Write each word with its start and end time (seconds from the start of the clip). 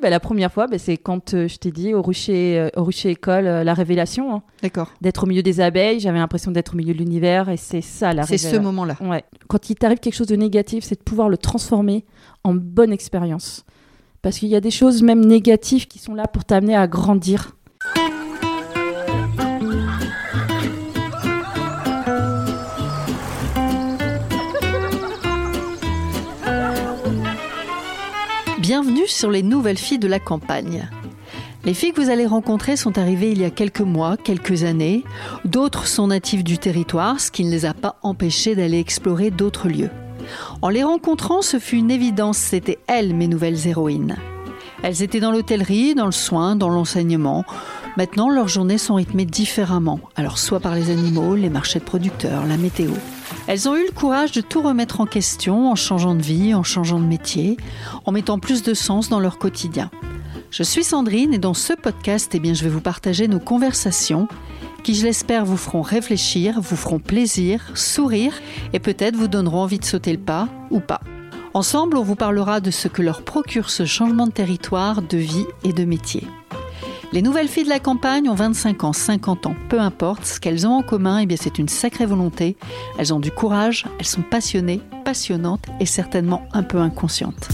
Bah, 0.00 0.10
la 0.10 0.20
première 0.20 0.50
fois, 0.50 0.66
bah, 0.66 0.78
c'est 0.78 0.96
quand 0.96 1.34
euh, 1.34 1.46
je 1.48 1.58
t'ai 1.58 1.70
dit 1.70 1.92
au 1.94 2.02
Rucher, 2.02 2.58
euh, 2.58 2.68
au 2.76 2.84
Rucher 2.84 3.10
École, 3.10 3.46
euh, 3.46 3.62
la 3.62 3.74
révélation. 3.74 4.34
hein. 4.34 4.42
D'accord. 4.62 4.90
D'être 5.00 5.24
au 5.24 5.26
milieu 5.26 5.42
des 5.42 5.60
abeilles, 5.60 6.00
j'avais 6.00 6.18
l'impression 6.18 6.50
d'être 6.50 6.74
au 6.74 6.76
milieu 6.76 6.94
de 6.94 6.98
l'univers 6.98 7.48
et 7.50 7.56
c'est 7.56 7.82
ça 7.82 8.12
la 8.12 8.24
C'est 8.24 8.38
ce 8.38 8.56
moment-là. 8.56 8.96
Ouais. 9.00 9.22
Quand 9.48 9.70
il 9.70 9.74
t'arrive 9.76 9.98
quelque 9.98 10.14
chose 10.14 10.26
de 10.26 10.36
négatif, 10.36 10.82
c'est 10.84 10.98
de 10.98 11.04
pouvoir 11.04 11.28
le 11.28 11.36
transformer 11.36 12.04
en 12.42 12.54
bonne 12.54 12.92
expérience. 12.92 13.64
Parce 14.22 14.38
qu'il 14.38 14.48
y 14.48 14.56
a 14.56 14.60
des 14.60 14.70
choses 14.70 15.02
même 15.02 15.24
négatives 15.24 15.86
qui 15.86 15.98
sont 15.98 16.14
là 16.14 16.26
pour 16.26 16.44
t'amener 16.44 16.74
à 16.76 16.86
grandir. 16.86 17.56
Bienvenue 28.62 29.08
sur 29.08 29.32
les 29.32 29.42
nouvelles 29.42 29.76
filles 29.76 29.98
de 29.98 30.06
la 30.06 30.20
campagne. 30.20 30.88
Les 31.64 31.74
filles 31.74 31.90
que 31.90 32.00
vous 32.00 32.10
allez 32.10 32.26
rencontrer 32.26 32.76
sont 32.76 32.96
arrivées 32.96 33.32
il 33.32 33.40
y 33.40 33.44
a 33.44 33.50
quelques 33.50 33.80
mois, 33.80 34.16
quelques 34.16 34.62
années. 34.62 35.02
D'autres 35.44 35.88
sont 35.88 36.06
natives 36.06 36.44
du 36.44 36.58
territoire, 36.58 37.18
ce 37.18 37.32
qui 37.32 37.44
ne 37.44 37.50
les 37.50 37.64
a 37.64 37.74
pas 37.74 37.96
empêchées 38.02 38.54
d'aller 38.54 38.78
explorer 38.78 39.32
d'autres 39.32 39.68
lieux. 39.68 39.90
En 40.62 40.68
les 40.68 40.84
rencontrant, 40.84 41.42
ce 41.42 41.58
fut 41.58 41.78
une 41.78 41.90
évidence, 41.90 42.38
c'étaient 42.38 42.78
elles 42.86 43.16
mes 43.16 43.26
nouvelles 43.26 43.66
héroïnes. 43.66 44.14
Elles 44.84 45.02
étaient 45.02 45.18
dans 45.18 45.32
l'hôtellerie, 45.32 45.96
dans 45.96 46.06
le 46.06 46.12
soin, 46.12 46.54
dans 46.54 46.68
l'enseignement. 46.68 47.44
Maintenant, 47.98 48.30
leurs 48.30 48.48
journées 48.48 48.78
sont 48.78 48.94
rythmées 48.94 49.26
différemment. 49.26 50.00
Alors, 50.16 50.38
soit 50.38 50.60
par 50.60 50.74
les 50.74 50.90
animaux, 50.90 51.34
les 51.34 51.50
marchés 51.50 51.78
de 51.78 51.84
producteurs, 51.84 52.46
la 52.46 52.56
météo. 52.56 52.92
Elles 53.46 53.68
ont 53.68 53.76
eu 53.76 53.84
le 53.84 53.92
courage 53.92 54.32
de 54.32 54.40
tout 54.40 54.62
remettre 54.62 55.02
en 55.02 55.06
question 55.06 55.70
en 55.70 55.74
changeant 55.74 56.14
de 56.14 56.22
vie, 56.22 56.54
en 56.54 56.62
changeant 56.62 56.98
de 56.98 57.04
métier, 57.04 57.58
en 58.06 58.12
mettant 58.12 58.38
plus 58.38 58.62
de 58.62 58.72
sens 58.72 59.10
dans 59.10 59.20
leur 59.20 59.38
quotidien. 59.38 59.90
Je 60.50 60.62
suis 60.62 60.84
Sandrine 60.84 61.34
et 61.34 61.38
dans 61.38 61.52
ce 61.52 61.74
podcast, 61.74 62.34
eh 62.34 62.40
bien, 62.40 62.54
je 62.54 62.64
vais 62.64 62.70
vous 62.70 62.80
partager 62.80 63.28
nos 63.28 63.40
conversations 63.40 64.26
qui, 64.82 64.94
je 64.94 65.04
l'espère, 65.04 65.44
vous 65.44 65.58
feront 65.58 65.82
réfléchir, 65.82 66.60
vous 66.60 66.76
feront 66.76 66.98
plaisir, 66.98 67.70
sourire 67.74 68.32
et 68.72 68.80
peut-être 68.80 69.16
vous 69.16 69.28
donneront 69.28 69.62
envie 69.62 69.78
de 69.78 69.84
sauter 69.84 70.12
le 70.12 70.18
pas 70.18 70.48
ou 70.70 70.80
pas. 70.80 71.02
Ensemble, 71.52 71.98
on 71.98 72.02
vous 72.02 72.16
parlera 72.16 72.60
de 72.60 72.70
ce 72.70 72.88
que 72.88 73.02
leur 73.02 73.22
procure 73.22 73.68
ce 73.68 73.84
changement 73.84 74.26
de 74.26 74.32
territoire, 74.32 75.02
de 75.02 75.18
vie 75.18 75.46
et 75.64 75.74
de 75.74 75.84
métier. 75.84 76.26
Les 77.14 77.20
nouvelles 77.20 77.48
filles 77.48 77.64
de 77.64 77.68
la 77.68 77.78
campagne 77.78 78.26
ont 78.30 78.34
25 78.34 78.84
ans, 78.84 78.94
50 78.94 79.44
ans, 79.44 79.54
peu 79.68 79.78
importe. 79.78 80.24
Ce 80.24 80.40
qu'elles 80.40 80.66
ont 80.66 80.72
en 80.72 80.82
commun, 80.82 81.18
eh 81.18 81.26
bien, 81.26 81.36
c'est 81.38 81.58
une 81.58 81.68
sacrée 81.68 82.06
volonté. 82.06 82.56
Elles 82.98 83.12
ont 83.12 83.20
du 83.20 83.30
courage, 83.30 83.84
elles 83.98 84.06
sont 84.06 84.22
passionnées, 84.22 84.80
passionnantes 85.04 85.66
et 85.78 85.84
certainement 85.84 86.42
un 86.54 86.62
peu 86.62 86.78
inconscientes. 86.78 87.50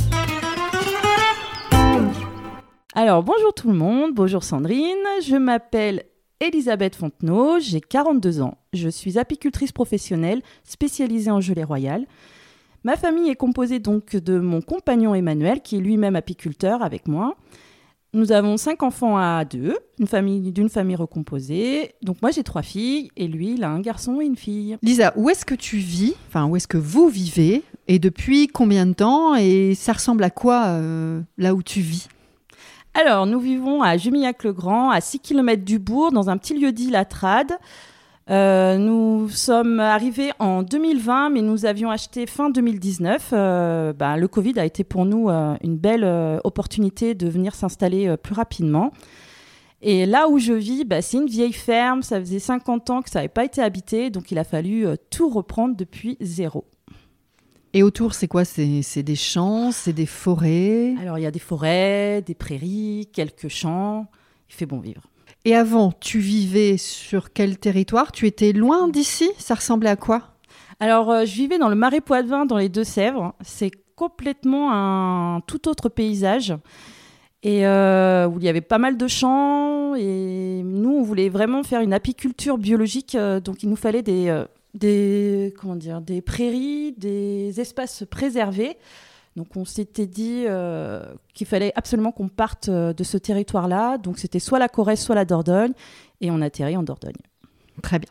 Alors, 2.95 3.25
bonjour 3.25 3.53
tout 3.53 3.69
le 3.69 3.75
monde, 3.77 4.12
bonjour 4.15 4.45
Sandrine, 4.45 5.05
je 5.27 5.34
m'appelle 5.34 6.05
Elisabeth 6.39 6.95
Fontenot, 6.95 7.59
j'ai 7.59 7.81
42 7.81 8.43
ans, 8.43 8.59
je 8.72 8.89
suis 8.89 9.19
apicultrice 9.19 9.72
professionnelle 9.72 10.41
spécialisée 10.62 11.33
en 11.33 11.41
gelée 11.41 11.65
royale. 11.65 12.06
Ma 12.84 12.97
famille 12.97 13.28
est 13.28 13.37
composée 13.37 13.81
donc 13.81 14.15
de 14.15 14.39
mon 14.39 14.61
compagnon 14.61 15.17
Emmanuel, 15.17 15.62
qui 15.62 15.78
est 15.78 15.81
lui-même 15.81 16.15
apiculteur 16.15 16.83
avec 16.83 17.09
moi. 17.09 17.34
Nous 18.14 18.33
avons 18.33 18.56
cinq 18.56 18.83
enfants 18.83 19.19
à 19.19 19.45
deux, 19.45 19.77
une 19.98 20.06
famille 20.06 20.51
d'une 20.51 20.70
famille 20.70 20.97
recomposée. 20.97 21.95
Donc 22.03 22.23
moi 22.23 22.31
j'ai 22.31 22.42
trois 22.42 22.62
filles 22.62 23.11
et 23.19 23.28
lui 23.28 23.53
il 23.53 23.65
a 23.65 23.69
un 23.69 23.81
garçon 23.81 24.23
et 24.23 24.25
une 24.25 24.37
fille. 24.37 24.78
Lisa, 24.83 25.12
où 25.17 25.28
est-ce 25.28 25.45
que 25.45 25.55
tu 25.55 25.77
vis? 25.77 26.15
Enfin, 26.28 26.47
où 26.47 26.56
est-ce 26.56 26.67
que 26.67 26.78
vous 26.78 27.09
vivez? 27.09 27.62
Et 27.87 27.98
depuis 27.98 28.48
combien 28.48 28.87
de 28.87 28.95
temps? 28.95 29.34
Et 29.34 29.75
ça 29.75 29.92
ressemble 29.92 30.25
à 30.25 30.31
quoi 30.31 30.69
euh, 30.69 31.20
là 31.37 31.55
où 31.55 31.62
tu 31.62 31.81
vis? 31.81 32.09
Alors 32.95 33.27
nous 33.27 33.41
vivons 33.41 33.83
à 33.83 33.98
Jumillac-le-Grand, 33.98 34.91
à 34.91 35.03
6 35.03 35.20
km 35.20 35.62
du 35.62 35.78
bourg, 35.78 36.11
dans 36.11 36.31
un 36.31 36.39
petit 36.39 36.59
lieu 36.59 36.72
dit 36.72 36.91
La 36.91 37.05
Trade. 37.05 37.53
Euh, 38.31 38.77
nous 38.77 39.29
sommes 39.31 39.81
arrivés 39.81 40.33
en 40.39 40.62
2020, 40.62 41.31
mais 41.31 41.41
nous 41.41 41.65
avions 41.65 41.91
acheté 41.91 42.27
fin 42.27 42.50
2019. 42.50 43.31
Euh, 43.33 43.93
ben, 43.94 44.16
le 44.16 44.28
Covid 44.28 44.59
a 44.59 44.66
été 44.66 44.84
pour 44.84 45.06
nous 45.06 45.31
euh, 45.31 45.56
une 45.62 45.78
belle 45.78 46.05
opportunité 46.44 47.15
de 47.15 47.28
venir 47.28 47.55
s'installer 47.55 48.16
plus 48.16 48.34
rapidement. 48.34 48.93
Et 49.81 50.06
là 50.06 50.28
où 50.28 50.39
je 50.39 50.53
vis, 50.53 50.84
ben, 50.84 51.00
c'est 51.00 51.16
une 51.16 51.28
vieille 51.28 51.53
ferme. 51.53 52.03
Ça 52.03 52.21
faisait 52.21 52.39
50 52.39 52.91
ans 52.91 53.03
que 53.03 53.09
ça 53.09 53.21
n'avait 53.21 53.28
pas 53.28 53.44
été 53.44 53.62
habité, 53.62 54.11
donc 54.11 54.31
il 54.31 54.39
a 54.39 54.45
fallu 54.45 54.87
tout 55.10 55.31
reprendre 55.31 55.75
depuis 55.77 56.19
zéro. 56.21 56.65
Et 57.75 57.83
autour, 57.83 58.15
c'est 58.15 58.28
quoi? 58.28 58.45
C'est 58.45 59.03
des 59.03 59.16
champs, 59.16 59.72
c'est 59.72 59.93
des 59.93 60.06
forêts? 60.06 60.95
Alors 61.00 61.19
il 61.19 61.22
y 61.22 61.27
a 61.27 61.31
des 61.31 61.39
forêts, 61.39 62.22
des 62.22 62.34
prairies, 62.34 63.09
quelques 63.12 63.49
champs. 63.49 64.06
Il 64.50 64.55
fait 64.55 64.66
bon 64.66 64.81
vivre. 64.81 65.03
Et 65.48 65.54
avant, 65.54 65.92
tu 65.92 66.19
vivais 66.19 66.76
sur 66.76 67.32
quel 67.32 67.56
territoire? 67.56 68.12
Tu 68.12 68.26
étais 68.26 68.53
loin 68.53 68.86
d'ici? 68.86 69.31
Ça 69.38 69.54
ressemblait 69.54 69.88
à 69.88 69.97
quoi? 69.97 70.25
Alors, 70.78 71.10
euh, 71.10 71.25
je 71.25 71.32
vivais 71.32 71.56
dans 71.56 71.70
le 71.70 71.75
Marais 71.75 72.03
Poitevin, 72.03 72.44
dans 72.44 72.59
les 72.59 72.69
Deux-Sèvres. 72.69 73.32
C'est 73.41 73.70
complètement 73.97 74.70
un 74.70 75.41
tout 75.47 75.66
autre 75.66 75.88
paysage. 75.88 76.54
Et 77.42 77.66
euh, 77.66 78.28
où 78.28 78.36
il 78.38 78.44
y 78.44 78.48
avait 78.50 78.60
pas 78.60 78.76
mal 78.76 78.98
de 78.98 79.09
champs. 79.09 79.94
Et 79.94 80.60
nous, 80.62 80.91
on 80.91 81.03
voulait 81.03 81.31
vraiment 81.31 81.62
faire 81.62 81.80
une 81.80 81.94
apiculture 81.94 82.59
biologique. 82.59 83.15
euh, 83.15 83.41
donc, 83.41 83.62
il 83.62 83.70
nous 83.70 83.76
fallait 83.76 84.03
des, 84.03 85.54
comment 85.59 85.76
dire, 85.76 86.03
des 86.03 86.20
prairies, 86.20 86.92
des 86.98 87.59
espaces 87.59 88.04
préservés. 88.10 88.76
Donc, 89.38 89.56
on 89.56 89.65
s'était 89.65 90.09
dit 90.09 90.47
euh, 90.47 91.00
qu'il 91.32 91.47
fallait 91.47 91.72
absolument 91.76 92.10
qu'on 92.10 92.26
parte 92.26 92.69
euh, 92.69 92.93
de 92.93 93.04
ce 93.04 93.16
territoire-là. 93.16 93.97
Donc, 93.97 94.19
c'était 94.19 94.41
soit 94.41 94.59
la 94.59 94.69
Corrèze, 94.69 94.99
soit 94.99 95.15
la 95.15 95.25
Dordogne. 95.25 95.71
Et 96.21 96.32
on 96.32 96.41
atterrit 96.41 96.76
en 96.76 96.82
Dordogne. 96.82 97.12
Très 97.81 98.00
bien. 98.00 98.10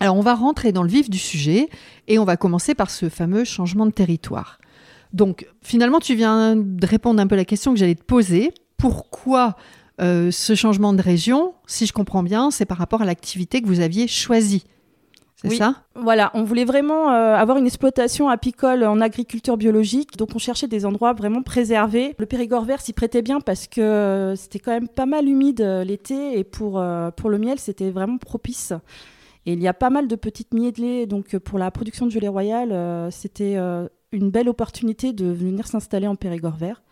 Alors, 0.00 0.16
on 0.16 0.22
va 0.22 0.34
rentrer 0.34 0.72
dans 0.72 0.82
le 0.82 0.88
vif 0.88 1.08
du 1.08 1.18
sujet 1.18 1.68
et 2.08 2.18
on 2.18 2.24
va 2.24 2.36
commencer 2.36 2.74
par 2.74 2.90
ce 2.90 3.08
fameux 3.08 3.44
changement 3.44 3.86
de 3.86 3.92
territoire. 3.92 4.58
Donc, 5.12 5.46
finalement, 5.62 6.00
tu 6.00 6.16
viens 6.16 6.56
de 6.56 6.84
répondre 6.84 7.20
un 7.22 7.28
peu 7.28 7.36
à 7.36 7.38
la 7.38 7.44
question 7.44 7.72
que 7.72 7.78
j'allais 7.78 7.94
te 7.94 8.02
poser. 8.02 8.52
Pourquoi 8.76 9.54
euh, 10.00 10.32
ce 10.32 10.56
changement 10.56 10.92
de 10.94 11.02
région? 11.02 11.54
Si 11.68 11.86
je 11.86 11.92
comprends 11.92 12.24
bien, 12.24 12.50
c'est 12.50 12.64
par 12.64 12.78
rapport 12.78 13.02
à 13.02 13.04
l'activité 13.04 13.62
que 13.62 13.68
vous 13.68 13.78
aviez 13.78 14.08
choisie. 14.08 14.64
C'est 15.42 15.48
Oui. 15.48 15.56
ça? 15.56 15.74
Voilà, 15.94 16.30
on 16.34 16.44
voulait 16.44 16.66
vraiment 16.66 17.10
euh, 17.10 17.34
avoir 17.34 17.56
une 17.56 17.66
exploitation 17.66 18.28
apicole 18.28 18.84
en 18.84 19.00
agriculture 19.00 19.56
biologique, 19.56 20.16
donc 20.18 20.30
on 20.34 20.38
cherchait 20.38 20.68
des 20.68 20.84
endroits 20.84 21.14
vraiment 21.14 21.42
préservés. 21.42 22.14
Le 22.18 22.26
Périgord 22.26 22.64
vert 22.64 22.80
s'y 22.82 22.92
prêtait 22.92 23.22
bien 23.22 23.40
parce 23.40 23.66
que 23.66 23.80
euh, 23.80 24.36
c'était 24.36 24.58
quand 24.58 24.72
même 24.72 24.88
pas 24.88 25.06
mal 25.06 25.26
humide 25.26 25.62
euh, 25.62 25.82
l'été 25.82 26.38
et 26.38 26.44
pour, 26.44 26.82
pour 27.16 27.30
le 27.30 27.38
miel 27.38 27.58
c'était 27.58 27.90
vraiment 27.90 28.18
propice. 28.18 28.74
Et 29.46 29.54
il 29.54 29.62
y 29.62 29.68
a 29.68 29.72
pas 29.72 29.88
mal 29.88 30.08
de 30.08 30.16
petites 30.16 30.52
mielées, 30.52 31.06
donc 31.06 31.38
pour 31.38 31.58
la 31.58 31.70
production 31.70 32.04
de 32.04 32.10
gelée 32.10 32.28
royale, 32.28 33.10
c'était 33.10 33.56
une 34.12 34.30
belle 34.30 34.50
opportunité 34.50 35.14
de 35.14 35.26
venir 35.26 35.66
s'installer 35.66 36.06
en 36.06 36.16
Périgord 36.16 36.56
vert. 36.56 36.82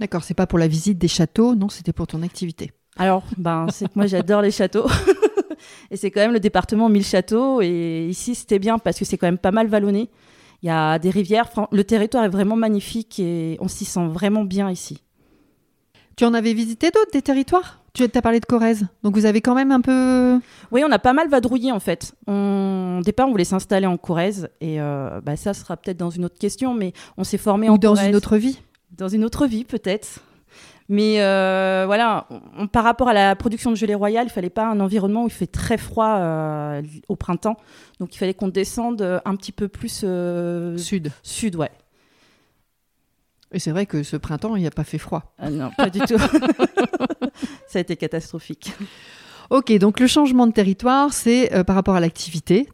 D'accord, 0.00 0.24
c'est 0.24 0.34
pas 0.34 0.48
pour 0.48 0.58
la 0.58 0.66
visite 0.66 0.98
des 0.98 1.06
châteaux, 1.06 1.54
non, 1.54 1.68
c'était 1.68 1.92
pour 1.92 2.08
ton 2.08 2.22
activité. 2.22 2.72
Alors, 2.96 3.22
ben, 3.38 3.66
c'est 3.70 3.86
que 3.86 3.92
moi 3.94 4.06
j'adore 4.06 4.42
les 4.42 4.50
châteaux. 4.50 4.86
et 5.90 5.96
c'est 5.96 6.10
quand 6.10 6.20
même 6.20 6.32
le 6.32 6.40
département 6.40 6.88
1000 6.88 7.04
châteaux. 7.04 7.60
Et 7.62 8.06
ici, 8.08 8.34
c'était 8.34 8.58
bien 8.58 8.78
parce 8.78 8.98
que 8.98 9.04
c'est 9.04 9.16
quand 9.18 9.26
même 9.26 9.38
pas 9.38 9.50
mal 9.52 9.66
vallonné. 9.66 10.10
Il 10.62 10.66
y 10.66 10.70
a 10.70 10.98
des 10.98 11.10
rivières. 11.10 11.48
Le 11.72 11.84
territoire 11.84 12.24
est 12.24 12.28
vraiment 12.28 12.56
magnifique 12.56 13.18
et 13.18 13.56
on 13.60 13.68
s'y 13.68 13.84
sent 13.84 14.06
vraiment 14.08 14.44
bien 14.44 14.70
ici. 14.70 15.02
Tu 16.16 16.24
en 16.24 16.34
avais 16.34 16.52
visité 16.52 16.90
d'autres, 16.90 17.10
des 17.12 17.22
territoires? 17.22 17.82
Tu 17.94 18.04
as 18.04 18.22
parlé 18.22 18.40
de 18.40 18.46
Corrèze, 18.46 18.86
donc 19.02 19.14
vous 19.16 19.26
avez 19.26 19.42
quand 19.42 19.54
même 19.54 19.70
un 19.70 19.82
peu... 19.82 20.40
Oui, 20.70 20.82
on 20.86 20.90
a 20.90 20.98
pas 20.98 21.12
mal 21.12 21.28
vadrouillé 21.28 21.72
en 21.72 21.80
fait. 21.80 22.14
On... 22.26 22.98
Au 23.00 23.02
départ, 23.02 23.28
on 23.28 23.32
voulait 23.32 23.44
s'installer 23.44 23.86
en 23.86 23.98
Corrèze. 23.98 24.48
Et 24.62 24.80
euh, 24.80 25.20
bah, 25.20 25.36
ça 25.36 25.52
sera 25.52 25.76
peut-être 25.76 25.98
dans 25.98 26.08
une 26.08 26.24
autre 26.24 26.38
question, 26.38 26.72
mais 26.72 26.94
on 27.18 27.24
s'est 27.24 27.36
formé 27.38 27.68
en 27.68 27.74
Ou 27.74 27.78
dans 27.78 27.94
Corrèze. 27.94 28.08
une 28.08 28.16
autre 28.16 28.38
vie? 28.38 28.60
Dans 28.96 29.08
une 29.08 29.24
autre 29.24 29.46
vie 29.46 29.64
peut-être. 29.64 30.20
Mais 30.94 31.22
euh, 31.22 31.84
voilà, 31.86 32.26
on- 32.58 32.66
par 32.66 32.84
rapport 32.84 33.08
à 33.08 33.14
la 33.14 33.34
production 33.34 33.70
de 33.70 33.76
gelée 33.76 33.94
royale, 33.94 34.26
il 34.26 34.30
fallait 34.30 34.50
pas 34.50 34.66
un 34.66 34.78
environnement 34.78 35.22
où 35.24 35.28
il 35.28 35.32
fait 35.32 35.46
très 35.46 35.78
froid 35.78 36.16
euh, 36.18 36.82
au 37.08 37.16
printemps. 37.16 37.56
Donc 37.98 38.14
il 38.14 38.18
fallait 38.18 38.34
qu'on 38.34 38.48
descende 38.48 39.00
un 39.24 39.36
petit 39.36 39.52
peu 39.52 39.68
plus 39.68 40.02
euh, 40.04 40.76
Sud. 40.76 41.10
sud, 41.22 41.56
ouais. 41.56 41.70
Et 43.52 43.58
c'est 43.58 43.70
vrai 43.70 43.86
que 43.86 44.02
ce 44.02 44.18
printemps, 44.18 44.54
il 44.56 44.60
n'y 44.60 44.66
a 44.66 44.70
pas 44.70 44.84
fait 44.84 44.98
froid. 44.98 45.34
Ah 45.38 45.48
non, 45.48 45.70
pas 45.78 45.88
du 45.88 46.00
tout. 46.00 46.18
Ça 47.68 47.78
a 47.78 47.80
été 47.80 47.96
catastrophique. 47.96 48.74
Ok, 49.48 49.72
donc 49.78 49.98
le 49.98 50.06
changement 50.06 50.46
de 50.46 50.52
territoire, 50.52 51.12
c'est 51.14 51.64
par 51.66 51.74
rapport 51.76 51.94
à 51.94 52.00
l'activité, 52.00 52.68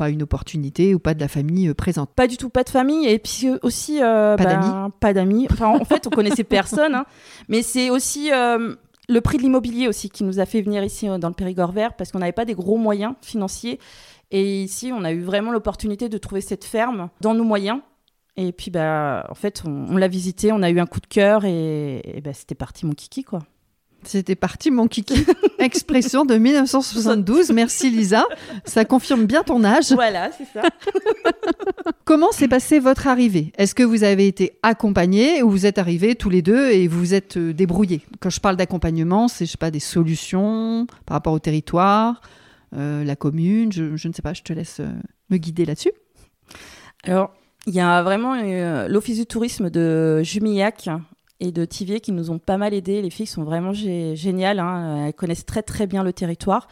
pas 0.00 0.08
une 0.08 0.22
opportunité 0.22 0.94
ou 0.94 0.98
pas 0.98 1.12
de 1.12 1.20
la 1.20 1.28
famille 1.28 1.68
euh, 1.68 1.74
présente. 1.74 2.08
Pas 2.14 2.26
du 2.26 2.38
tout, 2.38 2.48
pas 2.48 2.64
de 2.64 2.70
famille 2.70 3.06
et 3.06 3.18
puis 3.18 3.48
euh, 3.48 3.58
aussi 3.60 4.02
euh, 4.02 4.34
Pas 4.34 4.44
ben, 4.44 4.60
d'amis 4.60 4.92
Pas 4.98 5.12
d'amis. 5.12 5.46
Enfin, 5.50 5.66
en 5.78 5.84
fait, 5.84 6.06
on 6.06 6.10
connaissait 6.10 6.42
personne, 6.42 6.94
hein. 6.94 7.04
mais 7.48 7.60
c'est 7.60 7.90
aussi 7.90 8.32
euh, 8.32 8.74
le 9.10 9.20
prix 9.20 9.36
de 9.36 9.42
l'immobilier 9.42 9.88
aussi 9.88 10.08
qui 10.08 10.24
nous 10.24 10.40
a 10.40 10.46
fait 10.46 10.62
venir 10.62 10.82
ici 10.82 11.06
dans 11.06 11.28
le 11.28 11.34
Périgord 11.34 11.72
vert 11.72 11.92
parce 11.96 12.12
qu'on 12.12 12.20
n'avait 12.20 12.32
pas 12.32 12.46
des 12.46 12.54
gros 12.54 12.78
moyens 12.78 13.12
financiers 13.20 13.78
et 14.30 14.62
ici 14.62 14.90
on 14.90 15.04
a 15.04 15.12
eu 15.12 15.20
vraiment 15.20 15.52
l'opportunité 15.52 16.08
de 16.08 16.16
trouver 16.16 16.40
cette 16.40 16.64
ferme 16.64 17.10
dans 17.20 17.34
nos 17.34 17.44
moyens 17.44 17.80
Et 18.38 18.52
puis, 18.52 18.70
bah, 18.70 19.26
en 19.28 19.34
fait, 19.34 19.62
on, 19.66 19.86
on 19.90 19.98
l'a 19.98 20.08
visité, 20.08 20.50
on 20.50 20.62
a 20.62 20.70
eu 20.70 20.80
un 20.80 20.86
coup 20.86 21.00
de 21.00 21.08
cœur 21.08 21.44
et, 21.44 22.00
et 22.04 22.20
bah, 22.22 22.32
c'était 22.32 22.54
parti 22.54 22.86
mon 22.86 22.94
kiki, 22.94 23.22
quoi. 23.22 23.40
C'était 24.02 24.34
parti 24.34 24.70
mon 24.70 24.86
kiki. 24.86 25.26
Expression 25.58 26.24
de 26.24 26.36
1972. 26.36 27.50
Merci 27.52 27.90
Lisa. 27.90 28.24
Ça 28.64 28.84
confirme 28.84 29.26
bien 29.26 29.42
ton 29.42 29.62
âge. 29.64 29.92
Voilà, 29.92 30.30
c'est 30.36 30.46
ça. 30.52 30.62
Comment 32.04 32.32
s'est 32.32 32.48
passée 32.48 32.78
votre 32.78 33.06
arrivée? 33.06 33.52
Est-ce 33.58 33.74
que 33.74 33.82
vous 33.82 34.04
avez 34.04 34.26
été 34.26 34.58
accompagnés 34.62 35.42
ou 35.42 35.50
vous 35.50 35.66
êtes 35.66 35.78
arrivés 35.78 36.14
tous 36.14 36.30
les 36.30 36.42
deux 36.42 36.70
et 36.70 36.88
vous 36.88 36.98
vous 36.98 37.14
êtes 37.14 37.36
euh, 37.36 37.52
débrouillés? 37.52 38.02
Quand 38.20 38.30
je 38.30 38.40
parle 38.40 38.56
d'accompagnement, 38.56 39.28
c'est 39.28 39.46
je 39.46 39.52
sais 39.52 39.58
pas 39.58 39.70
des 39.70 39.80
solutions 39.80 40.86
par 41.06 41.16
rapport 41.16 41.32
au 41.32 41.38
territoire, 41.38 42.20
euh, 42.74 43.04
la 43.04 43.16
commune. 43.16 43.72
Je, 43.72 43.96
je 43.96 44.08
ne 44.08 44.12
sais 44.12 44.22
pas. 44.22 44.32
Je 44.32 44.42
te 44.42 44.52
laisse 44.52 44.80
euh, 44.80 44.90
me 45.28 45.36
guider 45.36 45.64
là-dessus. 45.64 45.92
Alors, 47.04 47.32
il 47.66 47.74
y 47.74 47.80
a 47.80 48.02
vraiment 48.02 48.34
euh, 48.34 48.88
l'Office 48.88 49.18
du 49.18 49.26
tourisme 49.26 49.70
de 49.70 50.22
Jumillac 50.22 50.88
et 51.40 51.52
de 51.52 51.64
Tivier 51.64 52.00
qui 52.00 52.12
nous 52.12 52.30
ont 52.30 52.38
pas 52.38 52.56
mal 52.58 52.74
aidés. 52.74 53.02
Les 53.02 53.10
filles 53.10 53.26
sont 53.26 53.42
vraiment 53.44 53.72
gé- 53.72 54.14
géniales. 54.14 54.58
hein. 54.60 55.06
Elles 55.06 55.14
connaissent 55.14 55.46
très 55.46 55.62
très 55.62 55.86
bien 55.86 56.04
le 56.04 56.12
territoire. 56.12 56.68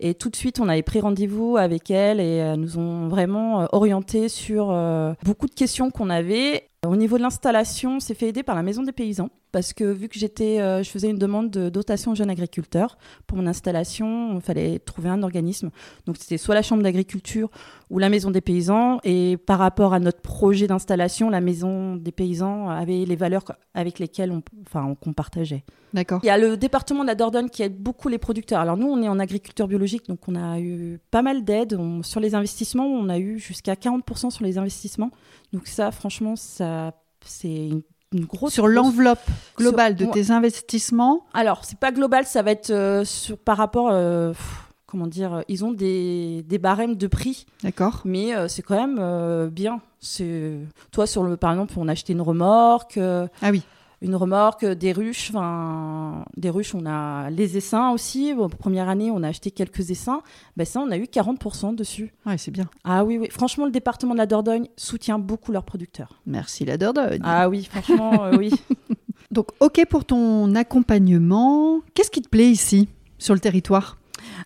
Et 0.00 0.14
tout 0.14 0.28
de 0.28 0.36
suite, 0.36 0.58
on 0.60 0.68
avait 0.68 0.82
pris 0.82 1.00
rendez-vous 1.00 1.56
avec 1.56 1.90
elles 1.90 2.18
et 2.20 2.36
elles 2.36 2.58
nous 2.58 2.78
ont 2.78 3.08
vraiment 3.08 3.62
euh, 3.62 3.66
orientés 3.72 4.28
sur 4.28 4.70
euh, 4.70 5.12
beaucoup 5.24 5.46
de 5.46 5.54
questions 5.54 5.90
qu'on 5.90 6.10
avait. 6.10 6.68
Au 6.86 6.96
niveau 6.96 7.16
de 7.16 7.22
l'installation, 7.22 8.00
c'est 8.00 8.14
fait 8.14 8.28
aider 8.28 8.42
par 8.42 8.54
la 8.54 8.62
Maison 8.62 8.82
des 8.82 8.92
Paysans 8.92 9.30
parce 9.54 9.72
que 9.72 9.84
vu 9.84 10.08
que 10.08 10.18
j'étais, 10.18 10.60
euh, 10.60 10.82
je 10.82 10.90
faisais 10.90 11.08
une 11.08 11.18
demande 11.18 11.48
de 11.48 11.68
dotation 11.68 12.10
aux 12.10 12.14
jeunes 12.16 12.28
agriculteurs 12.28 12.98
pour 13.28 13.38
mon 13.38 13.46
installation, 13.46 14.34
il 14.34 14.40
fallait 14.40 14.80
trouver 14.80 15.10
un 15.10 15.22
organisme. 15.22 15.70
Donc 16.06 16.16
c'était 16.18 16.38
soit 16.38 16.56
la 16.56 16.62
Chambre 16.62 16.82
d'agriculture 16.82 17.52
ou 17.88 18.00
la 18.00 18.08
Maison 18.08 18.32
des 18.32 18.40
Paysans. 18.40 18.98
Et 19.04 19.36
par 19.36 19.60
rapport 19.60 19.94
à 19.94 20.00
notre 20.00 20.20
projet 20.20 20.66
d'installation, 20.66 21.30
la 21.30 21.40
Maison 21.40 21.94
des 21.94 22.10
Paysans 22.10 22.68
avait 22.68 23.04
les 23.04 23.14
valeurs 23.14 23.44
avec 23.74 24.00
lesquelles 24.00 24.32
on, 24.32 24.42
enfin, 24.66 24.92
partageait. 25.14 25.62
D'accord. 25.92 26.18
Il 26.24 26.26
y 26.26 26.30
a 26.30 26.38
le 26.38 26.56
département 26.56 27.02
de 27.02 27.06
la 27.06 27.14
Dordogne 27.14 27.48
qui 27.48 27.62
aide 27.62 27.78
beaucoup 27.78 28.08
les 28.08 28.18
producteurs. 28.18 28.58
Alors 28.58 28.76
nous, 28.76 28.88
on 28.88 29.00
est 29.00 29.08
en 29.08 29.20
agriculture 29.20 29.68
biologique, 29.68 30.08
donc 30.08 30.18
on 30.26 30.34
a 30.34 30.58
eu 30.58 30.98
pas 31.12 31.22
mal 31.22 31.44
d'aides. 31.44 31.78
Sur 32.02 32.18
les 32.18 32.34
investissements, 32.34 32.86
on 32.86 33.08
a 33.08 33.18
eu 33.18 33.38
jusqu'à 33.38 33.74
40% 33.74 34.30
sur 34.30 34.44
les 34.44 34.58
investissements. 34.58 35.12
Donc 35.54 35.66
ça, 35.68 35.90
franchement, 35.92 36.36
ça, 36.36 36.92
c'est 37.24 37.68
une, 37.68 37.82
grosse... 38.26 38.52
Sur 38.52 38.64
grosse- 38.64 38.74
l'enveloppe 38.74 39.20
globale 39.56 39.96
Sur- 39.96 40.08
de 40.08 40.12
tes 40.12 40.30
investissements, 40.30 41.24
Alors, 41.32 41.64
c'est 41.64 41.78
pas 41.78 41.92
global, 41.92 42.26
ça 42.26 42.42
va 42.42 42.50
être 42.50 42.70
euh, 42.70 43.04
sur, 43.04 43.38
par 43.38 43.56
rapport... 43.56 43.88
euh, 43.90 44.32
pff, 44.32 44.60
comment 44.86 45.06
dire 45.06 45.32
euh, 45.34 45.40
Ils 45.48 45.64
ont 45.64 45.72
des, 45.72 46.42
des 46.46 46.58
barèmes 46.58 46.96
de 46.96 47.06
prix, 47.06 47.46
d'accord 47.62 48.02
mais 48.04 48.34
euh, 48.36 48.48
c'est 48.48 48.62
quand 48.62 48.76
même 48.76 49.48
bien. 49.48 49.80
C'est 50.00 50.58
Toi, 50.90 51.06
sur 51.06 51.22
le, 51.22 51.36
par 51.36 51.52
exemple, 51.52 51.72
on 51.76 51.88
a 51.88 51.92
acheté 51.92 52.12
une 52.12 52.20
remorque... 52.20 52.98
Ah 52.98 53.50
oui. 53.50 53.62
Une 54.04 54.16
remorque, 54.16 54.66
des 54.66 54.92
ruches, 54.92 55.30
enfin 55.30 56.24
des 56.36 56.50
ruches, 56.50 56.74
on 56.74 56.84
a 56.86 57.30
les 57.30 57.56
essaims 57.56 57.90
aussi. 57.92 58.34
Bon, 58.34 58.48
première 58.50 58.88
année, 58.88 59.10
on 59.10 59.22
a 59.22 59.28
acheté 59.28 59.50
quelques 59.50 59.90
essaims. 59.90 60.20
Ben 60.56 60.66
ça, 60.66 60.80
on 60.80 60.90
a 60.90 60.98
eu 60.98 61.04
40% 61.04 61.74
dessus. 61.74 62.12
Ouais, 62.26 62.36
c'est 62.36 62.50
bien. 62.50 62.68
Ah 62.84 63.04
oui, 63.04 63.16
oui. 63.16 63.28
Franchement, 63.30 63.64
le 63.64 63.70
département 63.70 64.12
de 64.12 64.18
la 64.18 64.26
Dordogne 64.26 64.68
soutient 64.76 65.18
beaucoup 65.18 65.52
leurs 65.52 65.64
producteurs. 65.64 66.20
Merci 66.26 66.66
la 66.66 66.76
Dordogne. 66.76 67.22
Ah 67.24 67.48
oui, 67.48 67.64
franchement, 67.64 68.24
euh, 68.24 68.36
oui. 68.36 68.52
Donc, 69.30 69.48
OK 69.60 69.84
pour 69.88 70.04
ton 70.04 70.54
accompagnement. 70.54 71.80
Qu'est-ce 71.94 72.10
qui 72.10 72.20
te 72.20 72.28
plaît 72.28 72.50
ici, 72.50 72.88
sur 73.18 73.32
le 73.32 73.40
territoire? 73.40 73.96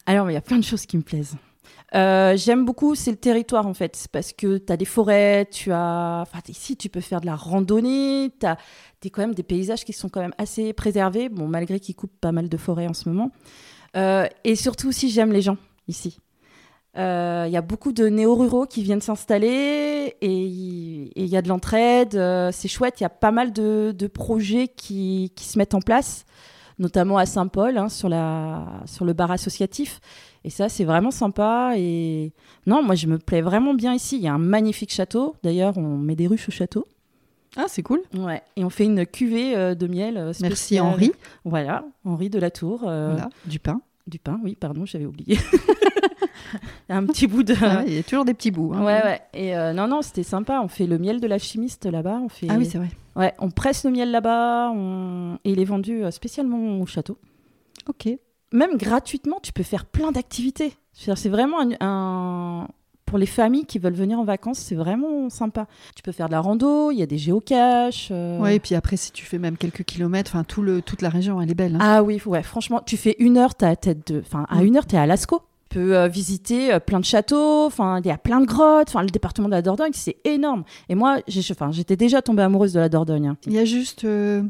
Alors, 0.06 0.30
il 0.30 0.34
y 0.34 0.36
a 0.36 0.40
plein 0.40 0.58
de 0.58 0.64
choses 0.64 0.86
qui 0.86 0.96
me 0.96 1.02
plaisent. 1.02 1.36
Euh, 1.94 2.36
J'aime 2.36 2.64
beaucoup, 2.64 2.94
c'est 2.94 3.10
le 3.10 3.16
territoire 3.16 3.66
en 3.66 3.74
fait, 3.74 4.08
parce 4.12 4.32
que 4.32 4.58
tu 4.58 4.72
as 4.72 4.76
des 4.76 4.84
forêts, 4.84 5.46
tu 5.50 5.72
as. 5.72 6.24
Ici, 6.48 6.76
tu 6.76 6.88
peux 6.88 7.00
faire 7.00 7.20
de 7.20 7.26
la 7.26 7.36
randonnée, 7.36 8.30
tu 8.38 8.46
as 8.46 8.58
des, 9.00 9.10
quand 9.10 9.22
même 9.22 9.34
des 9.34 9.42
paysages 9.42 9.84
qui 9.84 9.92
sont 9.92 10.08
quand 10.08 10.20
même 10.20 10.34
assez 10.38 10.72
préservés, 10.72 11.28
bon, 11.28 11.48
malgré 11.48 11.80
qu'ils 11.80 11.96
coupent 11.96 12.20
pas 12.20 12.32
mal 12.32 12.48
de 12.48 12.56
forêts 12.56 12.88
en 12.88 12.94
ce 12.94 13.08
moment. 13.08 13.30
Euh, 13.96 14.26
et 14.44 14.56
surtout 14.56 14.88
aussi, 14.88 15.10
j'aime 15.10 15.32
les 15.32 15.42
gens 15.42 15.56
ici. 15.88 16.18
Euh, 16.96 17.44
Il 17.46 17.52
y 17.52 17.56
a 17.56 17.62
beaucoup 17.62 17.92
de 17.92 18.08
néo-ruraux 18.08 18.66
qui 18.66 18.82
viennent 18.82 19.00
s'installer 19.00 20.16
et 20.20 20.42
il 20.42 21.26
y 21.26 21.36
a 21.36 21.42
de 21.42 21.48
l'entraide, 21.48 22.14
euh, 22.16 22.50
c'est 22.52 22.68
chouette, 22.68 23.00
il 23.00 23.04
y 23.04 23.06
a 23.06 23.10
pas 23.10 23.30
mal 23.30 23.52
de, 23.52 24.10
projets 24.12 24.68
qui, 24.68 25.32
se 25.36 25.58
mettent 25.58 25.74
en 25.74 25.80
place, 25.80 26.24
notamment 26.78 27.18
à 27.18 27.26
Saint-Paul, 27.26 27.78
hein, 27.78 27.88
sur 27.88 28.08
le 28.08 29.12
bar 29.12 29.30
associatif. 29.30 30.00
Et 30.44 30.50
ça, 30.50 30.68
c'est 30.68 30.84
vraiment 30.84 31.10
sympa. 31.10 31.72
Et 31.76 32.32
non, 32.66 32.82
moi, 32.82 32.94
je 32.94 33.06
me 33.06 33.18
plais 33.18 33.40
vraiment 33.42 33.74
bien 33.74 33.92
ici. 33.94 34.16
Il 34.16 34.22
y 34.22 34.28
a 34.28 34.34
un 34.34 34.38
magnifique 34.38 34.92
château. 34.92 35.34
D'ailleurs, 35.42 35.76
on 35.78 35.96
met 35.98 36.14
des 36.16 36.26
ruches 36.26 36.48
au 36.48 36.52
château. 36.52 36.86
Ah, 37.56 37.64
c'est 37.66 37.82
cool. 37.82 38.00
Ouais. 38.16 38.42
Et 38.56 38.64
on 38.64 38.70
fait 38.70 38.84
une 38.84 39.04
cuvée 39.06 39.56
euh, 39.56 39.74
de 39.74 39.86
miel. 39.86 40.16
euh, 40.16 40.32
Merci. 40.40 40.78
Henri. 40.80 41.12
Voilà, 41.44 41.84
Henri 42.04 42.30
de 42.30 42.38
la 42.38 42.50
Tour. 42.50 42.84
euh, 42.86 43.12
Voilà, 43.12 43.30
du 43.46 43.58
pain. 43.58 43.80
Du 44.06 44.18
pain, 44.18 44.38
oui, 44.44 44.54
pardon, 44.58 44.86
j'avais 44.86 45.06
oublié. 45.06 45.38
un 46.88 47.04
petit 47.06 47.26
bout 47.26 47.42
de. 47.42 47.54
Ah, 47.60 47.82
Il 47.86 47.94
y 47.94 47.98
a 47.98 48.02
toujours 48.02 48.24
des 48.24 48.34
petits 48.34 48.50
bouts. 48.50 48.72
hein. 48.74 48.82
Ouais, 48.84 49.02
ouais. 49.04 49.20
Et 49.34 49.54
non, 49.74 49.86
non, 49.86 50.02
c'était 50.02 50.22
sympa. 50.22 50.60
On 50.62 50.68
fait 50.68 50.86
le 50.86 50.98
miel 50.98 51.20
de 51.20 51.26
la 51.26 51.38
chimiste 51.38 51.84
là-bas. 51.86 52.20
On 52.22 52.28
fait. 52.28 52.46
Ah 52.48 52.54
oui, 52.58 52.66
c'est 52.66 52.78
vrai. 52.78 52.88
Ouais, 53.16 53.34
on 53.38 53.50
presse 53.50 53.84
le 53.84 53.90
miel 53.90 54.10
là-bas. 54.10 54.70
on- 54.74 55.38
Et 55.44 55.52
il 55.52 55.60
est 55.60 55.64
vendu 55.64 56.02
spécialement 56.10 56.80
au 56.80 56.86
château. 56.86 57.18
Ok. 57.88 58.08
Même 58.52 58.76
gratuitement, 58.76 59.38
tu 59.42 59.52
peux 59.52 59.62
faire 59.62 59.84
plein 59.84 60.10
d'activités. 60.12 60.72
C'est 60.92 61.28
vraiment 61.28 61.60
un, 61.60 61.70
un- 61.80 62.68
Pour 63.06 63.18
les 63.18 63.26
familles 63.26 63.64
qui 63.64 63.78
veulent 63.78 63.94
venir 63.94 64.18
en 64.18 64.24
vacances, 64.24 64.58
c'est 64.58 64.74
vraiment 64.74 65.30
sympa. 65.30 65.66
Tu 65.96 66.02
peux 66.02 66.12
faire 66.12 66.26
de 66.26 66.32
la 66.32 66.40
rando, 66.40 66.90
il 66.90 66.98
y 66.98 67.02
a 67.02 67.06
des 67.06 67.16
géocaches. 67.18 68.08
euh, 68.10 68.38
Ouais, 68.40 68.56
et 68.56 68.60
puis 68.60 68.74
après, 68.74 68.96
si 68.96 69.12
tu 69.12 69.24
fais 69.24 69.38
même 69.38 69.56
quelques 69.56 69.84
kilomètres, 69.84 70.30
enfin, 70.34 70.44
tout 70.44 70.62
le, 70.62 70.82
toute 70.82 71.00
la 71.02 71.08
région, 71.08 71.40
elle 71.40 71.50
est 71.50 71.54
belle. 71.54 71.76
hein. 71.76 71.78
Ah 71.80 72.02
oui, 72.02 72.20
ouais, 72.26 72.42
franchement, 72.42 72.82
tu 72.84 72.96
fais 72.96 73.16
une 73.18 73.36
heure, 73.38 73.52
à 73.62 73.76
tête 73.76 74.12
de. 74.12 74.20
Enfin, 74.26 74.44
à 74.50 74.62
une 74.62 74.76
heure, 74.76 74.86
t'es 74.86 74.96
à 74.98 75.06
Lascaux. 75.06 75.40
Tu 75.70 75.78
peux 75.78 75.96
euh, 75.96 76.08
visiter 76.08 76.72
euh, 76.72 76.80
plein 76.80 76.98
de 77.00 77.04
châteaux, 77.04 77.66
enfin, 77.66 78.00
il 78.00 78.06
y 78.06 78.10
a 78.10 78.16
plein 78.18 78.40
de 78.40 78.46
grottes. 78.46 78.88
Enfin, 78.88 79.02
le 79.02 79.08
département 79.10 79.48
de 79.48 79.52
la 79.54 79.60
Dordogne, 79.62 79.92
c'est 79.94 80.16
énorme. 80.24 80.64
Et 80.88 80.94
moi, 80.94 81.18
j'étais 81.28 81.96
déjà 81.96 82.22
tombée 82.22 82.42
amoureuse 82.42 82.72
de 82.72 82.80
la 82.80 82.88
Dordogne. 82.88 83.28
hein. 83.28 83.36
Il 83.46 83.52
y 83.52 83.58
a 83.58 83.64
juste 83.66 84.04
euh, 84.04 84.42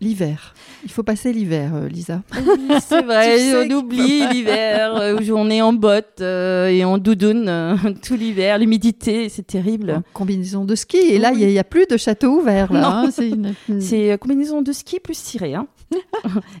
l'hiver. 0.00 0.54
Il 0.84 0.90
faut 0.90 1.02
passer 1.02 1.32
l'hiver, 1.32 1.74
euh, 1.74 1.88
Lisa. 1.88 2.22
Oui, 2.34 2.74
c'est 2.86 3.02
vrai, 3.02 3.66
on 3.66 3.70
oublie 3.76 4.26
l'hiver 4.28 4.94
euh, 4.96 5.18
où 5.20 5.32
on 5.36 5.48
est 5.50 5.62
en 5.62 5.72
bottes 5.72 6.20
euh, 6.20 6.66
et 6.68 6.84
en 6.84 6.98
doudoune 6.98 7.48
euh, 7.48 7.76
tout 8.06 8.14
l'hiver, 8.14 8.58
l'humidité, 8.58 9.28
c'est 9.28 9.46
terrible. 9.46 9.90
En 9.92 10.02
combinaison 10.12 10.64
de 10.64 10.74
ski. 10.74 10.96
Et 10.98 11.18
là, 11.18 11.32
il 11.32 11.38
Oui. 11.44 11.52
n'y 11.52 11.58
a, 11.58 11.64
plus 11.64 11.86
de 11.86 11.96
château 11.96 12.38
ouvert. 12.40 12.72
Là, 12.72 12.80
Non. 12.80 12.88
hein. 12.88 13.10
C'est 13.10 13.28
une- 13.30 14.18
combinaison 14.18 14.62
de 14.62 14.72
ski 14.72 15.00
plus 15.00 15.20
tiré, 15.22 15.54
hein. 15.54 15.66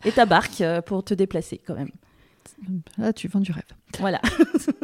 et 0.04 0.12
ta 0.12 0.24
barque 0.26 0.62
pour 0.86 1.04
te 1.04 1.14
déplacer 1.14 1.60
quand 1.66 1.74
même. 1.74 1.90
Là, 2.96 3.12
tu 3.12 3.28
vends 3.28 3.40
du 3.40 3.52
rêve. 3.52 3.64
Voilà. 4.00 4.20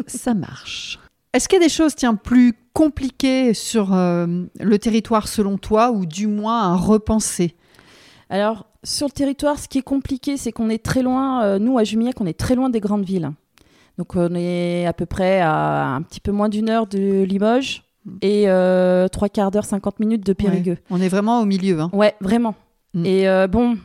Ça 0.06 0.34
marche. 0.34 0.98
Est-ce 1.32 1.48
qu'il 1.48 1.58
y 1.58 1.62
a 1.62 1.64
des 1.64 1.72
choses, 1.72 1.94
tiens, 1.94 2.14
plus 2.14 2.52
compliquées 2.74 3.54
sur 3.54 3.90
le 3.92 4.76
territoire 4.78 5.26
selon 5.28 5.56
toi, 5.56 5.90
ou 5.90 6.04
du 6.04 6.26
moins 6.26 6.72
à 6.72 6.76
repenser? 6.76 7.54
Alors, 8.32 8.64
sur 8.82 9.06
le 9.08 9.12
territoire, 9.12 9.58
ce 9.58 9.68
qui 9.68 9.76
est 9.76 9.82
compliqué, 9.82 10.38
c'est 10.38 10.52
qu'on 10.52 10.70
est 10.70 10.82
très 10.82 11.02
loin, 11.02 11.44
euh, 11.44 11.58
nous 11.58 11.76
à 11.76 11.84
Jumillac, 11.84 12.18
on 12.18 12.24
est 12.26 12.32
très 12.38 12.54
loin 12.54 12.70
des 12.70 12.80
grandes 12.80 13.04
villes. 13.04 13.30
Donc, 13.98 14.16
on 14.16 14.34
est 14.34 14.86
à 14.86 14.94
peu 14.94 15.04
près 15.04 15.42
à 15.42 15.88
un 15.88 16.00
petit 16.00 16.18
peu 16.20 16.32
moins 16.32 16.48
d'une 16.48 16.70
heure 16.70 16.86
de 16.86 17.24
Limoges 17.24 17.82
et 18.22 18.48
euh, 18.48 19.06
trois 19.08 19.28
quarts 19.28 19.50
d'heure, 19.50 19.66
50 19.66 20.00
minutes 20.00 20.24
de 20.26 20.32
Périgueux. 20.32 20.78
On 20.88 20.98
est 21.02 21.10
vraiment 21.10 21.42
au 21.42 21.44
milieu. 21.44 21.78
hein. 21.78 21.90
Ouais, 21.92 22.14
vraiment. 22.22 22.54
Mm. 22.94 23.04
Et 23.04 23.28
euh, 23.28 23.46
bon, 23.48 23.76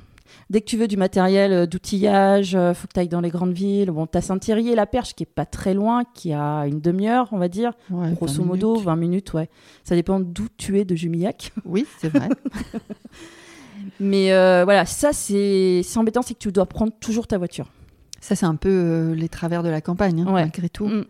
dès 0.49 0.61
que 0.61 0.65
tu 0.65 0.77
veux 0.77 0.87
du 0.87 0.95
matériel 0.95 1.67
d'outillage, 1.67 2.55
euh, 2.55 2.73
faut 2.73 2.87
que 2.87 2.93
tu 2.93 3.01
ailles 3.01 3.09
dans 3.09 3.19
les 3.19 3.29
grandes 3.29 3.51
villes. 3.51 3.91
Bon, 3.91 4.07
t'as 4.07 4.21
Saint-Thierry 4.21 4.69
et 4.69 4.75
la 4.75 4.85
Perche 4.85 5.13
qui 5.13 5.23
est 5.23 5.25
pas 5.25 5.45
très 5.45 5.73
loin, 5.73 6.03
qui 6.13 6.31
a 6.31 6.61
une 6.67 6.79
demi-heure, 6.79 7.27
on 7.33 7.37
va 7.37 7.49
dire. 7.49 7.73
Ouais, 7.91 8.13
Grosso 8.13 8.41
20 8.41 8.45
modo, 8.45 8.71
minutes. 8.71 8.85
20 8.85 8.95
minutes, 8.95 9.33
ouais. 9.33 9.49
Ça 9.83 9.93
dépend 9.95 10.21
d'où 10.21 10.47
tu 10.55 10.79
es 10.79 10.85
de 10.85 10.95
Jumillac. 10.95 11.51
Oui, 11.65 11.85
c'est 11.99 12.07
vrai. 12.07 12.29
Mais 13.99 14.31
euh, 14.31 14.63
voilà, 14.63 14.85
ça, 14.85 15.11
c'est 15.13 15.81
embêtant, 15.95 16.21
c'est 16.21 16.33
que 16.33 16.39
tu 16.39 16.51
dois 16.51 16.65
prendre 16.65 16.91
toujours 16.99 17.27
ta 17.27 17.37
voiture. 17.37 17.67
Ça, 18.21 18.35
c'est 18.35 18.45
un 18.45 18.55
peu 18.55 18.69
euh, 18.69 19.15
les 19.15 19.29
travers 19.29 19.63
de 19.63 19.69
la 19.69 19.81
campagne, 19.81 20.21
hein, 20.21 20.25
Ouais. 20.33 20.41
malgré 20.41 20.69
tout. 20.69 20.87
Mm. 20.87 21.05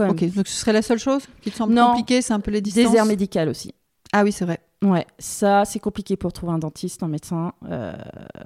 Ok, 0.00 0.24
donc 0.34 0.48
ce 0.48 0.54
serait 0.56 0.72
la 0.72 0.82
seule 0.82 0.98
chose 0.98 1.22
qui 1.42 1.52
te 1.52 1.56
semble 1.56 1.72
Non. 1.72 1.90
compliquée, 1.90 2.20
c'est 2.20 2.32
un 2.32 2.40
peu 2.40 2.50
les 2.50 2.60
distances? 2.60 2.84
Désert 2.84 3.04
médical 3.06 3.48
aussi. 3.48 3.74
Ah 4.12 4.24
oui, 4.24 4.32
c'est 4.32 4.44
vrai. 4.44 4.58
Ouais, 4.84 5.06
ça, 5.18 5.64
c'est 5.64 5.78
compliqué 5.78 6.16
pour 6.16 6.32
trouver 6.32 6.52
un 6.52 6.58
dentiste, 6.58 7.02
un 7.02 7.08
médecin, 7.08 7.52
euh, 7.70 7.94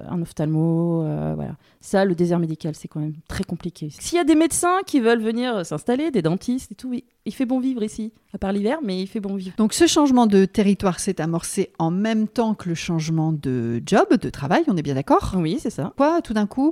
un 0.07 0.21
ophtalmo, 0.21 1.03
euh, 1.03 1.33
voilà. 1.35 1.57
Ça, 1.81 2.05
le 2.05 2.15
désert 2.15 2.39
médical, 2.39 2.75
c'est 2.75 2.87
quand 2.87 3.01
même 3.01 3.15
très 3.27 3.43
compliqué. 3.43 3.89
S'il 3.91 4.17
y 4.17 4.21
a 4.21 4.23
des 4.23 4.35
médecins 4.35 4.77
qui 4.85 5.01
veulent 5.01 5.21
venir 5.21 5.65
s'installer, 5.65 6.11
des 6.11 6.21
dentistes 6.21 6.71
et 6.71 6.75
tout, 6.75 6.89
oui, 6.89 7.03
il 7.25 7.33
fait 7.33 7.45
bon 7.45 7.59
vivre 7.59 7.83
ici, 7.83 8.13
à 8.33 8.37
part 8.37 8.53
l'hiver, 8.53 8.79
mais 8.81 9.01
il 9.01 9.07
fait 9.07 9.19
bon 9.19 9.35
vivre. 9.35 9.53
Donc 9.57 9.73
ce 9.73 9.85
changement 9.85 10.27
de 10.27 10.45
territoire 10.45 10.99
s'est 10.99 11.19
amorcé 11.19 11.73
en 11.77 11.91
même 11.91 12.27
temps 12.27 12.53
que 12.53 12.69
le 12.69 12.75
changement 12.75 13.33
de 13.33 13.81
job, 13.85 14.07
de 14.15 14.29
travail, 14.29 14.63
on 14.67 14.77
est 14.77 14.81
bien 14.81 14.95
d'accord? 14.95 15.33
Oui, 15.35 15.57
c'est 15.59 15.69
ça. 15.69 15.93
Quoi, 15.97 16.21
tout 16.21 16.33
d'un 16.33 16.47
coup, 16.47 16.71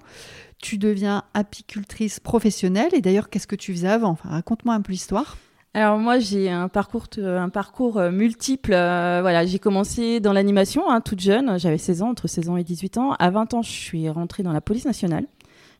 tu 0.59 0.77
deviens 0.77 1.23
apicultrice 1.33 2.21
professionnelle 2.21 2.89
et 2.93 3.01
d'ailleurs, 3.01 3.29
qu'est-ce 3.29 3.47
que 3.47 3.55
tu 3.57 3.73
faisais 3.73 3.89
avant? 3.89 4.11
Enfin, 4.11 4.29
Raconte-moi 4.29 4.73
un 4.73 4.81
peu 4.81 4.93
l'histoire. 4.93 5.35
Alors 5.73 5.99
moi 5.99 6.17
j'ai 6.17 6.49
un 6.49 6.69
parcours 6.69 7.05
un 7.17 7.49
parcours 7.49 8.01
multiple. 8.11 8.71
voilà, 8.71 9.45
j'ai 9.45 9.59
commencé 9.59 10.19
dans 10.19 10.33
l'animation 10.33 10.89
hein, 10.89 11.01
toute 11.01 11.19
jeune, 11.19 11.59
j'avais 11.59 11.77
16 11.77 12.01
ans, 12.01 12.09
entre 12.09 12.27
16 12.27 12.49
ans 12.49 12.57
et 12.57 12.63
18 12.63 12.97
ans. 12.97 13.13
À 13.13 13.29
20 13.29 13.53
ans, 13.53 13.61
je 13.61 13.69
suis 13.69 14.09
rentrée 14.09 14.41
dans 14.41 14.53
la 14.53 14.61
police 14.61 14.85
nationale. 14.85 15.25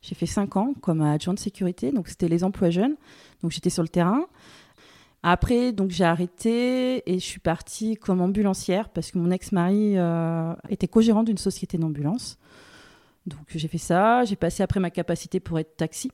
J'ai 0.02 0.16
fait 0.16 0.26
5 0.26 0.56
ans 0.58 0.74
comme 0.82 1.02
adjoint 1.02 1.34
de 1.34 1.40
sécurité, 1.40 1.92
donc 1.92 2.08
c'était 2.08 2.28
les 2.28 2.44
emplois 2.44 2.70
jeunes. 2.70 2.96
Donc 3.42 3.52
j'étais 3.52 3.70
sur 3.70 3.84
le 3.84 3.90
terrain. 3.90 4.26
Après, 5.24 5.72
donc 5.72 5.92
j'ai 5.92 6.04
arrêté 6.04 7.04
et 7.12 7.20
je 7.20 7.26
suis 7.26 7.40
partie 7.40 7.96
comme 7.96 8.22
ambulancière 8.22 8.90
parce 8.90 9.12
que 9.12 9.18
mon 9.18 9.32
ex-mari 9.32 9.98
euh, 9.98 10.54
était 10.70 10.88
co-gérant 10.88 11.24
d'une 11.24 11.38
société 11.38 11.78
d'ambulance. 11.78 12.38
Donc 13.26 13.42
j'ai 13.48 13.68
fait 13.68 13.78
ça. 13.78 14.24
J'ai 14.24 14.36
passé 14.36 14.64
après 14.64 14.80
ma 14.80 14.90
capacité 14.90 15.40
pour 15.40 15.60
être 15.60 15.76
taxi. 15.76 16.12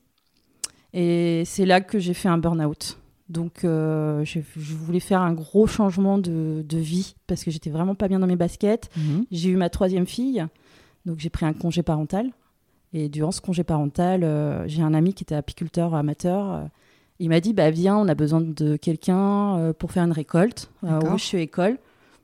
Et 0.92 1.44
c'est 1.44 1.66
là 1.66 1.80
que 1.80 1.98
j'ai 1.98 2.14
fait 2.14 2.28
un 2.28 2.38
burn-out. 2.38 2.98
Donc 3.28 3.64
euh, 3.64 4.24
je, 4.24 4.40
voulais 4.56 5.00
faire 5.00 5.22
un 5.22 5.32
gros 5.32 5.66
changement 5.66 6.18
de, 6.18 6.64
vie 6.70 7.14
parce 7.26 7.42
que 7.42 7.50
j'étais 7.50 7.70
vraiment 7.70 7.94
pas 7.94 8.08
bien 8.08 8.18
dans 8.18 8.26
mes 8.26 8.36
baskets. 8.36 8.90
Mhm. 8.96 9.24
J'ai 9.30 9.50
eu 9.50 9.56
ma 9.56 9.70
troisième 9.70 10.06
fille. 10.06 10.44
Donc 11.06 11.18
j'ai 11.18 11.30
pris 11.30 11.46
un 11.46 11.52
congé 11.52 11.82
parental. 11.82 12.30
Et 12.92 13.08
durant 13.08 13.32
ce 13.32 13.40
congé 13.40 13.64
parental, 13.64 14.22
euh, 14.22 14.66
j'ai 14.68 14.82
un 14.82 14.94
ami 14.94 15.14
qui 15.14 15.24
était 15.24 15.34
apiculteur 15.34 15.94
amateur 15.94 16.68
il 17.18 17.28
m'a 17.28 17.40
dit 17.40 17.52
bah 17.52 17.70
viens, 17.70 17.96
on 17.96 18.08
a 18.08 18.14
besoin 18.14 18.40
de 18.40 18.76
quelqu'un 18.76 19.56
euh, 19.58 19.72
pour 19.72 19.92
faire 19.92 20.04
une 20.04 20.12
récolte 20.12 20.70
au 20.82 20.98
Rocher 21.00 21.42
École. 21.42 21.78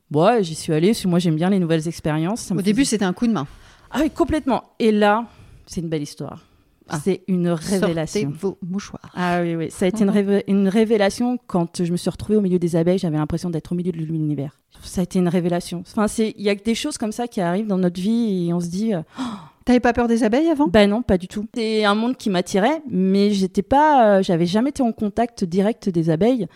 Bon, 0.09 0.43
j'y 0.43 0.55
suis 0.55 0.73
allée 0.73 0.89
parce 0.89 1.01
que 1.01 1.07
moi 1.07 1.19
j'aime 1.19 1.35
bien 1.35 1.49
les 1.49 1.59
nouvelles 1.59 1.87
expériences. 1.87 2.51
Au 2.51 2.61
début, 2.61 2.83
c'était 2.83 3.05
un 3.05 3.13
coup 3.13 3.27
de 3.27 3.31
main. 3.31 3.47
Ah 3.89 3.99
oui, 4.01 4.09
complètement. 4.09 4.63
Et 4.79 4.91
là, 4.91 5.25
c'est 5.65 5.81
une 5.81 5.89
belle 5.89 6.01
histoire. 6.01 6.43
Ah. 6.91 6.99
C'est 7.03 7.23
une 7.27 7.49
révélation. 7.49 8.29
Sortez 8.29 8.37
vos 8.39 8.57
mouchoirs. 8.61 9.11
Ah 9.15 9.39
oui, 9.41 9.55
oui. 9.55 9.71
Ça 9.71 9.85
a 9.85 9.87
été 9.87 10.03
une, 10.03 10.41
une 10.47 10.67
révélation 10.67 11.37
quand 11.47 11.83
je 11.83 11.91
me 11.91 11.97
suis 11.97 12.09
retrouvée 12.09 12.37
au 12.37 12.41
milieu 12.41 12.59
des 12.59 12.75
abeilles. 12.75 12.99
J'avais 12.99 13.17
l'impression 13.17 13.49
d'être 13.49 13.71
au 13.71 13.75
milieu 13.75 13.91
de 13.91 13.97
l'univers. 13.97 14.59
Ça 14.83 15.01
a 15.01 15.03
été 15.03 15.19
une 15.19 15.27
révélation. 15.27 15.83
Enfin, 15.95 16.05
il 16.17 16.41
y 16.41 16.49
a 16.49 16.55
des 16.55 16.75
choses 16.75 16.97
comme 16.97 17.11
ça 17.11 17.27
qui 17.27 17.41
arrivent 17.41 17.67
dans 17.67 17.77
notre 17.77 17.99
vie 17.99 18.47
et 18.47 18.53
on 18.53 18.59
se 18.59 18.67
dit. 18.67 18.93
Oh, 18.95 19.21
T'avais 19.65 19.79
pas 19.79 19.93
peur 19.93 20.07
des 20.07 20.23
abeilles 20.23 20.49
avant? 20.49 20.67
Ben 20.67 20.89
non, 20.89 21.01
pas 21.01 21.17
du 21.17 21.27
tout. 21.27 21.47
C'est 21.53 21.85
un 21.85 21.93
monde 21.95 22.17
qui 22.17 22.29
m'attirait, 22.29 22.81
mais 22.89 23.31
j'étais 23.31 23.61
pas, 23.61 24.17
euh, 24.17 24.23
j'avais 24.23 24.47
jamais 24.47 24.69
été 24.69 24.81
en 24.81 24.91
contact 24.91 25.43
direct 25.43 25.87
des 25.87 26.09
abeilles. 26.09 26.47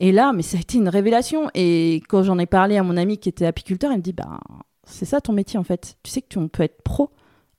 Et 0.00 0.12
là, 0.12 0.32
mais 0.32 0.42
ça 0.42 0.58
a 0.58 0.60
été 0.60 0.78
une 0.78 0.88
révélation. 0.88 1.48
Et 1.54 2.02
quand 2.08 2.22
j'en 2.22 2.38
ai 2.38 2.46
parlé 2.46 2.76
à 2.76 2.82
mon 2.82 2.96
ami 2.96 3.18
qui 3.18 3.28
était 3.28 3.46
apiculteur, 3.46 3.90
il 3.92 3.98
me 3.98 4.02
dit, 4.02 4.12
ben 4.12 4.38
c'est 4.84 5.04
ça 5.04 5.20
ton 5.20 5.32
métier 5.32 5.58
en 5.58 5.64
fait. 5.64 5.96
Tu 6.02 6.10
sais 6.10 6.20
que 6.20 6.28
tu 6.28 6.38
peux 6.48 6.62
être 6.62 6.82
pro. 6.82 7.10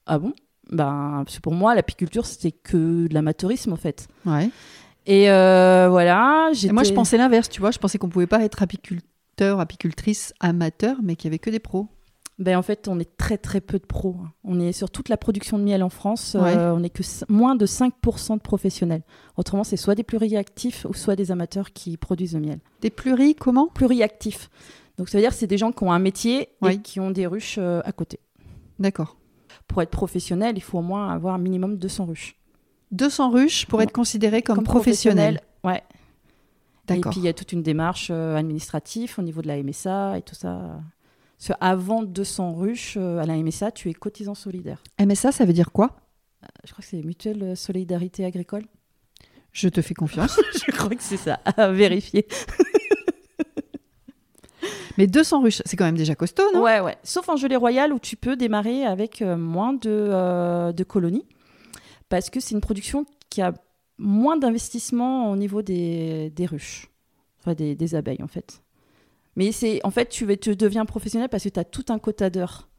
Ah 0.06 0.20
bon? 0.20 0.34
Ben 0.74 1.24
parce 1.26 1.40
pour 1.40 1.54
moi, 1.54 1.76
l'apiculture 1.76 2.26
c'était 2.26 2.52
que 2.52 3.08
de 3.08 3.14
l'amateurisme 3.14 3.72
en 3.74 3.78
fait. 3.78 4.08
Ouais. 4.26 4.50
Et 5.06 5.30
euh, 5.30 5.88
voilà. 5.90 6.52
Et 6.64 6.72
moi, 6.72 6.84
je 6.84 6.94
pensais 6.94 7.18
l'inverse, 7.18 7.50
tu 7.50 7.60
vois. 7.60 7.72
Je 7.72 7.80
pensais 7.80 7.98
qu'on 7.98 8.10
pouvait 8.10 8.28
pas 8.28 8.44
être 8.44 8.62
apiculteur, 8.62 9.60
apicultrice 9.60 10.34
amateur, 10.40 10.98
mais 11.04 11.16
qu'il 11.16 11.26
y 11.26 11.32
avait 11.32 11.40
que 11.40 11.50
des 11.50 11.60
pros 11.60 11.88
ben, 12.40 12.58
En 12.58 12.62
fait, 12.62 12.88
on 12.88 13.00
est 13.00 13.18
très 13.18 13.38
très 13.38 13.60
peu 13.60 13.80
de 13.80 13.86
pros. 13.86 14.16
On 14.44 14.60
est 14.60 14.72
sur 14.72 14.90
toute 14.90 15.10
la 15.10 15.18
production 15.18 15.58
de 15.58 15.64
miel 15.64 15.84
en 15.84 15.90
France, 15.90 16.38
euh, 16.40 16.72
on 16.72 16.80
n'est 16.80 16.90
que 16.90 17.04
moins 17.28 17.56
de 17.56 17.66
5% 17.66 18.36
de 18.36 18.42
professionnels. 18.42 19.04
Autrement, 19.36 19.64
c'est 19.64 19.78
soit 19.78 19.96
des 19.96 20.04
pluriactifs 20.04 20.86
ou 20.90 20.94
soit 20.94 21.16
des 21.16 21.32
amateurs 21.32 21.74
qui 21.74 21.98
produisent 21.98 22.36
le 22.36 22.42
miel. 22.42 22.60
Des 22.82 22.90
pluri, 22.90 23.36
comment? 23.36 23.68
Pluriactifs. 23.68 24.50
Donc 24.98 25.10
ça 25.10 25.18
veut 25.18 25.24
dire 25.24 25.32
que 25.32 25.38
c'est 25.38 25.48
des 25.48 25.58
gens 25.58 25.72
qui 25.72 25.84
ont 25.84 25.92
un 25.92 26.00
métier 26.00 26.50
et 26.70 26.78
qui 26.78 27.00
ont 27.00 27.12
des 27.12 27.26
ruches 27.26 27.58
euh, 27.58 27.82
à 27.84 27.92
côté. 27.92 28.20
D'accord. 28.80 29.18
Pour 29.68 29.82
être 29.82 29.90
professionnel, 29.90 30.54
il 30.58 30.62
faut 30.62 30.80
au 30.80 30.84
moins 30.84 31.10
avoir 31.10 31.36
un 31.36 31.40
minimum 31.40 31.78
200 31.78 32.06
ruches. 32.06 32.36
200 32.92 33.32
ruches 33.32 33.66
pour 33.66 33.82
être 33.82 33.92
considéré 33.92 34.42
comme, 34.42 34.64
professionnel. 34.64 35.42
Ouais. 35.64 35.82
D'accord. 36.86 37.12
Et 37.12 37.14
puis 37.14 37.22
il 37.22 37.26
y 37.26 37.30
a 37.30 37.34
toute 37.34 37.54
une 37.54 37.64
démarche 37.64 38.10
euh, 38.12 38.36
administrative 38.36 39.16
au 39.18 39.22
niveau 39.22 39.42
de 39.42 39.48
la 39.48 39.62
MSA 39.62 40.18
et 40.18 40.22
tout 40.22 40.36
ça 40.36 40.80
avant 41.60 42.04
200 42.04 42.54
ruches 42.54 42.96
euh, 42.98 43.20
à 43.20 43.26
la 43.26 43.36
MSA, 43.36 43.72
tu 43.72 43.90
es 43.90 43.94
cotisant 43.94 44.36
solidaire. 44.36 44.82
MSA, 45.00 45.32
ça 45.32 45.46
veut 45.46 45.54
dire 45.54 45.72
quoi? 45.72 45.98
Euh, 46.44 46.48
Je 46.66 46.72
crois 46.72 46.84
que 46.84 46.90
c'est 46.90 47.04
Mutuelle 47.04 47.58
Solidarité 47.58 48.24
Agricole. 48.26 48.66
Je 49.52 49.68
te 49.70 49.82
fais 49.82 49.94
confiance. 49.94 50.40
je 50.68 50.72
crois 50.72 50.96
que 50.96 51.04
c'est 51.04 51.18
ça, 51.18 51.40
à 51.46 51.72
vérifier. 51.72 52.28
Mais 54.98 55.08
200 55.08 55.42
ruches, 55.42 55.62
c'est 55.66 55.78
quand 55.78 55.86
même 55.86 55.98
déjà 55.98 56.16
costaud, 56.16 56.44
non? 56.54 56.62
Ouais, 56.62 56.80
ouais. 56.80 56.98
Sauf 57.04 57.28
en 57.30 57.36
gelée 57.36 57.56
royale 57.56 57.94
où 57.94 58.00
tu 58.00 58.16
peux 58.16 58.36
démarrer 58.36 58.86
avec 58.86 59.22
euh, 59.22 59.38
moins 59.38 59.74
de, 59.74 60.72
de, 60.72 60.84
colonies. 60.84 61.26
Parce 62.10 62.30
que 62.30 62.40
c'est 62.40 62.54
une 62.54 62.62
production 62.62 63.06
qui 63.30 63.42
a 63.42 63.54
moins 63.98 64.38
d'investissement 64.38 65.32
au 65.32 65.36
niveau 65.36 65.62
des, 65.62 66.30
des 66.32 66.46
ruches. 66.46 66.90
Enfin, 67.40 67.54
des, 67.54 67.76
des, 67.76 67.96
abeilles, 67.96 68.24
en 68.24 68.28
fait. 68.28 68.62
Mais 69.36 69.52
c'est 69.52 69.82
en 69.84 69.92
fait, 69.92 70.10
tu, 70.10 70.38
tu 70.38 70.56
deviens 70.56 70.86
professionnel 70.86 71.30
parce 71.30 71.44
que 71.44 71.50
tu 71.50 71.60
as 71.60 71.64
tout 71.64 71.86
un 71.90 72.00
quota 72.00 72.30
d'heures. 72.30 72.70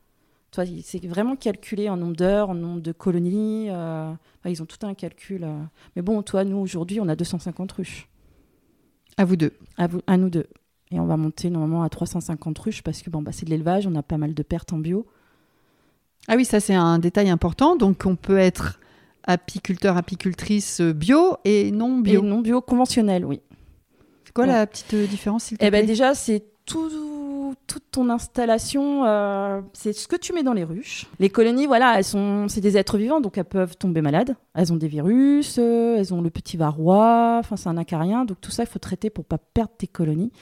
Toi, 0.55 0.65
c'est 0.85 1.05
vraiment 1.05 1.35
calculé 1.35 1.89
en 1.89 1.97
nombre 1.97 2.15
d'heures, 2.15 2.51
en 2.51 2.55
nombre 2.55 2.81
de 2.81 2.93
colonies. 2.93 3.71
Euh, 3.71 4.13
ils 4.45 4.63
ont 4.63 4.67
tout 4.67 4.87
un 4.87 4.95
calcul. 4.95 5.43
Euh. 5.43 5.59
Mais 5.97 6.03
bon, 6.03 6.23
toi, 6.23 6.45
nous, 6.45 6.59
aujourd'hui, 6.59 7.01
on 7.01 7.09
a 7.09 7.17
250 7.17 7.73
ruches. 7.73 8.09
À 9.17 9.25
vous 9.25 9.35
deux 9.35 9.53
à, 9.77 9.89
vous, 9.89 10.01
à 10.07 10.17
nous 10.17 10.31
deux. 10.31 10.47
Et 10.95 11.01
on 11.01 11.07
va 11.07 11.17
monter 11.17 11.51
normalement 11.51 11.83
à 11.83 11.89
350 11.89 12.59
ruches 12.59 12.83
parce 12.83 13.03
que 13.03 13.11
bon, 13.11 13.21
bah, 13.21 13.33
c'est 13.33 13.45
de 13.45 13.51
l'élevage, 13.51 13.87
on 13.87 13.95
a 13.95 14.03
pas 14.03 14.17
mal 14.17 14.33
de 14.33 14.43
pertes 14.43 14.73
en 14.73 14.79
bio. 14.79 15.07
Ah 16.29 16.37
oui, 16.37 16.45
ça 16.45 16.61
c'est 16.61 16.75
un 16.75 16.99
détail 16.99 17.29
important. 17.29 17.77
Donc 17.77 18.05
on 18.07 18.17
peut 18.17 18.39
être 18.39 18.81
apiculteur, 19.25 19.97
apicultrice 19.97 20.81
bio 20.81 21.37
et 21.45 21.71
non 21.71 21.99
bio. 21.99 22.23
Et 22.23 22.27
non 22.27 22.41
bio 22.41 22.61
conventionnel, 22.61 23.25
oui 23.25 23.41
quoi 24.35 24.47
la 24.47 24.67
petite 24.67 24.95
euh, 24.95 25.07
différence 25.07 25.55
Eh 25.59 25.71
ben 25.71 25.87
déjà, 25.87 26.15
c'est 26.15 26.43
tout, 26.67 26.91
toute 27.67 27.85
ton 27.91 28.11
installation, 28.11 29.05
euh, 29.05 29.61
c'est 29.73 29.93
ce 29.93 30.09
que 30.09 30.17
tu 30.17 30.33
mets 30.33 30.43
dans 30.43 30.53
les 30.53 30.65
ruches. 30.65 31.07
Les 31.19 31.31
colonies, 31.31 31.67
voilà, 31.67 31.99
elles 31.99 32.05
sont, 32.05 32.49
c'est 32.49 32.61
des 32.61 32.77
êtres 32.77 32.99
vivants, 32.99 33.21
donc 33.21 33.39
elles 33.39 33.45
peuvent 33.45 33.77
tomber 33.77 34.01
malades. 34.01 34.37
Elles 34.55 34.73
ont 34.73 34.77
des 34.77 34.89
virus, 34.89 35.57
euh, 35.59 35.97
elles 35.99 36.13
ont 36.13 36.21
le 36.21 36.31
petit 36.31 36.57
varroa, 36.57 37.39
enfin 37.41 37.57
c'est 37.57 37.69
un 37.69 37.77
acarien, 37.77 38.25
donc 38.25 38.41
tout 38.41 38.51
ça 38.51 38.63
il 38.63 38.69
faut 38.69 38.79
traiter 38.79 39.11
pour 39.11 39.25
pas 39.25 39.39
perdre 39.39 39.73
tes 39.77 39.87
colonies. 39.87 40.33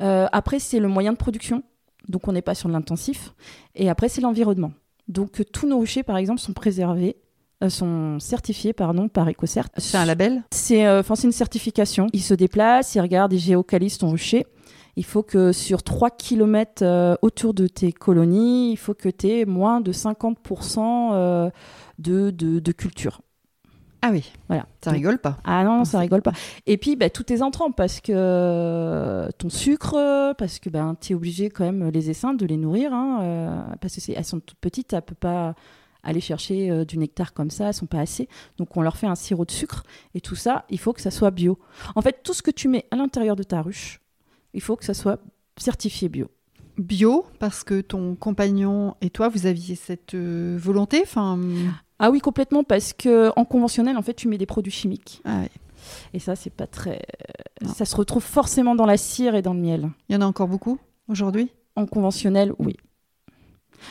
après 0.00 0.58
c'est 0.58 0.80
le 0.80 0.88
moyen 0.88 1.12
de 1.12 1.18
production, 1.18 1.62
donc 2.08 2.28
on 2.28 2.32
n'est 2.32 2.42
pas 2.42 2.54
sur 2.54 2.68
l'intensif. 2.68 3.34
Et 3.74 3.90
après 3.90 4.08
c'est 4.08 4.20
l'environnement. 4.20 4.72
Donc 5.08 5.42
tous 5.52 5.66
nos 5.66 5.78
ruchers 5.78 6.02
par 6.02 6.16
exemple 6.16 6.40
sont 6.40 6.52
préservés 6.52 7.16
euh, 7.62 7.68
sont 7.68 8.18
certifiés 8.20 8.72
pardon, 8.72 9.08
par 9.08 9.28
EcoCert. 9.28 9.68
C'est 9.76 9.98
un 9.98 10.06
label? 10.06 10.42
C'est 10.50 10.86
euh, 10.86 11.02
une 11.22 11.32
certification. 11.32 12.06
Ils 12.14 12.22
se 12.22 12.32
déplacent, 12.32 12.94
ils 12.94 13.00
regardent, 13.00 13.34
ils 13.34 13.38
géocalisent 13.38 13.98
ton 13.98 14.10
rucher. 14.10 14.46
Il 15.00 15.04
faut 15.06 15.22
que 15.22 15.50
sur 15.52 15.82
3 15.82 16.10
km 16.10 16.82
euh, 16.82 17.16
autour 17.22 17.54
de 17.54 17.66
tes 17.66 17.90
colonies, 17.90 18.70
il 18.70 18.76
faut 18.76 18.92
que 18.92 19.08
tu 19.08 19.28
aies 19.28 19.44
moins 19.46 19.80
de 19.80 19.94
50% 19.94 21.50
de, 21.98 22.30
de, 22.30 22.72
culture. 22.72 23.22
Ah 24.02 24.10
oui, 24.12 24.30
voilà. 24.48 24.66
Ça 24.84 24.90
rigole 24.90 25.18
pas. 25.18 25.38
Ah 25.44 25.64
non, 25.64 25.86
ça 25.86 26.00
rigole 26.00 26.20
pas. 26.20 26.32
Et 26.66 26.76
puis, 26.76 26.96
bah, 26.96 27.08
tout 27.08 27.22
tes 27.22 27.40
entrants, 27.40 27.72
parce 27.72 28.02
que 28.02 29.26
ton 29.38 29.48
sucre, 29.48 30.34
parce 30.36 30.58
que 30.58 30.68
ben, 30.68 30.94
tu 31.00 31.14
es 31.14 31.16
obligé 31.16 31.48
quand 31.48 31.64
même, 31.64 31.88
les 31.88 32.10
essaims, 32.10 32.34
de 32.34 32.44
les 32.44 32.58
nourrir, 32.58 32.92
hein, 32.92 33.64
parce 33.80 33.96
qu'elles 33.96 34.24
sont 34.24 34.40
toutes 34.40 34.58
petites, 34.58 34.92
elles 34.92 34.98
ne 34.98 35.04
peuvent 35.04 35.16
pas 35.16 35.54
aller 36.02 36.20
chercher 36.20 36.70
euh, 36.70 36.84
du 36.84 36.98
nectar 36.98 37.32
comme 37.32 37.50
ça, 37.50 37.68
elles 37.68 37.74
sont 37.74 37.86
pas 37.86 38.00
assez. 38.00 38.28
Donc 38.58 38.76
on 38.76 38.82
leur 38.82 38.96
fait 38.96 39.06
un 39.06 39.14
sirop 39.14 39.44
de 39.44 39.50
sucre 39.50 39.84
et 40.14 40.20
tout 40.20 40.36
ça, 40.36 40.64
il 40.70 40.78
faut 40.78 40.92
que 40.92 41.00
ça 41.00 41.10
soit 41.10 41.30
bio. 41.30 41.58
En 41.94 42.02
fait, 42.02 42.22
tout 42.22 42.34
ce 42.34 42.42
que 42.42 42.50
tu 42.50 42.68
mets 42.68 42.86
à 42.90 42.96
l'intérieur 42.96 43.36
de 43.36 43.42
ta 43.42 43.62
ruche, 43.62 44.00
il 44.54 44.60
faut 44.60 44.76
que 44.76 44.84
ça 44.84 44.94
soit 44.94 45.20
certifié 45.56 46.08
bio. 46.08 46.28
Bio 46.78 47.26
parce 47.38 47.64
que 47.64 47.80
ton 47.80 48.14
compagnon 48.14 48.94
et 49.00 49.10
toi 49.10 49.28
vous 49.28 49.46
aviez 49.46 49.74
cette 49.74 50.14
euh, 50.14 50.56
volonté, 50.60 51.00
enfin. 51.02 51.38
Ah 51.98 52.10
oui 52.10 52.20
complètement 52.20 52.64
parce 52.64 52.92
que 52.92 53.30
en 53.36 53.44
conventionnel 53.44 53.96
en 53.96 54.02
fait 54.02 54.14
tu 54.14 54.28
mets 54.28 54.38
des 54.38 54.46
produits 54.46 54.72
chimiques. 54.72 55.20
Ah 55.24 55.42
et 56.14 56.18
ça 56.18 56.36
c'est 56.36 56.50
pas 56.50 56.66
très. 56.66 57.02
Ça 57.74 57.84
se 57.84 57.96
retrouve 57.96 58.22
forcément 58.22 58.74
dans 58.74 58.86
la 58.86 58.96
cire 58.96 59.34
et 59.34 59.42
dans 59.42 59.54
le 59.54 59.60
miel. 59.60 59.90
Il 60.08 60.14
y 60.14 60.16
en 60.16 60.22
a 60.22 60.26
encore 60.26 60.48
beaucoup 60.48 60.78
aujourd'hui? 61.08 61.50
En 61.76 61.86
conventionnel, 61.86 62.52
oui. 62.58 62.76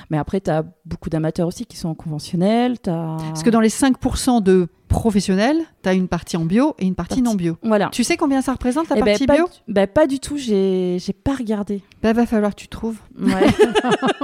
Mais 0.10 0.18
après, 0.18 0.42
tu 0.42 0.50
as 0.50 0.64
beaucoup 0.86 1.10
d'amateurs 1.10 1.48
aussi 1.48 1.66
qui 1.66 1.78
sont 1.78 1.90
en 1.90 1.96
conventionnel. 1.96 2.74
As... 2.88 3.18
Parce 3.20 3.44
que 3.44 3.50
dans 3.50 3.60
les 3.60 3.70
5% 3.70 4.42
de 4.42 4.68
professionnels, 4.90 5.58
tu 5.82 5.88
as 5.88 5.94
une 5.94 6.10
partie 6.10 6.36
en 6.36 6.44
bio 6.44 6.76
et 6.80 6.86
une 6.86 6.96
partie, 6.96 7.22
non 7.22 7.36
bio. 7.36 7.58
Voilà. 7.64 7.90
Tu 7.94 8.04
sais 8.04 8.18
combien 8.18 8.42
ça 8.42 8.52
représente 8.52 8.90
la 8.90 8.98
eh 8.98 9.02
ben, 9.02 9.18
partie 9.18 9.26
bio 9.26 9.48
bah, 9.70 9.88
Pas 9.88 10.08
du 10.08 10.20
tout, 10.20 10.36
j'ai 10.36 11.00
pas 11.24 11.36
regardé. 11.36 11.82
Bah, 12.04 12.12
va 12.12 12.26
falloir 12.26 12.54
que 12.54 12.60
tu 12.60 12.68
trouves. 12.68 12.98
Ouais. 13.18 13.48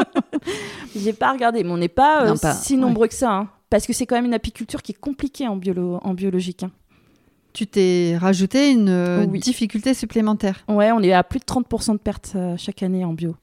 j'ai 0.95 1.13
pas 1.13 1.31
regardé, 1.31 1.63
mais 1.63 1.71
on 1.71 1.77
n'est 1.77 1.87
pas, 1.87 2.25
euh, 2.25 2.35
si 2.59 2.75
nombreux 2.75 3.07
que 3.07 3.13
ça. 3.13 3.31
Hein. 3.31 3.49
parce 3.69 3.85
que 3.85 3.93
c'est 3.93 4.05
quand 4.05 4.15
même 4.15 4.25
une 4.25 4.33
apiculture 4.33 4.81
qui 4.81 4.91
est 4.91 4.99
compliquée 4.99 5.47
en, 5.47 5.55
biolo 5.55 5.99
en 6.03 6.13
biologique. 6.13 6.63
Hein. 6.63 6.71
Tu 7.53 7.67
t'es 7.67 8.17
rajouté 8.19 8.71
une 8.71 8.89
euh, 8.89 9.25
difficulté 9.25 9.93
supplémentaire. 9.93 10.65
Ouais, 10.67 10.91
on 10.91 10.99
est 11.01 11.13
à 11.13 11.23
plus 11.23 11.39
de 11.39 11.45
30% 11.45 11.93
de 11.93 11.97
pertes 11.99 12.33
euh, 12.35 12.55
chaque 12.57 12.83
année 12.83 13.05
en 13.05 13.13
bio. 13.13 13.35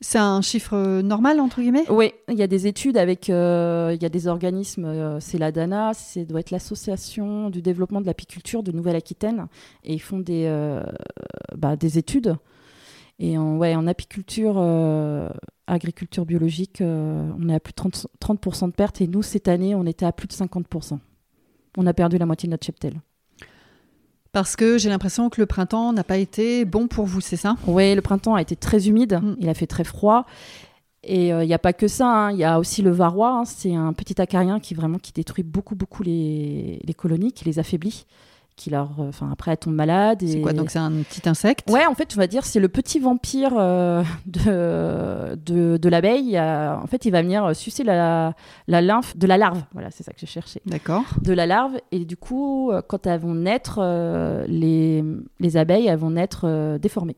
C'est 0.00 0.18
un 0.18 0.42
chiffre 0.42 1.00
normal, 1.02 1.40
entre 1.40 1.60
guillemets? 1.60 1.84
Oui, 1.90 2.12
il 2.28 2.38
y 2.38 2.42
a 2.42 2.46
des 2.46 2.68
études 2.68 2.96
avec, 2.96 3.30
euh, 3.30 3.92
il 3.96 4.00
y 4.00 4.06
a 4.06 4.08
des 4.08 4.28
organismes, 4.28 4.84
euh, 4.84 5.18
c'est 5.18 5.38
la 5.38 5.50
DANA, 5.50 5.92
c'est 5.92 6.24
doit 6.24 6.38
être 6.38 6.52
l'Association 6.52 7.50
du 7.50 7.62
développement 7.62 8.00
de 8.00 8.06
l'apiculture 8.06 8.62
de 8.62 8.70
Nouvelle-Aquitaine, 8.70 9.48
et 9.82 9.94
ils 9.94 10.00
font 10.00 10.20
des, 10.20 10.44
euh, 10.46 10.84
bah, 11.56 11.74
des 11.74 11.98
études. 11.98 12.36
Et 13.18 13.36
en, 13.36 13.56
ouais, 13.56 13.74
en 13.74 13.88
apiculture, 13.88 14.58
agriculture 15.66 16.24
biologique, 16.24 16.80
on 16.80 17.48
est 17.48 17.54
à 17.54 17.58
plus 17.58 17.72
de 17.72 17.76
30%, 17.76 18.06
30 18.20 18.70
de 18.70 18.74
pertes, 18.76 19.00
et 19.00 19.08
nous, 19.08 19.22
cette 19.22 19.48
année, 19.48 19.74
on 19.74 19.84
était 19.84 20.06
à 20.06 20.12
plus 20.12 20.28
de 20.28 20.32
50%. 20.32 21.00
On 21.76 21.86
a 21.86 21.92
perdu 21.92 22.18
la 22.18 22.26
moitié 22.26 22.46
de 22.46 22.52
notre 22.52 22.64
cheptel. 22.64 23.00
Parce 24.38 24.54
que 24.54 24.78
j'ai 24.78 24.88
l'impression 24.88 25.30
que 25.30 25.40
le 25.40 25.46
printemps 25.46 25.92
n'a 25.92 26.04
pas 26.04 26.16
été 26.16 26.64
bon 26.64 26.86
pour 26.86 27.06
vous, 27.06 27.20
c'est 27.20 27.34
ça? 27.34 27.56
Oui, 27.66 27.92
le 27.96 28.00
printemps 28.02 28.36
a 28.36 28.40
été 28.40 28.54
très 28.54 28.86
humide, 28.86 29.18
mm. 29.20 29.34
il 29.40 29.48
a 29.48 29.54
fait 29.54 29.66
très 29.66 29.82
froid. 29.82 30.26
Et 31.02 31.26
il 31.26 31.32
euh, 31.32 31.44
n'y 31.44 31.54
a 31.54 31.58
pas 31.58 31.72
que 31.72 31.88
ça, 31.88 32.06
hein. 32.06 32.30
il 32.30 32.38
y 32.38 32.44
a 32.44 32.60
aussi 32.60 32.80
le 32.82 32.92
varroa, 32.92 33.40
hein. 33.40 33.44
c'est 33.44 33.74
un 33.74 33.92
petit 33.92 34.20
acarien 34.22 34.60
qui 34.60 34.74
vraiment 34.74 34.98
qui 34.98 35.10
détruit 35.10 35.42
beaucoup 35.42 35.74
beaucoup 35.74 36.04
les, 36.04 36.78
les 36.84 36.94
colonies, 36.94 37.32
qui 37.32 37.46
les 37.46 37.58
affaiblit 37.58 38.06
qui 38.58 38.70
leur, 38.70 38.90
euh, 38.98 39.08
enfin 39.08 39.30
après 39.32 39.52
elle 39.52 39.56
tombe 39.56 39.74
malade. 39.74 40.22
C'est 40.26 40.40
quoi 40.42 40.52
donc 40.52 40.70
c'est 40.70 40.78
un 40.78 40.90
petit 40.90 41.26
insecte 41.28 41.70
Ouais, 41.70 41.86
en 41.86 41.94
fait, 41.94 42.12
on 42.14 42.20
va 42.20 42.26
dire 42.26 42.44
c'est 42.44 42.60
le 42.60 42.68
petit 42.68 42.98
vampire 42.98 43.54
euh, 43.56 44.02
de, 44.26 45.36
de, 45.36 45.76
de 45.78 45.88
l'abeille. 45.88 46.38
En 46.38 46.86
fait, 46.86 47.06
il 47.06 47.10
va 47.12 47.22
venir 47.22 47.56
sucer 47.56 47.84
la, 47.84 48.34
la 48.66 48.82
lymphe 48.82 49.16
de 49.16 49.26
la 49.26 49.38
larve. 49.38 49.62
Voilà, 49.72 49.90
c'est 49.90 50.02
ça 50.02 50.12
que 50.12 50.20
je 50.20 50.26
cherchais. 50.26 50.60
D'accord. 50.66 51.04
De 51.22 51.32
la 51.32 51.46
larve 51.46 51.78
et 51.92 52.04
du 52.04 52.16
coup, 52.16 52.70
euh, 52.70 52.82
quand 52.86 53.06
elles 53.06 53.20
vont 53.20 53.34
naître, 53.34 53.80
les, 54.48 55.04
les 55.40 55.56
abeilles 55.56 55.86
elles 55.86 55.98
vont 55.98 56.10
naître 56.10 56.78
déformées. 56.78 57.16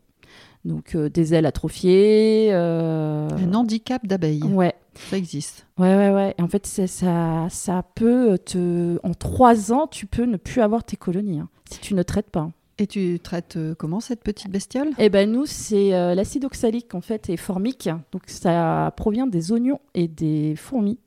Donc 0.67 0.95
des 0.95 1.35
ailes 1.35 1.47
atrophiées. 1.47 2.53
Un 2.53 3.55
handicap 3.55 4.07
d'abeille. 4.07 4.43
Ouais. 4.45 4.75
Ça 4.95 5.17
existe. 5.17 5.67
Ouais, 5.79 5.95
ouais, 5.97 6.11
ouais. 6.11 6.35
Et 6.39 6.43
en 6.43 6.49
fait, 6.49 6.67
ça, 6.67 7.47
ça 7.49 7.85
peut 7.95 8.39
te. 8.39 8.99
En 9.03 9.15
trois 9.15 9.73
ans, 9.73 9.87
tu 9.87 10.07
peux 10.07 10.25
ne 10.25 10.37
plus 10.37 10.61
avoir 10.61 10.85
tes 10.85 10.97
colonies 10.97 11.41
hein, 11.41 11.49
si 11.71 11.81
tu 11.81 11.95
ne 11.95 12.03
traites 12.03 12.31
pas. 12.31 12.51
Et 12.79 12.87
tu 12.87 13.21
traites 13.21 13.57
euh, 13.59 13.75
comment 13.75 14.01
cette 14.01 14.23
petite 14.23 14.51
bestiole? 14.51 14.89
Eh 14.99 15.11
ben 15.11 15.31
nous, 15.31 15.45
c'est 15.45 15.93
euh, 15.93 16.15
l'acide 16.15 16.47
oxalique 16.47 16.95
en 16.95 17.03
fait 17.03 17.29
et 17.29 17.37
formique. 17.37 17.91
Donc 18.11 18.23
ça 18.27 18.93
provient 18.97 19.27
des 19.27 19.53
oignons 19.53 19.81
et 19.93 20.09
des 20.09 20.57
fourmis. 20.57 20.99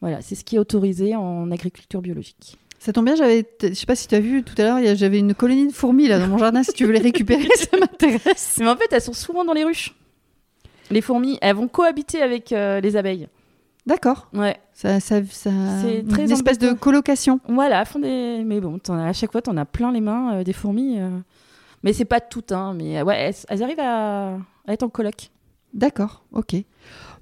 Voilà, 0.00 0.22
c'est 0.22 0.34
ce 0.34 0.42
qui 0.42 0.56
est 0.56 0.58
autorisé 0.58 1.14
en 1.16 1.50
agriculture 1.50 2.00
biologique. 2.00 2.56
Ça 2.78 2.94
tombe 2.94 3.04
bien, 3.04 3.14
j'avais, 3.14 3.46
je 3.62 3.74
sais 3.74 3.84
pas 3.84 3.94
si 3.94 4.08
tu 4.08 4.14
as 4.14 4.20
vu 4.20 4.42
tout 4.42 4.54
à 4.56 4.62
l'heure, 4.64 4.96
j'avais 4.96 5.18
une 5.18 5.34
colonie 5.34 5.66
de 5.66 5.72
fourmis 5.72 6.08
là 6.08 6.18
dans 6.18 6.28
mon 6.28 6.38
jardin. 6.38 6.62
si 6.62 6.72
tu 6.72 6.86
veux 6.86 6.92
les 6.92 7.00
récupérer, 7.00 7.46
ça 7.56 7.76
m'intéresse. 7.78 8.56
Mais 8.58 8.68
en 8.68 8.76
fait, 8.76 8.90
elles 8.90 9.02
sont 9.02 9.12
souvent 9.12 9.44
dans 9.44 9.52
les 9.52 9.64
ruches. 9.64 9.94
Les 10.90 11.00
fourmis, 11.00 11.38
elles 11.40 11.54
vont 11.54 11.68
cohabiter 11.68 12.20
avec 12.20 12.52
euh, 12.52 12.80
les 12.80 12.96
abeilles. 12.96 13.28
D'accord. 13.86 14.28
Ouais. 14.34 14.56
Ça, 14.74 15.00
ça, 15.00 15.20
ça... 15.30 15.50
C'est 15.82 16.06
très 16.08 16.24
une 16.24 16.32
espèce 16.32 16.58
de 16.58 16.72
colocation. 16.72 17.40
Voilà, 17.48 17.84
des... 17.84 18.42
mais 18.44 18.60
bon, 18.60 18.78
à 18.88 19.12
chaque 19.12 19.32
fois, 19.32 19.40
tu 19.40 19.50
en 19.50 19.56
as 19.56 19.64
plein 19.64 19.92
les 19.92 20.00
mains 20.00 20.34
euh, 20.34 20.44
des 20.44 20.52
fourmis. 20.52 20.98
Euh. 20.98 21.08
Mais 21.82 21.92
c'est 21.92 22.04
pas 22.04 22.20
toutes, 22.20 22.52
hein, 22.52 22.74
mais 22.76 23.00
ouais, 23.02 23.32
elles, 23.48 23.62
arrivent 23.62 23.80
à... 23.80 24.36
être 24.68 24.82
en 24.82 24.88
coloc. 24.88 25.30
D'accord, 25.72 26.24
ok. 26.32 26.56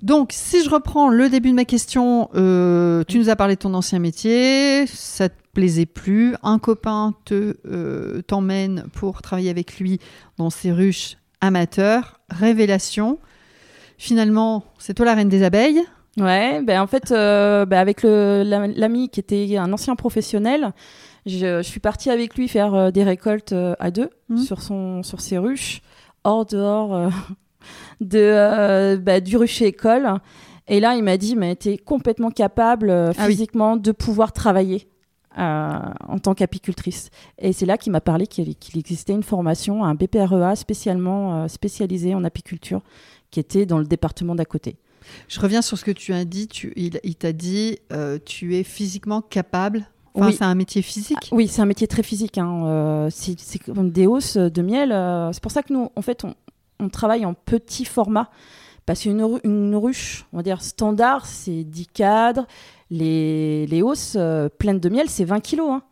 Donc, 0.02 0.30
si 0.32 0.64
je 0.64 0.70
reprends 0.70 1.08
le 1.10 1.28
début 1.28 1.50
de 1.50 1.54
ma 1.54 1.64
question, 1.64 2.28
tu 2.32 3.18
nous 3.18 3.28
as 3.28 3.36
parlé 3.36 3.54
de 3.54 3.60
ton 3.60 3.74
ancien 3.74 3.98
métier, 3.98 4.86
ça 4.86 5.28
te 5.28 5.34
plaisait 5.52 5.86
plus, 5.86 6.34
un 6.42 6.58
copain 6.58 7.14
te 7.24 8.20
t'emmène 8.22 8.84
pour 8.94 9.22
travailler 9.22 9.50
avec 9.50 9.78
lui 9.78 10.00
dans 10.38 10.50
ses 10.50 10.72
ruches 10.72 11.18
amateurs, 11.40 12.20
révélation 12.30 13.18
finalement, 13.98 14.64
c'est 14.78 14.94
toi 14.94 15.04
la 15.04 15.14
reine 15.14 15.28
des 15.28 15.42
abeilles. 15.42 15.82
Ouais, 16.16 16.62
ben 16.62 16.80
en 16.80 16.86
fait, 16.86 17.12
euh, 17.12 17.66
ben 17.66 17.78
avec 17.78 18.02
l'ami 18.02 19.08
qui 19.08 19.20
était 19.20 19.56
un 19.56 19.72
ancien 19.72 19.94
professionnel, 19.94 20.72
je, 21.26 21.62
suis 21.62 21.80
partie 21.80 22.10
avec 22.10 22.36
lui 22.36 22.48
faire 22.48 22.74
euh, 22.74 22.90
des 22.90 23.04
récoltes 23.04 23.52
euh, 23.52 23.74
à 23.78 23.90
deux 23.90 24.10
mmh. 24.28 24.38
sur, 24.38 24.62
son, 24.62 25.02
sur 25.02 25.20
ses 25.20 25.38
ruches, 25.38 25.82
hors 26.24 26.46
dehors 26.46 27.10
de, 28.00 28.96
ben, 28.96 29.22
du 29.22 29.36
rucher 29.36 29.66
école. 29.66 30.08
Et 30.66 30.80
là, 30.80 30.96
il 30.96 31.02
m'a 31.02 31.16
dit, 31.16 31.36
mais 31.36 31.56
tu 31.56 31.70
es 31.70 31.78
complètement 31.78 32.30
capable 32.30 32.90
ah 32.90 33.12
physiquement 33.26 33.76
de 33.76 33.92
pouvoir 33.92 34.32
travailler. 34.32 34.88
en 35.36 36.18
tant 36.20 36.34
qu'apicultrice. 36.34 37.10
Et 37.38 37.52
c'est 37.52 37.64
là 37.64 37.78
qu'il 37.78 37.92
m'a 37.92 38.00
parlé 38.00 38.26
qu'il 38.26 38.78
existait 38.78 39.12
une 39.12 39.22
formation, 39.22 39.84
un 39.84 39.94
BPREA 39.94 40.56
spécialement 40.56 41.48
spécialisé 41.48 42.14
en 42.14 42.24
apiculture, 42.24 42.82
qui 43.30 43.40
était 43.40 43.66
dans 43.66 43.78
le 43.78 43.84
département 43.84 44.34
d'à 44.34 44.44
côté. 44.44 44.76
Je 45.28 45.40
reviens 45.40 45.62
sur 45.62 45.78
ce 45.78 45.84
que 45.84 45.90
tu 45.90 46.12
as 46.12 46.24
dit. 46.24 46.48
Tu, 46.48 46.72
il, 46.76 47.14
t'a 47.16 47.32
dit, 47.32 47.78
euh, 47.92 48.18
tu 48.24 48.56
es 48.56 48.64
physiquement 48.64 49.22
capable. 49.22 49.86
Enfin, 50.14 50.32
c'est 50.32 50.44
un 50.44 50.54
métier 50.54 50.82
physique. 50.82 51.18
Ah, 51.22 51.34
oui, 51.34 51.48
c'est 51.48 51.62
un 51.62 51.66
métier 51.66 51.86
très 51.86 52.02
physique. 52.02 52.38
Hein. 52.38 52.64
Euh, 52.66 53.08
c'est 53.10 53.58
comme 53.58 53.90
des 53.90 54.06
hausses 54.06 54.36
de 54.36 54.62
miel. 54.62 54.92
Euh, 54.92 55.32
c'est 55.32 55.42
pour 55.42 55.52
ça 55.52 55.62
que 55.62 55.72
nous, 55.72 55.90
en 55.94 56.02
fait, 56.02 56.24
on, 56.24 56.88
travaille 56.88 57.24
en 57.24 57.34
petit 57.34 57.84
format. 57.84 58.30
Parce 58.86 59.02
qu'une 59.02 59.38
une 59.44 59.76
ruche, 59.76 60.24
on 60.32 60.38
va 60.38 60.42
dire 60.42 60.62
standard, 60.62 61.26
c'est 61.26 61.62
10 61.62 61.86
cadres. 61.88 62.46
Les, 62.90 63.66
les 63.66 63.82
hausses 63.82 64.16
pleines 64.58 64.80
de 64.80 64.88
miel, 64.88 65.10
c'est 65.10 65.24
20 65.24 65.40
kilos. 65.40 65.70
Hein. 65.70 65.82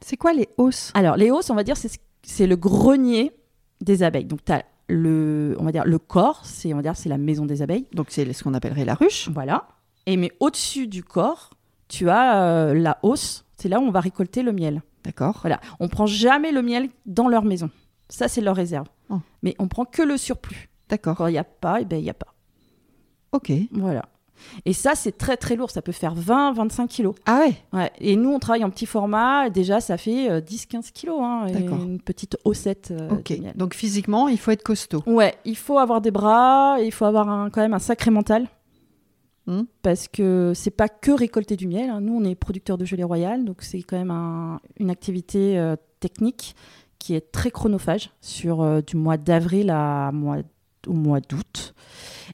C'est 0.00 0.16
quoi 0.16 0.32
les 0.32 0.48
hausses? 0.58 0.90
Alors, 0.94 1.16
les 1.16 1.30
hausses, 1.30 1.48
on 1.50 1.54
va 1.54 1.62
dire, 1.62 1.76
c'est 1.76 2.46
le 2.46 2.56
grenier 2.56 3.32
des 3.80 4.02
abeilles. 4.02 4.24
Donc, 4.24 4.44
tu 4.44 4.52
as 4.52 4.64
le, 4.88 5.56
on 5.58 5.64
va 5.64 5.72
dire, 5.72 5.84
le 5.84 5.98
corps, 5.98 6.44
c'est, 6.44 6.72
on 6.72 6.76
va 6.76 6.82
dire, 6.82 6.96
c'est 6.96 7.08
la 7.08 7.18
maison 7.18 7.46
des 7.46 7.62
abeilles. 7.62 7.86
Donc 7.92 8.08
c'est 8.10 8.30
ce 8.32 8.44
qu'on 8.44 8.54
appellerait 8.54 8.84
la 8.84 8.94
ruche. 8.94 9.28
Voilà. 9.30 9.68
Et 10.06 10.16
mais 10.16 10.32
au-dessus 10.40 10.86
du 10.86 11.02
corps, 11.02 11.50
tu 11.88 12.10
as 12.10 12.42
euh, 12.42 12.74
la 12.74 12.98
hausse. 13.02 13.44
C'est 13.56 13.68
là 13.68 13.80
où 13.80 13.84
on 13.84 13.90
va 13.90 14.00
récolter 14.00 14.42
le 14.42 14.52
miel. 14.52 14.82
D'accord. 15.04 15.38
Voilà. 15.42 15.60
On 15.80 15.88
prend 15.88 16.06
jamais 16.06 16.52
le 16.52 16.62
miel 16.62 16.88
dans 17.06 17.28
leur 17.28 17.44
maison. 17.44 17.70
Ça, 18.08 18.28
c'est 18.28 18.40
leur 18.40 18.56
réserve. 18.56 18.86
Oh. 19.10 19.20
Mais 19.42 19.54
on 19.58 19.68
prend 19.68 19.84
que 19.84 20.02
le 20.02 20.16
surplus. 20.16 20.68
D'accord. 20.88 21.16
Quand 21.16 21.26
il 21.28 21.32
n'y 21.32 21.38
a 21.38 21.44
pas, 21.44 21.78
et 21.78 21.82
eh 21.82 21.84
ben 21.84 21.98
il 21.98 22.02
n'y 22.02 22.10
a 22.10 22.14
pas. 22.14 22.34
Ok. 23.32 23.52
Voilà. 23.72 24.04
Et 24.64 24.72
ça, 24.72 24.94
c'est 24.94 25.16
très 25.16 25.36
très 25.36 25.56
lourd. 25.56 25.70
Ça 25.70 25.82
peut 25.82 25.92
faire 25.92 26.14
20, 26.14 26.52
25 26.52 26.88
kilos. 26.88 27.14
Ah 27.26 27.40
ouais, 27.40 27.54
ouais. 27.72 27.90
Et 27.98 28.16
nous, 28.16 28.30
on 28.30 28.38
travaille 28.38 28.64
en 28.64 28.70
petit 28.70 28.86
format. 28.86 29.50
Déjà, 29.50 29.80
ça 29.80 29.96
fait 29.96 30.40
10, 30.40 30.62
euh, 30.62 30.66
15 30.68 30.90
kilos. 30.90 31.18
Hein, 31.20 31.46
Une 31.48 32.00
petite 32.00 32.36
haussette. 32.44 32.92
Euh, 32.92 33.10
ok. 33.10 33.56
Donc 33.56 33.74
physiquement, 33.74 34.28
il 34.28 34.38
faut 34.38 34.50
être 34.50 34.62
costaud. 34.62 35.02
Ouais, 35.06 35.34
il 35.44 35.56
faut 35.56 35.78
avoir 35.78 36.00
des 36.00 36.10
bras. 36.10 36.78
il 36.80 36.92
faut 36.92 37.04
avoir 37.04 37.50
quand 37.50 37.60
même 37.60 37.74
un 37.74 37.78
sacré 37.78 38.10
mental. 38.10 38.48
Hmm. 39.46 39.62
Parce 39.82 40.08
que 40.08 40.52
c'est 40.54 40.70
pas 40.70 40.88
que 40.88 41.10
récolter 41.10 41.56
du 41.56 41.66
miel. 41.66 41.90
Hein. 41.90 42.00
Nous, 42.00 42.14
on 42.14 42.24
est 42.24 42.34
producteur 42.34 42.78
de 42.78 42.84
gelée 42.84 43.04
royale. 43.04 43.44
Donc 43.44 43.58
c'est 43.60 43.82
quand 43.82 43.98
même 43.98 44.58
une 44.78 44.90
activité 44.90 45.58
euh, 45.58 45.76
technique 46.00 46.54
qui 46.98 47.14
est 47.14 47.32
très 47.32 47.50
chronophage 47.50 48.10
sur 48.22 48.82
du 48.82 48.96
mois 48.96 49.18
d'avril 49.18 49.68
à 49.68 50.10
mois, 50.10 50.38
au 50.88 50.92
mois 50.92 51.20
d'août. 51.20 51.74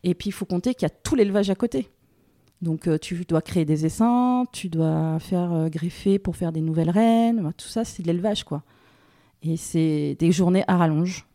Et 0.05 0.15
puis, 0.15 0.29
il 0.29 0.33
faut 0.33 0.47
compter 0.47 0.75
qu'il 0.75 0.83
y 0.83 0.91
a 0.91 0.95
tout 0.95 1.15
l'élevage 1.15 1.51
à 1.51 1.55
côté. 1.55 1.89
Donc, 2.63 2.89
euh, 2.89 2.99
tu 2.99 3.25
dois 3.27 3.41
créer 3.41 3.65
des 3.65 3.87
essaims, 3.87 4.45
tu 4.53 4.69
dois 4.69 5.19
faire 5.19 5.53
euh, 5.53 5.69
greffer 5.69 6.19
pour 6.19 6.37
faire 6.37 6.53
des 6.53 6.61
nouvelles 6.61 6.91
reines. 6.91 7.53
tout 7.57 7.69
ça, 7.69 7.85
c'est 7.85 8.03
de 8.03 8.09
l'élevage, 8.09 8.45
quoi. 8.45 8.63
Et 9.43 9.57
c'est 9.57 10.17
des 10.19 10.33
journées 10.33 10.65
à 10.69 10.77
rallonge. 10.77 11.27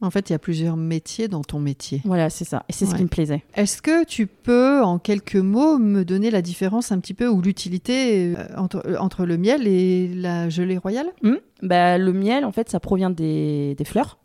En 0.00 0.10
fait, 0.10 0.30
il 0.30 0.32
y 0.32 0.36
a 0.36 0.38
plusieurs 0.38 0.76
métiers 0.76 1.26
dans 1.26 1.42
ton 1.42 1.58
métier. 1.58 2.00
Voilà, 2.04 2.30
c'est 2.30 2.44
ça. 2.44 2.64
Et 2.68 2.72
c'est 2.72 2.86
ce 2.86 2.94
qui 2.94 3.02
me 3.02 3.08
plaisait. 3.08 3.42
Est-ce 3.54 3.82
que 3.82 4.04
tu 4.04 4.28
peux, 4.28 4.80
en 4.80 5.00
quelques 5.00 5.34
mots, 5.34 5.78
me 5.78 6.04
donner 6.04 6.30
la 6.30 6.40
différence 6.40 6.92
un 6.92 7.00
petit 7.00 7.14
peu 7.14 7.26
ou 7.26 7.40
l'utilité 7.42 8.36
euh, 8.36 8.56
entre, 8.56 9.24
le 9.24 9.36
miel 9.36 9.66
et 9.66 10.06
la 10.14 10.48
gelée 10.48 10.78
royale? 10.78 11.08
Mmh. 11.22 11.32
bah, 11.62 11.98
Le 11.98 12.12
miel, 12.12 12.44
en 12.44 12.52
fait, 12.52 12.68
ça 12.68 12.78
provient 12.78 13.10
des, 13.10 13.74
des 13.74 13.84
fleurs. 13.84 14.18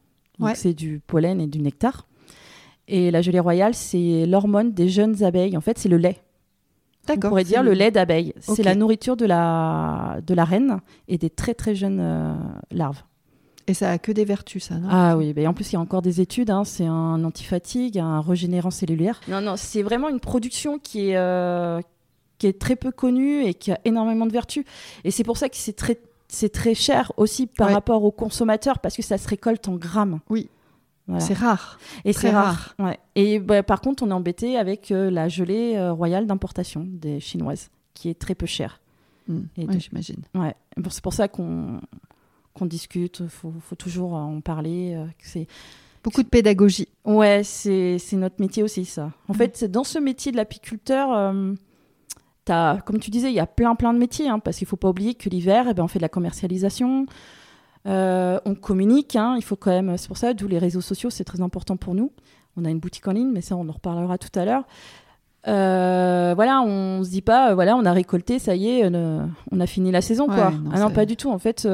C'est 0.56 0.74
du 0.74 1.00
pollen 1.00 1.40
et 1.40 1.48
du 1.48 1.60
nectar. 1.60 2.06
Et 2.88 3.12
la 3.12 3.22
gelée 3.22 3.40
royale, 3.40 3.74
c'est 3.74 4.26
l'hormone 4.26 4.74
des 4.74 4.90
jeunes 4.90 5.24
abeilles. 5.24 5.56
En 5.58 5.62
fait, 5.62 5.78
c'est 5.78 5.90
le 5.90 5.98
lait. 5.98 6.20
D'accord. 7.08 7.26
On 7.26 7.30
pourrait 7.30 7.44
dire 7.44 7.64
le 7.64 7.74
lait 7.74 7.92
d'abeille. 7.92 8.34
C'est 8.40 8.64
la 8.64 8.76
nourriture 8.76 9.18
de 9.18 9.26
la, 9.26 10.20
de 10.26 10.34
la 10.34 10.46
reine 10.46 10.80
et 11.08 11.18
des 11.18 11.30
très 11.30 11.54
très 11.54 11.76
jeunes 11.76 12.00
euh, 12.02 12.34
larves. 12.72 13.04
Et 13.68 13.74
ça 13.74 13.92
a 13.92 13.98
que 13.98 14.12
des 14.12 14.26
vertus, 14.26 14.66
ça, 14.66 14.76
non? 14.76 14.90
Ah 14.92 15.18
oui, 15.18 15.34
mais 15.36 15.48
en 15.48 15.54
plus, 15.54 15.72
il 15.72 15.74
y 15.74 15.76
a 15.78 15.80
encore 15.80 16.02
des 16.02 16.20
études. 16.20 16.50
Hein. 16.50 16.64
c'est 16.66 16.86
un 16.86 17.24
antifatigue, 17.24 17.98
un 17.98 18.20
régénérant 18.20 18.72
cellulaire. 18.72 19.22
Non, 19.30 19.40
non, 19.42 19.56
c'est 19.56 19.84
vraiment 19.84 20.10
une 20.10 20.20
production 20.20 20.80
qui 20.80 21.10
est, 21.10 21.18
euh, 21.18 21.80
qui 22.40 22.48
est 22.48 22.60
très 22.60 22.76
peu 22.76 22.92
connue 22.92 23.46
et 23.46 23.54
qui 23.54 23.72
a 23.72 23.80
énormément 23.86 24.26
de 24.26 24.34
vertus. 24.34 24.66
Et 25.06 25.12
c'est 25.12 25.24
pour 25.24 25.38
ça 25.38 25.48
que 25.48 25.56
c'est 25.56 25.76
très, 25.76 25.98
c'est 26.28 26.52
très 26.52 26.74
cher 26.74 27.14
aussi 27.16 27.48
par 27.48 27.70
rapport 27.72 28.04
aux 28.04 28.12
consommateurs 28.12 28.80
parce 28.80 28.98
que 28.98 29.02
ça 29.02 29.18
se 29.18 29.28
récolte 29.30 29.68
en 29.70 29.76
grammes. 29.76 30.20
Oui. 30.30 30.50
C'est 31.20 31.34
rare. 31.34 31.80
Et 32.06 32.14
c'est 32.14 32.30
rare. 32.30 32.76
Et 33.16 33.40
bah, 33.40 33.64
par 33.64 33.82
contre, 33.82 34.04
on 34.04 34.10
est 34.10 34.14
embêté 34.14 34.58
avec 34.58 34.92
euh, 34.92 35.12
la 35.12 35.28
gelée 35.28 35.76
euh, 35.76 35.92
royale 35.92 36.28
d'importation 36.28 36.86
des 36.88 37.20
chinoises, 37.20 37.70
qui 37.94 38.10
est 38.10 38.18
très 38.18 38.36
peu 38.36 38.46
chère. 38.46 38.80
Hmm. 39.28 39.44
j'imagine. 39.56 40.22
Ouais. 40.36 40.54
C'est 40.90 41.04
pour 41.04 41.14
ça 41.14 41.28
qu'on 41.28 41.80
qu'on 42.54 42.66
discute. 42.68 43.20
Il 43.22 43.30
faut, 43.30 43.54
faut, 43.62 43.76
toujours 43.76 44.14
en 44.14 44.40
parler. 44.42 44.94
Euh, 44.96 45.06
c'est 45.20 45.48
Beaucoup 46.04 46.22
de 46.22 46.28
pédagogie. 46.28 46.90
Ouais, 47.06 47.44
c'est 47.44 47.98
notre 48.14 48.40
métier 48.40 48.62
aussi, 48.62 48.84
ça. 48.86 49.12
En 49.30 49.34
fait, 49.34 49.58
fait, 49.58 49.72
dans 49.72 49.86
ce 49.86 49.98
métier 49.98 50.34
de 50.34 50.38
l'apiculteur, 50.38 51.34
as, 52.50 52.80
comme 52.86 53.00
tu 53.00 53.10
disais, 53.10 53.30
il 53.30 53.36
y 53.36 53.40
a 53.40 53.48
plein, 53.48 53.74
plein 53.76 53.94
de 53.94 54.00
métiers, 54.00 54.28
hein, 54.28 54.40
parce 54.40 54.58
qu'il 54.58 54.66
ne 54.66 54.70
faut 54.70 54.76
pas 54.76 54.90
oublier 54.90 55.14
que 55.14 55.30
l'hiver, 55.30 55.68
eh 55.70 55.74
ben, 55.74 55.84
on 55.84 55.88
fait 55.88 56.00
de 56.00 56.04
la 56.04 56.10
commercialisation, 56.10 57.06
euh, 57.86 58.40
on 58.46 58.56
communique, 58.56 59.16
hein, 59.16 59.36
il 59.38 59.44
faut 59.44 59.56
quand 59.56 59.72
même, 59.72 59.98
c'est 59.98 60.08
pour 60.08 60.18
ça, 60.18 60.34
d'où 60.34 60.48
les 60.48 60.58
réseaux 60.58 60.82
sociaux, 60.82 61.10
c'est 61.10 61.24
très 61.24 61.42
important 61.42 61.78
pour 61.78 61.96
nous. 61.96 62.12
On 62.56 62.66
a 62.66 62.70
une 62.70 62.80
boutique 62.80 63.08
en 63.08 63.12
ligne, 63.12 63.32
mais 63.32 63.42
ça, 63.42 63.56
on 63.56 63.68
en 63.68 63.72
reparlera 63.72 64.18
tout 64.18 64.40
à 64.40 64.46
l'heure. 64.46 64.64
Euh, 65.48 66.34
voilà, 66.36 66.62
on 66.62 67.04
se 67.04 67.10
dit 67.10 67.22
pas, 67.22 67.52
euh, 67.52 67.56
voilà, 67.56 67.76
on 67.76 67.84
a 67.84 67.92
récolté, 67.92 68.40
ça 68.40 68.56
y 68.56 68.70
est, 68.70 68.90
on 69.52 69.60
a 69.60 69.68
fini 69.68 69.92
la 69.92 70.02
saison, 70.02 70.28
quoi. 70.28 70.52
non, 70.52 70.72
ah 70.74 70.80
non, 70.80 70.90
pas 70.90 71.06
du 71.06 71.18
tout. 71.18 71.30
En 71.30 71.40
fait, 71.40 71.68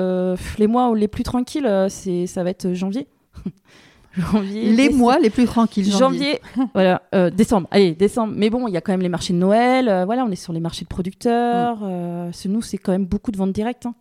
les 0.58 0.68
mois 0.68 0.96
les 0.96 1.08
plus 1.08 1.24
tranquilles, 1.24 1.70
c'est, 1.90 2.26
ça 2.26 2.44
va 2.44 2.50
être 2.50 2.74
janvier. 2.74 3.08
janvier 4.18 4.72
les 4.72 4.90
mois 4.90 5.20
les 5.20 5.30
plus 5.30 5.46
tranquilles. 5.46 5.92
Janvier, 5.92 6.42
voilà, 6.74 7.04
décembre. 7.30 7.68
Allez, 7.70 7.94
décembre. 7.94 8.34
Mais 8.36 8.50
bon, 8.50 8.68
il 8.68 8.74
y 8.74 8.78
a 8.78 8.82
quand 8.82 8.94
même 8.94 9.02
les 9.02 9.10
marchés 9.10 9.34
de 9.34 9.38
Noël. 9.38 9.86
voilà, 10.06 10.26
on 10.26 10.32
est 10.32 10.36
sur 10.36 10.54
les 10.54 10.60
marchés 10.60 10.86
de 10.86 10.90
producteurs. 10.90 11.82
Mm. 11.82 12.32
nous, 12.46 12.64
c'est 12.64 12.80
quand 12.80 12.94
même 12.94 13.06
beaucoup 13.06 13.32
de 13.32 13.38
ventes 13.38 13.54
directes. 13.54 13.86
Hein. 13.86 13.94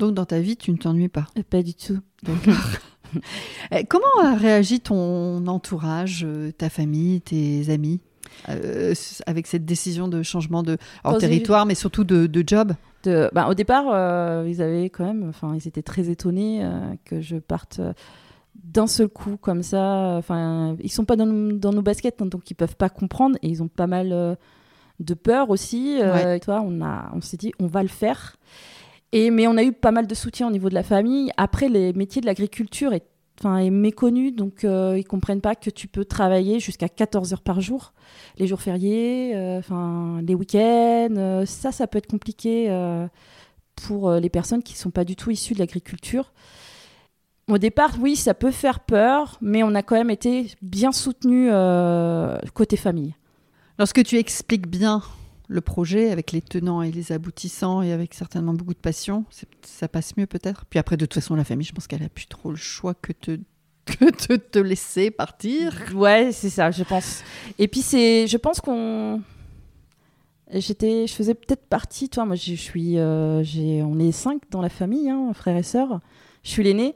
Donc 0.00 0.14
dans 0.14 0.24
ta 0.24 0.40
vie, 0.40 0.56
tu 0.56 0.72
ne 0.72 0.78
t'ennuies 0.78 1.10
pas 1.10 1.26
Pas 1.50 1.62
du 1.62 1.74
tout. 1.74 1.98
Eh, 3.72 3.84
comment 3.86 4.04
a 4.22 4.36
réagi 4.36 4.78
ton 4.78 5.44
entourage, 5.48 6.24
euh, 6.24 6.52
ta 6.52 6.70
famille, 6.70 7.20
tes 7.20 7.68
amis 7.68 7.98
euh, 8.48 8.94
avec 9.26 9.48
cette 9.48 9.64
décision 9.64 10.06
de 10.06 10.22
changement 10.22 10.62
de 10.62 10.78
territoire, 11.18 11.66
mais 11.66 11.74
surtout 11.74 12.04
de, 12.04 12.44
job? 12.46 12.72
De, 13.02 13.28
bah, 13.32 13.48
Au 13.48 13.54
départ, 13.54 13.86
euh, 13.88 14.46
ils 14.48 14.62
avaient 14.62 14.90
quand 14.90 15.04
même, 15.04 15.28
enfin, 15.28 15.56
ils 15.56 15.66
étaient 15.66 15.82
très 15.82 16.08
étonnés 16.08 16.64
que 17.04 17.20
je 17.20 17.36
parte 17.36 17.80
d'un 18.54 18.86
seul 18.86 19.08
coup 19.08 19.36
comme 19.36 19.64
ça. 19.64 20.14
Enfin, 20.16 20.76
ils 20.80 20.92
sont 20.92 21.04
pas 21.04 21.16
dans, 21.16 21.26
nos 21.26 21.82
baskets, 21.82 22.22
hein, 22.22 22.26
donc 22.26 22.48
ils 22.48 22.54
peuvent 22.54 22.76
pas 22.76 22.90
comprendre 22.90 23.36
et 23.42 23.48
ils 23.48 23.60
ont 23.60 23.68
pas 23.68 23.88
mal 23.88 24.36
de 25.00 25.14
peur 25.14 25.50
aussi. 25.50 25.98
toi, 26.42 26.62
on 26.64 26.80
a, 26.80 27.10
on 27.12 27.20
s'est 27.20 27.36
dit, 27.36 27.50
on 27.58 27.66
va 27.66 27.82
le 27.82 27.88
faire. 27.88 28.36
Et, 29.12 29.30
mais 29.30 29.46
on 29.46 29.56
a 29.56 29.62
eu 29.62 29.72
pas 29.72 29.90
mal 29.90 30.06
de 30.06 30.14
soutien 30.14 30.46
au 30.46 30.50
niveau 30.50 30.68
de 30.68 30.74
la 30.74 30.82
famille. 30.82 31.30
Après, 31.36 31.68
les 31.68 31.92
métiers 31.92 32.20
de 32.20 32.26
l'agriculture 32.26 32.92
est, 32.92 33.06
est 33.44 33.70
méconnu, 33.70 34.30
donc 34.30 34.64
euh, 34.64 34.96
ils 34.96 35.04
comprennent 35.04 35.40
pas 35.40 35.56
que 35.56 35.70
tu 35.70 35.88
peux 35.88 36.04
travailler 36.04 36.60
jusqu'à 36.60 36.88
14 36.88 37.32
heures 37.32 37.40
par 37.40 37.60
jour, 37.60 37.92
les 38.38 38.46
jours 38.46 38.60
fériés, 38.60 39.32
euh, 39.34 39.60
les 40.22 40.34
week-ends. 40.34 41.16
Euh, 41.16 41.44
ça, 41.44 41.72
ça 41.72 41.86
peut 41.86 41.98
être 41.98 42.06
compliqué 42.06 42.66
euh, 42.70 43.08
pour 43.74 44.12
les 44.12 44.28
personnes 44.28 44.62
qui 44.62 44.76
sont 44.76 44.90
pas 44.90 45.04
du 45.04 45.16
tout 45.16 45.30
issues 45.30 45.54
de 45.54 45.58
l'agriculture. 45.58 46.32
Au 47.48 47.58
départ, 47.58 47.96
oui, 48.00 48.14
ça 48.14 48.34
peut 48.34 48.52
faire 48.52 48.78
peur, 48.78 49.38
mais 49.40 49.64
on 49.64 49.74
a 49.74 49.82
quand 49.82 49.96
même 49.96 50.10
été 50.10 50.52
bien 50.62 50.92
soutenus 50.92 51.50
côté 52.54 52.76
famille. 52.76 53.14
Lorsque 53.78 54.04
tu 54.04 54.18
expliques 54.18 54.68
bien 54.68 55.02
le 55.50 55.60
projet 55.60 56.12
avec 56.12 56.30
les 56.30 56.40
tenants 56.40 56.80
et 56.80 56.92
les 56.92 57.10
aboutissants 57.10 57.82
et 57.82 57.92
avec 57.92 58.14
certainement 58.14 58.54
beaucoup 58.54 58.72
de 58.72 58.78
passion, 58.78 59.24
ça 59.62 59.88
passe 59.88 60.16
mieux 60.16 60.26
peut-être. 60.26 60.64
Puis 60.66 60.78
après, 60.78 60.96
de 60.96 61.04
toute 61.04 61.14
façon, 61.14 61.34
la 61.34 61.42
famille, 61.42 61.66
je 61.66 61.72
pense 61.72 61.88
qu'elle 61.88 62.04
a 62.04 62.08
plus 62.08 62.26
trop 62.26 62.50
le 62.50 62.56
choix 62.56 62.94
que 62.94 63.12
de 63.26 63.40
que 63.86 64.36
te 64.36 64.60
laisser 64.60 65.10
partir. 65.10 65.74
Ouais, 65.92 66.30
c'est 66.30 66.50
ça, 66.50 66.70
je 66.70 66.84
pense. 66.84 67.24
Et 67.58 67.66
puis 67.66 67.82
c'est, 67.82 68.28
je 68.28 68.36
pense 68.36 68.60
qu'on, 68.60 69.22
j'étais, 70.52 71.08
je 71.08 71.14
faisais 71.14 71.34
peut-être 71.34 71.66
partie. 71.66 72.08
Toi, 72.08 72.26
moi, 72.26 72.36
je 72.36 72.54
suis, 72.54 72.96
euh, 72.98 73.42
on 73.84 73.98
est 73.98 74.12
cinq 74.12 74.42
dans 74.50 74.62
la 74.62 74.68
famille, 74.68 75.10
hein, 75.10 75.32
frères 75.34 75.56
et 75.56 75.64
sœurs. 75.64 76.00
Je 76.44 76.50
suis 76.50 76.62
l'aîné. 76.62 76.94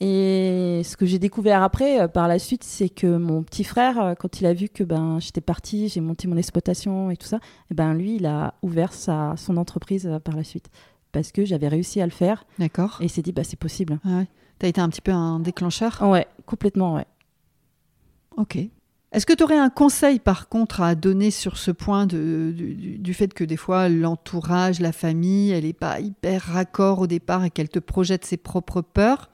Et 0.00 0.82
ce 0.84 0.96
que 0.96 1.06
j'ai 1.06 1.18
découvert 1.18 1.62
après, 1.62 2.00
euh, 2.00 2.08
par 2.08 2.28
la 2.28 2.38
suite, 2.38 2.64
c'est 2.64 2.88
que 2.88 3.16
mon 3.16 3.42
petit 3.42 3.64
frère, 3.64 4.00
euh, 4.00 4.14
quand 4.14 4.40
il 4.40 4.46
a 4.46 4.54
vu 4.54 4.68
que 4.68 4.84
ben, 4.84 5.18
j'étais 5.20 5.40
partie, 5.40 5.88
j'ai 5.88 6.00
monté 6.00 6.28
mon 6.28 6.36
exploitation 6.36 7.10
et 7.10 7.16
tout 7.16 7.26
ça, 7.26 7.36
et 7.36 7.72
eh 7.72 7.74
ben, 7.74 7.94
lui, 7.94 8.16
il 8.16 8.26
a 8.26 8.54
ouvert 8.62 8.92
sa, 8.92 9.34
son 9.36 9.56
entreprise 9.56 10.06
euh, 10.06 10.18
par 10.18 10.36
la 10.36 10.44
suite. 10.44 10.70
Parce 11.10 11.32
que 11.32 11.44
j'avais 11.44 11.68
réussi 11.68 12.00
à 12.00 12.04
le 12.04 12.12
faire. 12.12 12.44
D'accord. 12.58 12.98
Et 13.00 13.06
il 13.06 13.10
s'est 13.10 13.22
dit, 13.22 13.32
bah, 13.32 13.44
c'est 13.44 13.58
possible. 13.58 13.98
Ah 14.04 14.18
ouais. 14.18 14.28
Tu 14.60 14.66
as 14.66 14.68
été 14.68 14.80
un 14.80 14.88
petit 14.88 15.00
peu 15.00 15.12
un 15.12 15.40
déclencheur 15.40 16.02
Ouais, 16.02 16.26
complètement, 16.46 16.94
ouais. 16.94 17.06
Ok. 18.36 18.58
Est-ce 19.10 19.24
que 19.24 19.32
tu 19.32 19.42
aurais 19.42 19.58
un 19.58 19.70
conseil 19.70 20.18
par 20.18 20.48
contre 20.48 20.82
à 20.82 20.94
donner 20.94 21.30
sur 21.30 21.56
ce 21.56 21.70
point 21.70 22.06
de, 22.06 22.52
du, 22.54 22.98
du, 22.98 23.14
fait 23.14 23.32
que 23.32 23.42
des 23.42 23.56
fois 23.56 23.88
l'entourage, 23.88 24.80
la 24.80 24.92
famille, 24.92 25.50
elle 25.50 25.64
n'est 25.64 25.72
pas 25.72 25.98
hyper 25.98 26.42
raccord 26.42 26.98
au 26.98 27.06
départ 27.06 27.42
et 27.44 27.50
qu'elle 27.50 27.70
te 27.70 27.78
projette 27.78 28.26
ses 28.26 28.36
propres 28.36 28.82
peurs? 28.82 29.30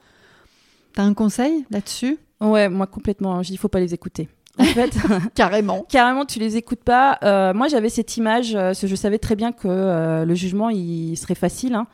T'as 0.95 1.03
un 1.03 1.13
conseil 1.13 1.65
là-dessus? 1.69 2.17
Ouais, 2.41 2.69
moi 2.69 2.87
complètement. 2.87 3.41
Je 3.43 3.49
dis, 3.49 3.53
il 3.53 3.57
faut 3.57 3.67
pas 3.67 3.79
les 3.79 3.93
écouter. 3.93 4.29
En 4.57 4.63
fait, 4.63 4.95
carrément. 5.35 5.85
carrément, 5.89 6.25
tu 6.25 6.39
les 6.39 6.57
écoutes 6.57 6.83
pas. 6.83 7.19
Euh, 7.23 7.53
moi, 7.53 7.67
j'avais 7.67 7.89
cette 7.89 8.15
image, 8.17 8.55
euh, 8.55 8.73
je 8.73 8.95
savais 8.95 9.19
très 9.19 9.35
bien 9.35 9.51
que 9.51 9.67
euh, 9.67 10.25
le 10.25 10.35
jugement, 10.35 10.69
il 10.69 11.17
serait 11.17 11.35
facile. 11.35 11.75
Hein. 11.75 11.87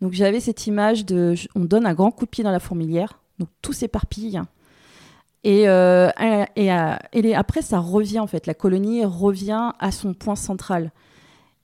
Donc, 0.00 0.12
j'avais 0.12 0.40
cette 0.40 0.66
image 0.66 1.04
de, 1.04 1.34
on 1.54 1.64
donne 1.64 1.86
un 1.86 1.94
grand 1.94 2.10
coup 2.10 2.24
de 2.24 2.30
pied 2.30 2.44
dans 2.44 2.50
la 2.50 2.60
fourmilière, 2.60 3.20
donc 3.38 3.48
tout 3.62 3.72
s'éparpille. 3.72 4.40
Et, 5.44 5.62
et, 5.64 6.70
et, 7.12 7.34
après, 7.34 7.62
ça 7.62 7.78
revient 7.78 8.18
en 8.18 8.26
fait. 8.26 8.46
La 8.46 8.54
colonie 8.54 9.04
revient 9.04 9.72
à 9.78 9.92
son 9.92 10.12
point 10.12 10.34
central. 10.34 10.92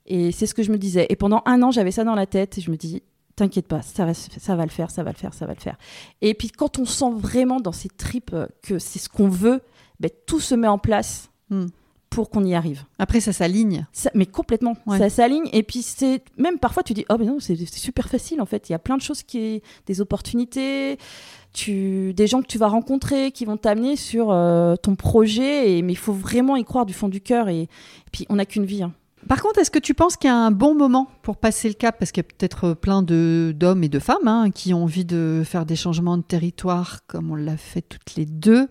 Et 0.06 0.32
c'est 0.32 0.46
ce 0.46 0.54
que 0.54 0.62
je 0.62 0.70
me 0.70 0.78
disais. 0.78 1.06
Et 1.08 1.16
pendant 1.16 1.42
un 1.44 1.62
an, 1.62 1.70
j'avais 1.70 1.90
ça 1.90 2.04
dans 2.04 2.14
la 2.14 2.26
tête. 2.26 2.56
Et 2.56 2.60
je 2.60 2.70
me 2.70 2.76
dis, 2.76 3.02
T'inquiète 3.36 3.66
pas, 3.66 3.82
ça 3.82 4.04
va, 4.04 4.14
ça 4.14 4.54
va 4.54 4.64
le 4.64 4.70
faire, 4.70 4.90
ça 4.90 5.02
va 5.02 5.10
le 5.10 5.16
faire, 5.16 5.34
ça 5.34 5.46
va 5.46 5.54
le 5.54 5.60
faire. 5.60 5.76
Et 6.22 6.34
puis 6.34 6.50
quand 6.50 6.78
on 6.78 6.84
sent 6.84 7.10
vraiment 7.16 7.58
dans 7.58 7.72
ses 7.72 7.88
tripes 7.88 8.32
euh, 8.32 8.46
que 8.62 8.78
c'est 8.78 9.00
ce 9.00 9.08
qu'on 9.08 9.28
veut, 9.28 9.60
ben, 9.98 10.10
tout 10.26 10.38
se 10.38 10.54
met 10.54 10.68
en 10.68 10.78
place 10.78 11.30
hmm. 11.50 11.66
pour 12.10 12.30
qu'on 12.30 12.44
y 12.44 12.54
arrive. 12.54 12.84
Après, 13.00 13.20
ça 13.20 13.32
s'aligne. 13.32 13.86
mais 14.14 14.26
complètement, 14.26 14.76
ça 14.86 15.10
s'aligne. 15.10 15.48
Et 15.52 15.64
puis 15.64 15.82
c'est 15.82 16.22
même 16.36 16.58
parfois 16.58 16.84
tu 16.84 16.94
dis 16.94 17.04
oh 17.10 17.16
mais 17.18 17.26
non 17.26 17.40
c'est 17.40 17.56
super 17.66 18.08
facile 18.08 18.40
en 18.40 18.46
fait. 18.46 18.68
Il 18.68 18.72
y 18.72 18.74
a 18.76 18.78
plein 18.78 18.96
de 18.96 19.02
choses 19.02 19.24
qui, 19.24 19.62
des 19.86 20.00
opportunités, 20.00 20.98
tu, 21.52 22.14
des 22.14 22.28
gens 22.28 22.40
que 22.40 22.46
tu 22.46 22.58
vas 22.58 22.68
rencontrer 22.68 23.32
qui 23.32 23.44
vont 23.46 23.56
t'amener 23.56 23.96
sur 23.96 24.30
euh, 24.30 24.76
ton 24.76 24.94
projet. 24.94 25.72
Et, 25.72 25.82
mais 25.82 25.92
il 25.92 25.98
faut 25.98 26.12
vraiment 26.12 26.54
y 26.54 26.64
croire 26.64 26.86
du 26.86 26.94
fond 26.94 27.08
du 27.08 27.20
cœur. 27.20 27.48
Et, 27.48 27.68
puis 28.12 28.26
on 28.28 28.36
n'a 28.36 28.46
qu'une 28.46 28.64
vie. 28.64 28.84
Hein. 28.84 28.92
Par 29.28 29.42
contre, 29.42 29.58
est-ce 29.58 29.70
que 29.70 29.78
tu 29.78 29.94
penses 29.94 30.16
qu'il 30.16 30.28
y 30.28 30.32
a 30.32 30.36
un 30.36 30.50
bon 30.50 30.74
moment 30.74 31.08
pour 31.22 31.36
passer 31.36 31.68
le 31.68 31.74
cap? 31.74 31.98
Parce 31.98 32.12
qu'il 32.12 32.22
y 32.22 32.26
a 32.26 32.28
peut-être 32.28 32.74
plein 32.74 33.02
d'hommes 33.02 33.82
et 33.82 33.88
de 33.88 33.98
femmes 33.98 34.28
hein, 34.28 34.50
qui 34.50 34.74
ont 34.74 34.82
envie 34.84 35.04
de 35.04 35.42
faire 35.44 35.64
des 35.64 35.76
changements 35.76 36.18
de 36.18 36.22
territoire 36.22 37.00
comme 37.06 37.30
on 37.30 37.34
l'a 37.34 37.56
fait 37.56 37.82
toutes 37.82 38.16
les 38.16 38.26
deux, 38.26 38.68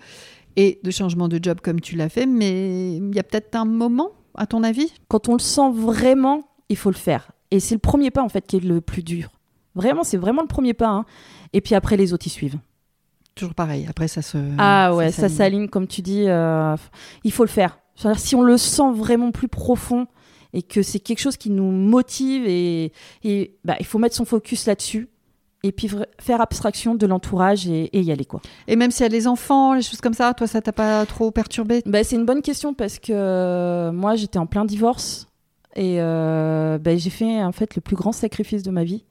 et 0.55 0.79
de 0.83 0.91
changements 0.91 1.27
de 1.27 1.39
job 1.41 1.59
comme 1.61 1.81
tu 1.81 1.95
l'as 1.95 2.09
fait, 2.09 2.25
mais 2.25 2.97
il 2.97 3.15
y 3.15 3.19
a 3.19 3.23
peut-être 3.23 3.55
un 3.55 3.65
moment, 3.65 4.09
à 4.35 4.45
ton 4.45 4.63
avis? 4.63 4.93
Quand 5.07 5.27
on 5.29 5.33
le 5.33 5.39
sent 5.39 5.71
vraiment, 5.73 6.43
il 6.69 6.77
faut 6.77 6.91
le 6.91 6.95
faire. 6.95 7.31
Et 7.51 7.59
c'est 7.59 7.75
le 7.75 7.79
premier 7.79 8.11
pas, 8.11 8.21
en 8.21 8.29
fait, 8.29 8.45
qui 8.45 8.57
est 8.57 8.63
le 8.63 8.81
plus 8.81 9.03
dur. 9.03 9.29
Vraiment, 9.75 10.03
c'est 10.03 10.17
vraiment 10.17 10.41
le 10.41 10.47
premier 10.47 10.73
pas. 10.73 10.89
Hein. 10.89 11.05
Et 11.53 11.61
puis 11.61 11.73
après, 11.75 11.97
les 11.97 12.13
autres 12.13 12.27
y 12.27 12.29
suivent. 12.29 12.59
Toujours 13.35 13.55
pareil, 13.55 13.87
après 13.89 14.07
ça 14.07 14.21
se... 14.21 14.37
Ah 14.59 14.93
ouais, 14.93 15.11
ça 15.11 15.27
s'aligne, 15.27 15.67
comme 15.67 15.87
tu 15.87 16.03
dis. 16.03 16.25
Euh, 16.27 16.75
il 17.23 17.31
faut 17.31 17.43
le 17.43 17.49
faire. 17.49 17.79
Si 18.15 18.35
on 18.35 18.43
le 18.43 18.57
sent 18.57 18.91
vraiment 18.93 19.31
plus 19.31 19.47
profond, 19.47 20.05
et 20.53 20.61
que 20.61 20.81
c'est 20.81 20.99
quelque 20.99 21.19
chose 21.19 21.37
qui 21.37 21.49
nous 21.49 21.71
motive 21.71 22.45
et, 22.47 22.91
bah, 23.63 23.75
il 23.79 23.85
faut 23.85 23.99
mettre 23.99 24.15
son 24.15 24.25
focus 24.25 24.65
là-dessus 24.67 25.09
et 25.63 25.71
puis 25.71 25.89
faire 26.19 26.41
abstraction 26.41 26.93
de 26.93 27.07
l'entourage 27.07 27.67
et, 27.67 27.89
y 27.99 28.11
aller 28.11 28.25
quoi. 28.25 28.41
Et 28.67 28.75
même 28.75 28.91
s'il 28.91 29.03
y 29.03 29.05
a 29.05 29.09
les 29.09 29.27
enfants, 29.27 29.73
les 29.73 29.81
choses 29.81 30.01
comme 30.01 30.13
ça, 30.13 30.33
toi 30.33 30.45
ça 30.45 30.61
t'a 30.61 30.73
pas 30.73 31.05
trop 31.05 31.31
perturbé? 31.31 31.81
Bah, 31.85 32.03
C'est 32.03 32.17
une 32.17 32.25
bonne 32.25 32.41
question 32.41 32.73
parce 32.73 32.99
que 32.99 33.13
euh, 33.13 33.91
moi 33.91 34.15
j'étais 34.15 34.39
en 34.39 34.45
plein 34.45 34.65
divorce 34.65 35.27
et 35.75 35.95
euh, 35.99 36.77
bah, 36.77 36.97
j'ai 36.97 37.09
fait 37.09 37.43
en 37.43 37.51
fait 37.51 37.75
le 37.75 37.81
plus 37.81 37.95
grand 37.95 38.11
sacrifice 38.11 38.61
de 38.61 38.71
ma 38.71 38.83
vie. 38.83 39.05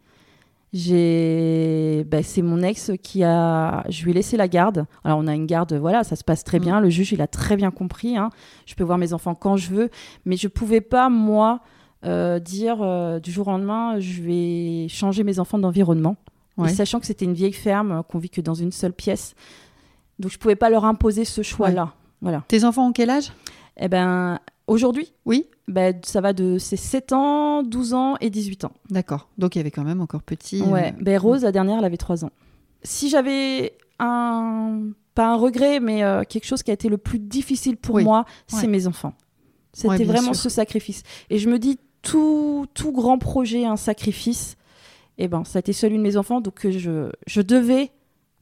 J'ai, 0.72 2.06
bah, 2.10 2.22
c'est 2.22 2.40
mon 2.40 2.62
ex 2.62 2.92
qui 3.02 3.24
a, 3.24 3.84
je 3.90 4.04
lui 4.04 4.12
ai 4.12 4.14
laissé 4.14 4.38
la 4.38 4.48
garde. 4.48 4.86
Alors 5.04 5.18
on 5.18 5.26
a 5.26 5.34
une 5.34 5.44
garde, 5.44 5.74
voilà, 5.74 6.02
ça 6.02 6.16
se 6.16 6.24
passe 6.24 6.44
très 6.44 6.58
mm. 6.58 6.62
bien. 6.62 6.80
Le 6.80 6.88
juge, 6.88 7.12
il 7.12 7.20
a 7.20 7.26
très 7.26 7.56
bien 7.56 7.70
compris. 7.70 8.16
Hein. 8.16 8.30
Je 8.64 8.74
peux 8.74 8.84
voir 8.84 8.96
mes 8.96 9.12
enfants 9.12 9.34
quand 9.34 9.56
je 9.56 9.70
veux, 9.70 9.90
mais 10.24 10.36
je 10.36 10.48
pouvais 10.48 10.80
pas 10.80 11.10
moi 11.10 11.60
euh, 12.04 12.38
dire 12.38 12.78
euh, 12.80 13.20
du 13.20 13.30
jour 13.30 13.48
au 13.48 13.50
lendemain, 13.50 14.00
je 14.00 14.22
vais 14.22 14.88
changer 14.88 15.24
mes 15.24 15.38
enfants 15.38 15.58
d'environnement, 15.58 16.16
sachant 16.68 17.00
que 17.00 17.06
c'était 17.06 17.26
une 17.26 17.34
vieille 17.34 17.52
ferme 17.52 18.02
qu'on 18.08 18.18
vit 18.18 18.30
que 18.30 18.40
dans 18.40 18.54
une 18.54 18.72
seule 18.72 18.92
pièce. 18.92 19.34
Donc 20.18 20.30
je 20.32 20.38
pouvais 20.38 20.56
pas 20.56 20.70
leur 20.70 20.84
imposer 20.84 21.24
ce 21.24 21.42
choix-là. 21.42 21.92
Voilà. 22.22 22.44
Tes 22.48 22.64
enfants 22.64 22.88
ont 22.88 22.92
quel 22.92 23.10
âge? 23.10 23.32
Eh 23.76 23.88
ben, 23.88 24.38
aujourd'hui, 24.66 25.12
oui. 25.26 25.46
Ben, 25.68 25.98
ça 26.04 26.20
va 26.20 26.32
de 26.32 26.58
ses 26.58 26.76
7 26.76 27.12
ans, 27.12 27.62
12 27.62 27.94
ans 27.94 28.16
et 28.20 28.30
18 28.30 28.64
ans. 28.64 28.72
D'accord. 28.90 29.28
Donc 29.38 29.54
il 29.54 29.58
y 29.58 29.60
avait 29.60 29.70
quand 29.70 29.84
même 29.84 30.00
encore 30.00 30.22
petit. 30.22 30.62
Ouais. 30.62 30.88
Euh, 30.88 31.02
ben, 31.02 31.18
Rose, 31.18 31.42
la 31.42 31.52
dernière, 31.52 31.78
elle 31.78 31.84
avait 31.84 31.96
3 31.96 32.24
ans. 32.24 32.32
Si 32.82 33.08
j'avais 33.08 33.76
un. 33.98 34.90
Pas 35.14 35.26
un 35.26 35.36
regret, 35.36 35.78
mais 35.78 36.02
euh, 36.02 36.22
quelque 36.26 36.46
chose 36.46 36.62
qui 36.62 36.70
a 36.70 36.74
été 36.74 36.88
le 36.88 36.96
plus 36.96 37.18
difficile 37.18 37.76
pour 37.76 38.00
moi, 38.00 38.24
c'est 38.46 38.66
mes 38.66 38.86
enfants. 38.86 39.12
C'était 39.74 40.04
vraiment 40.04 40.32
ce 40.32 40.48
sacrifice. 40.48 41.02
Et 41.28 41.36
je 41.36 41.50
me 41.50 41.58
dis, 41.58 41.78
tout, 42.00 42.66
tout 42.72 42.92
grand 42.92 43.18
projet, 43.18 43.66
un 43.66 43.76
sacrifice. 43.76 44.56
Et 45.18 45.24
eh 45.24 45.28
ben, 45.28 45.44
ça 45.44 45.58
a 45.58 45.60
été 45.60 45.74
celui 45.74 45.98
de 45.98 46.02
mes 46.02 46.16
enfants, 46.16 46.40
donc 46.40 46.66
je, 46.66 47.10
je 47.26 47.42
devais 47.42 47.90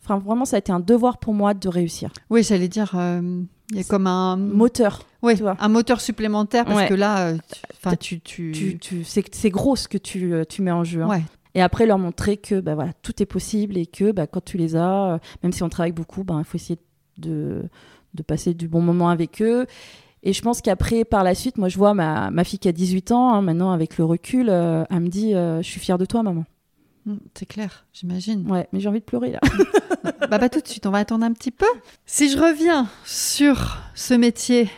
Enfin, 0.03 0.19
vraiment, 0.19 0.45
ça 0.45 0.57
a 0.57 0.59
été 0.59 0.73
un 0.73 0.81
devoir 0.81 1.19
pour 1.19 1.35
moi 1.35 1.55
de 1.55 1.69
réussir. 1.69 2.11
Oui, 2.31 2.43
j'allais 2.43 2.69
dire, 2.69 2.93
euh, 2.95 3.43
il 3.71 3.77
y 3.77 3.81
a 3.81 3.85
comme 3.85 4.07
un 4.07 4.37
moteur. 4.37 5.05
Oui, 5.23 5.37
tu 5.37 5.43
vois. 5.43 5.57
un 5.61 5.69
moteur 5.69 6.01
supplémentaire 6.01 6.65
parce 6.65 6.79
Ouais. 6.79 6.89
que 6.89 6.95
là, 6.95 7.29
euh, 7.29 7.37
tu- 7.53 7.61
enfin, 7.77 7.97
tu, 7.97 8.21
tu, 8.21 8.53
Tu, 8.53 8.79
tu, 8.79 9.05
c'est, 9.05 9.51
gros 9.51 9.77
ce 9.77 9.87
que 9.89 9.99
tu, 9.99 10.33
euh, 10.33 10.45
tu 10.49 10.63
mets 10.63 10.71
en 10.71 10.83
jeu. 10.85 11.03
hein. 11.03 11.09
ouais. 11.09 11.23
Et 11.55 11.61
après, 11.63 11.85
leur 11.85 11.99
montrer 11.99 12.37
que 12.37 12.61
bah, 12.61 12.75
voilà, 12.77 12.93
tout 13.03 13.21
est 13.23 13.27
possible 13.27 13.77
et 13.77 13.85
que 13.87 14.13
bah, 14.13 14.27
quand 14.29 14.45
tu 14.45 14.57
les 14.57 14.77
as, 14.77 15.15
euh, 15.15 15.19
même 15.43 15.53
si 15.53 15.63
on 15.65 15.69
travaille 15.69 15.91
beaucoup, 15.93 16.25
il 16.29 16.45
faut 16.45 16.57
essayer 16.57 16.79
de, 17.19 17.65
de 18.15 18.23
passer 18.23 18.55
du 18.55 18.69
bon 18.69 18.81
moment 18.81 19.09
avec 19.11 19.43
eux. 19.43 19.67
Et 20.23 20.33
je 20.33 20.43
pense 20.43 20.61
qu'après, 20.63 21.05
par 21.05 21.25
la 21.25 21.35
suite, 21.35 21.59
moi, 21.59 21.69
je 21.69 21.77
vois 21.77 21.93
ma, 21.93 22.31
ma 22.31 22.45
fille 22.45 22.59
qui 22.59 22.69
a 22.69 22.73
18 22.73 23.11
ans, 23.13 23.35
hein, 23.35 23.43
maintenant, 23.43 23.73
avec 23.73 23.99
le 23.99 24.05
recul, 24.05 24.49
euh, 24.49 24.85
elle 24.91 25.01
me 25.01 25.09
dit 25.09 25.35
euh, 25.35 25.61
Je 25.61 25.69
suis 25.69 25.81
fière 25.81 25.99
de 25.99 26.05
toi, 26.05 26.23
maman. 26.23 26.45
Mm, 27.11 27.19
C'est 27.35 27.47
clair, 27.47 27.87
j'imagine. 27.93 28.51
Ouais, 28.51 28.69
mais 28.73 28.81
j'ai 28.81 28.89
envie 28.89 29.01
de 29.01 29.05
pleurer 29.05 29.33
là. 29.33 29.41
bah, 30.31 30.39
pas 30.39 30.49
tout 30.49 30.61
de 30.61 30.69
suite, 30.69 30.87
on 30.87 30.91
va 30.91 30.99
attendre 30.99 31.25
un 31.25 31.33
petit 31.33 31.51
peu. 31.51 31.67
Si 32.07 32.31
je 32.31 32.39
reviens 32.39 32.89
sur 33.05 33.79
ce 33.95 34.15
métier, 34.15 34.71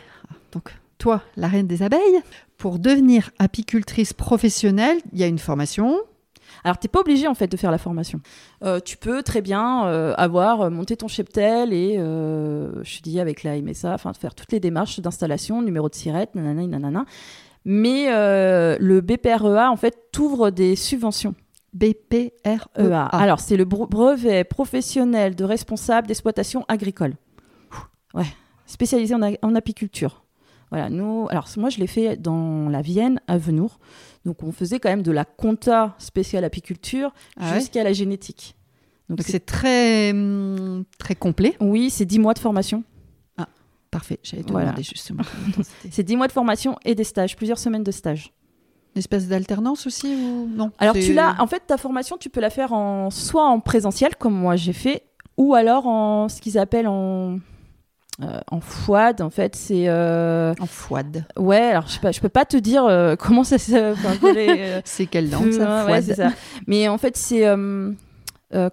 donc 0.51 0.73
toi, 0.97 1.21
la 1.37 1.47
reine 1.47 1.67
des 1.67 1.83
abeilles, 1.83 2.21
pour 2.57 2.79
devenir 2.79 3.31
apicultrice 3.39 4.13
professionnelle, 4.13 4.97
il 5.11 5.19
y 5.19 5.23
a 5.23 5.27
une 5.27 5.39
formation. 5.39 5.99
Alors, 6.63 6.77
t'es 6.77 6.87
pas 6.87 7.01
obligé 7.01 7.27
en 7.27 7.33
fait 7.33 7.47
de 7.47 7.57
faire 7.57 7.71
la 7.71 7.77
formation. 7.77 8.21
Euh, 8.63 8.79
tu 8.79 8.95
peux 8.95 9.21
très 9.21 9.41
bien 9.41 9.85
euh, 9.85 10.13
avoir 10.17 10.61
euh, 10.61 10.69
monté 10.69 10.95
ton 10.95 11.09
cheptel 11.09 11.73
et 11.73 11.97
euh, 11.97 12.81
je 12.83 13.01
dis 13.01 13.19
avec 13.19 13.43
la 13.43 13.59
MSA, 13.61 13.93
enfin 13.93 14.13
faire 14.13 14.33
toutes 14.33 14.51
les 14.53 14.61
démarches 14.61 14.99
d'installation, 15.01 15.61
numéro 15.61 15.89
de 15.89 15.95
sirette, 15.95 16.35
nanana, 16.35 16.65
nanana. 16.65 17.05
Mais 17.65 18.07
le 18.09 18.99
BPREA 19.01 19.71
en 19.71 19.77
fait 19.77 19.97
t'ouvre 20.11 20.49
des 20.49 20.75
subventions. 20.75 21.33
BPREA. 21.73 22.67
EA. 22.77 23.05
Alors, 23.11 23.39
c'est 23.39 23.57
le 23.57 23.65
bre- 23.65 23.89
brevet 23.89 24.43
professionnel 24.43 25.35
de 25.35 25.43
responsable 25.43 26.07
d'exploitation 26.07 26.65
agricole. 26.67 27.15
Ouais, 28.13 28.27
spécialisé 28.65 29.15
en, 29.15 29.55
apiculture. 29.55 30.23
Voilà, 30.69 30.89
nous, 30.89 31.27
alors 31.29 31.47
moi 31.57 31.69
je 31.69 31.77
l'ai 31.79 31.87
fait 31.87 32.15
dans 32.17 32.67
la 32.69 32.81
Vienne, 32.81 33.19
à 33.27 33.37
Venour. 33.37 33.79
Donc 34.25 34.41
on 34.43 34.51
faisait 34.51 34.79
quand 34.79 34.89
même 34.89 35.03
de 35.03 35.11
la 35.11 35.25
compta 35.25 35.95
spéciale 35.99 36.43
apiculture 36.43 37.13
Ah 37.39 37.51
ouais 37.51 37.59
jusqu'à 37.59 37.83
la 37.83 37.93
génétique. 37.93 38.55
Donc 39.09 39.21
c'est- 39.21 39.39
très, 39.45 40.11
hum, 40.11 40.83
très 40.97 41.13
complet. 41.15 41.55
oui, 41.59 41.89
c'est 41.89 42.05
10 42.05 42.19
mois 42.19 42.33
de 42.33 42.39
formation. 42.39 42.83
Parfait, 43.91 44.19
j'allais 44.23 44.41
te 44.41 44.51
Voilà. 44.51 44.67
demander 44.69 44.81
justement. 44.81 45.21
C'est 45.91 46.01
10 46.01 46.15
mois 46.17 46.25
de 46.25 46.31
formation 46.31 46.77
et 46.83 46.95
des 46.95 47.03
stages, 47.03 47.35
plusieurs 47.35 47.59
semaines 47.59 47.83
de 47.83 47.91
stages. 47.91 48.33
Une 48.95 48.99
espèce 48.99 49.27
d'alternance 49.27 49.87
aussi 49.87 50.15
ou 50.15 50.47
non? 50.47 50.71
Alors 50.77 50.95
tu 50.95 51.13
l'as, 51.13 51.35
en 51.39 51.47
fait, 51.47 51.63
ta 51.65 51.77
formation, 51.77 52.17
tu 52.17 52.29
peux 52.29 52.41
la 52.41 52.49
faire 52.49 52.73
en 52.73 53.09
soit 53.09 53.47
en 53.47 53.59
présentiel 53.59 54.15
comme 54.15 54.35
moi 54.35 54.55
j'ai 54.55 54.73
fait, 54.73 55.03
ou 55.37 55.55
alors 55.55 55.87
en 55.87 56.29
ce 56.29 56.41
qu'ils 56.41 56.57
appellent 56.57 56.87
en 56.87 57.39
euh, 58.21 58.39
en 58.51 58.59
FOAD. 58.59 59.21
En 59.21 59.29
fait, 59.31 59.55
c'est 59.55 59.87
euh, 59.87 60.53
en 60.59 60.67
fouade. 60.67 61.25
ouais. 61.37 61.61
Alors 61.61 61.87
je 61.87 61.93
sais 61.93 61.99
pas, 61.99 62.11
je 62.11 62.21
peux 62.21 62.29
pas 62.29 62.45
te 62.45 62.57
dire 62.57 62.85
euh, 62.85 63.15
comment 63.19 63.43
ça 63.43 63.57
se. 63.57 63.93
enfin, 63.93 64.13
euh, 64.23 64.81
C'est 64.85 65.07
quelle 65.07 65.31
langue 65.31 65.51
ça 65.51 65.85
ouais, 65.85 66.01
ça. 66.01 66.29
Mais 66.67 66.87
en 66.87 66.97
fait, 66.97 67.17
c'est 67.17 67.43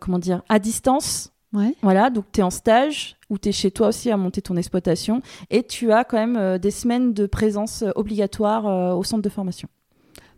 comment 0.01 0.19
dire 0.19 0.43
à 0.49 0.59
distance. 0.59 1.33
Ouais. 1.53 1.75
Voilà, 1.83 2.11
donc 2.11 2.27
tu 2.33 2.41
es 2.41 2.43
en 2.45 2.51
stage 2.51 3.17
ou 3.29 3.37
tu 3.37 3.49
es 3.49 3.53
chez 3.53 3.73
toi 3.73 3.89
aussi 3.89 4.09
à 4.13 4.17
monter 4.17 4.41
ton 4.41 4.57
exploitation 4.57 5.21
et 5.51 5.65
tu 5.65 5.91
as 5.91 6.05
quand 6.05 6.25
même 6.25 6.59
des 6.59 6.71
semaines 6.71 7.13
de 7.13 7.27
présence 7.27 7.83
obligatoire 7.97 8.97
au 8.97 9.03
centre 9.03 9.23
de 9.23 9.29
formation. 9.29 9.69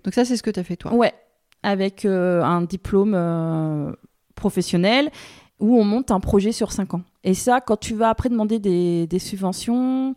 Donc 0.05 0.15
ça, 0.15 0.25
c'est 0.25 0.37
ce 0.37 0.43
que 0.43 0.51
tu 0.51 0.61
as 0.61 0.65
fait 0.65 0.77
toi. 0.77 0.93
Ouais, 0.95 1.13
avec 1.63 2.05
euh, 2.05 2.43
un 2.43 2.63
diplôme 2.63 3.15
euh, 3.15 3.93
professionnel 4.35 5.11
où 5.61 5.79
on 5.79 5.85
monte 5.85 6.11
un 6.11 6.19
projet 6.21 6.51
sur 6.53 6.73
5 6.73 6.95
ans. 6.95 7.03
Et 7.23 7.35
ça, 7.35 7.61
quand 7.61 7.77
tu 7.79 7.95
vas 7.95 8.09
après 8.09 8.29
demander 8.29 8.59
des, 8.59 9.07
des 9.07 9.19
subventions, 9.21 10.15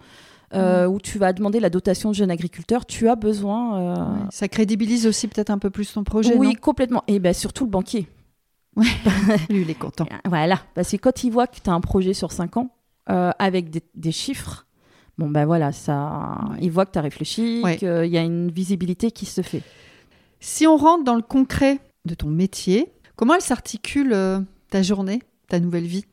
euh, 0.53 0.87
où 0.87 0.99
tu 0.99 1.19
vas 1.19 1.33
demander 1.33 1.59
la 1.59 1.69
dotation 1.69 2.09
de 2.09 2.15
jeunes 2.15 2.31
agriculteurs, 2.31 2.85
tu 2.85 3.09
as 3.09 3.15
besoin... 3.15 3.79
euh, 3.79 3.95
Ouais. 3.95 4.19
Ça 4.31 4.47
crédibilise 4.47 5.05
aussi 5.05 5.27
peut-être 5.27 5.49
un 5.51 5.59
peu 5.59 5.69
plus 5.69 5.91
ton 5.93 6.03
projet, 6.03 6.35
oui, 6.35 6.47
non? 6.47 6.53
complètement. 6.59 7.03
Et 7.07 7.19
ben 7.19 7.33
surtout 7.33 7.65
le 7.65 7.69
banquier. 7.69 8.07
Lui, 9.49 9.61
il 9.61 9.69
est 9.69 9.73
content. 9.79 10.05
Voilà, 10.25 10.59
parce 10.73 10.91
que 10.91 10.97
quand 10.97 11.23
il 11.23 11.31
voit 11.31 11.47
que 11.47 11.59
tu 11.63 11.69
as 11.69 11.73
un 11.73 11.81
projet 11.81 12.13
sur 12.13 12.31
5 12.31 12.57
ans, 12.57 12.69
avec 13.07 13.69
des, 13.69 13.83
des 13.93 14.11
chiffres, 14.11 14.65
bon 15.17 15.29
ben 15.29 15.45
voilà, 15.45 15.71
ça, 15.71 16.37
Ouais. 16.51 16.57
il 16.61 16.71
voit 16.71 16.85
que 16.85 16.91
tu 16.91 16.99
as 16.99 17.01
réfléchi, 17.01 17.61
Ouais. 17.63 17.77
qu'il 17.77 18.07
y 18.07 18.17
a 18.17 18.21
une 18.23 18.51
visibilité 18.51 19.11
qui 19.11 19.25
se 19.25 19.41
fait. 19.41 19.61
Si 20.39 20.67
on 20.67 20.77
rentre 20.77 21.03
dans 21.03 21.15
le 21.15 21.21
concret 21.21 21.79
de 22.05 22.13
ton 22.13 22.27
métier, 22.29 22.91
comment 23.15 23.33
elle 23.35 23.41
s'articule 23.41 24.13
euh, 24.13 24.39
ta 24.69 24.81
journée, 24.81 25.21
ta 25.49 25.59
nouvelle 25.59 25.85
vie? 25.85 26.05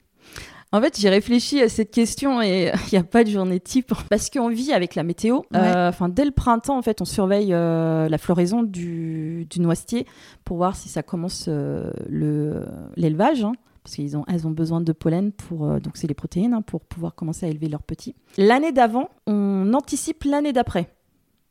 En 0.74 0.80
fait, 0.80 0.98
j'ai 0.98 1.10
réfléchi 1.10 1.60
à 1.60 1.68
cette 1.68 1.90
question 1.90 2.40
et 2.40 2.72
il 2.86 2.94
n'y 2.94 2.98
a 2.98 3.04
pas 3.04 3.24
de 3.24 3.28
journée 3.30 3.60
type 3.60 3.92
parce 4.08 4.30
qu'on 4.30 4.48
vit 4.48 4.72
avec 4.72 4.94
la 4.94 5.02
météo. 5.02 5.40
Euh, 5.54 5.88
Enfin, 5.90 6.08
dès 6.08 6.24
le 6.24 6.30
printemps, 6.30 6.78
en 6.78 6.82
fait, 6.82 7.02
on 7.02 7.04
surveille 7.04 7.52
euh, 7.52 8.08
la 8.08 8.16
floraison 8.16 8.62
du, 8.62 9.46
du 9.50 9.60
noisetier 9.60 10.06
pour 10.46 10.56
voir 10.56 10.74
si 10.74 10.88
ça 10.88 11.02
commence 11.02 11.44
euh, 11.48 11.90
le 12.08 12.64
l'élevage. 12.96 13.44
hein, 13.44 13.52
parce 13.82 13.96
qu'elles 13.96 14.16
ont, 14.16 14.24
elles 14.28 14.46
ont 14.46 14.50
besoin 14.50 14.80
de 14.80 14.92
pollen 14.92 15.32
pour 15.32 15.66
euh, 15.66 15.80
donc 15.80 15.96
c'est 15.96 16.06
les 16.06 16.14
protéines 16.14 16.54
hein, 16.54 16.62
pour 16.62 16.82
pouvoir 16.82 17.14
commencer 17.14 17.46
à 17.46 17.48
élever 17.48 17.68
leurs 17.68 17.82
petits. 17.82 18.14
L'année 18.38 18.72
d'avant, 18.72 19.08
on 19.26 19.72
anticipe 19.74 20.24
l'année 20.24 20.52
d'après. 20.52 20.88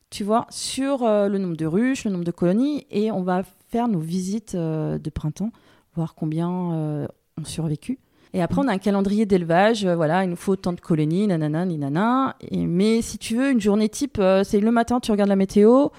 Tu 0.09 0.23
vois, 0.23 0.45
sur 0.49 1.03
euh, 1.03 1.27
le 1.27 1.37
nombre 1.37 1.55
de 1.55 1.65
ruches, 1.65 2.05
le 2.05 2.11
nombre 2.11 2.25
de 2.25 2.31
colonies, 2.31 2.85
et 2.91 3.11
on 3.11 3.23
va 3.23 3.43
faire 3.69 3.87
nos 3.87 3.99
visites 3.99 4.55
euh, 4.55 4.97
de 4.97 5.09
printemps, 5.09 5.51
voir 5.95 6.15
combien 6.15 6.49
ont 6.49 7.07
survécu. 7.43 7.99
Et 8.33 8.41
après, 8.41 8.61
on 8.61 8.67
a 8.69 8.71
un 8.71 8.77
calendrier 8.77 9.25
d'élevage. 9.25 9.85
voilà, 9.85 10.23
il 10.23 10.29
nous 10.29 10.37
faut 10.37 10.55
tant 10.55 10.71
de 10.71 10.79
colonies, 10.79 11.27
nanana, 11.27 11.65
ninana. 11.65 12.37
Et, 12.39 12.65
mais 12.65 13.01
si 13.01 13.17
tu 13.17 13.35
veux, 13.35 13.51
une 13.51 13.59
journée 13.59 13.89
type, 13.89 14.21
c'est 14.43 14.61
le 14.61 14.71
matin, 14.71 15.01
tu 15.01 15.11
regardes 15.11 15.29
la 15.29 15.35
météo, 15.35 15.89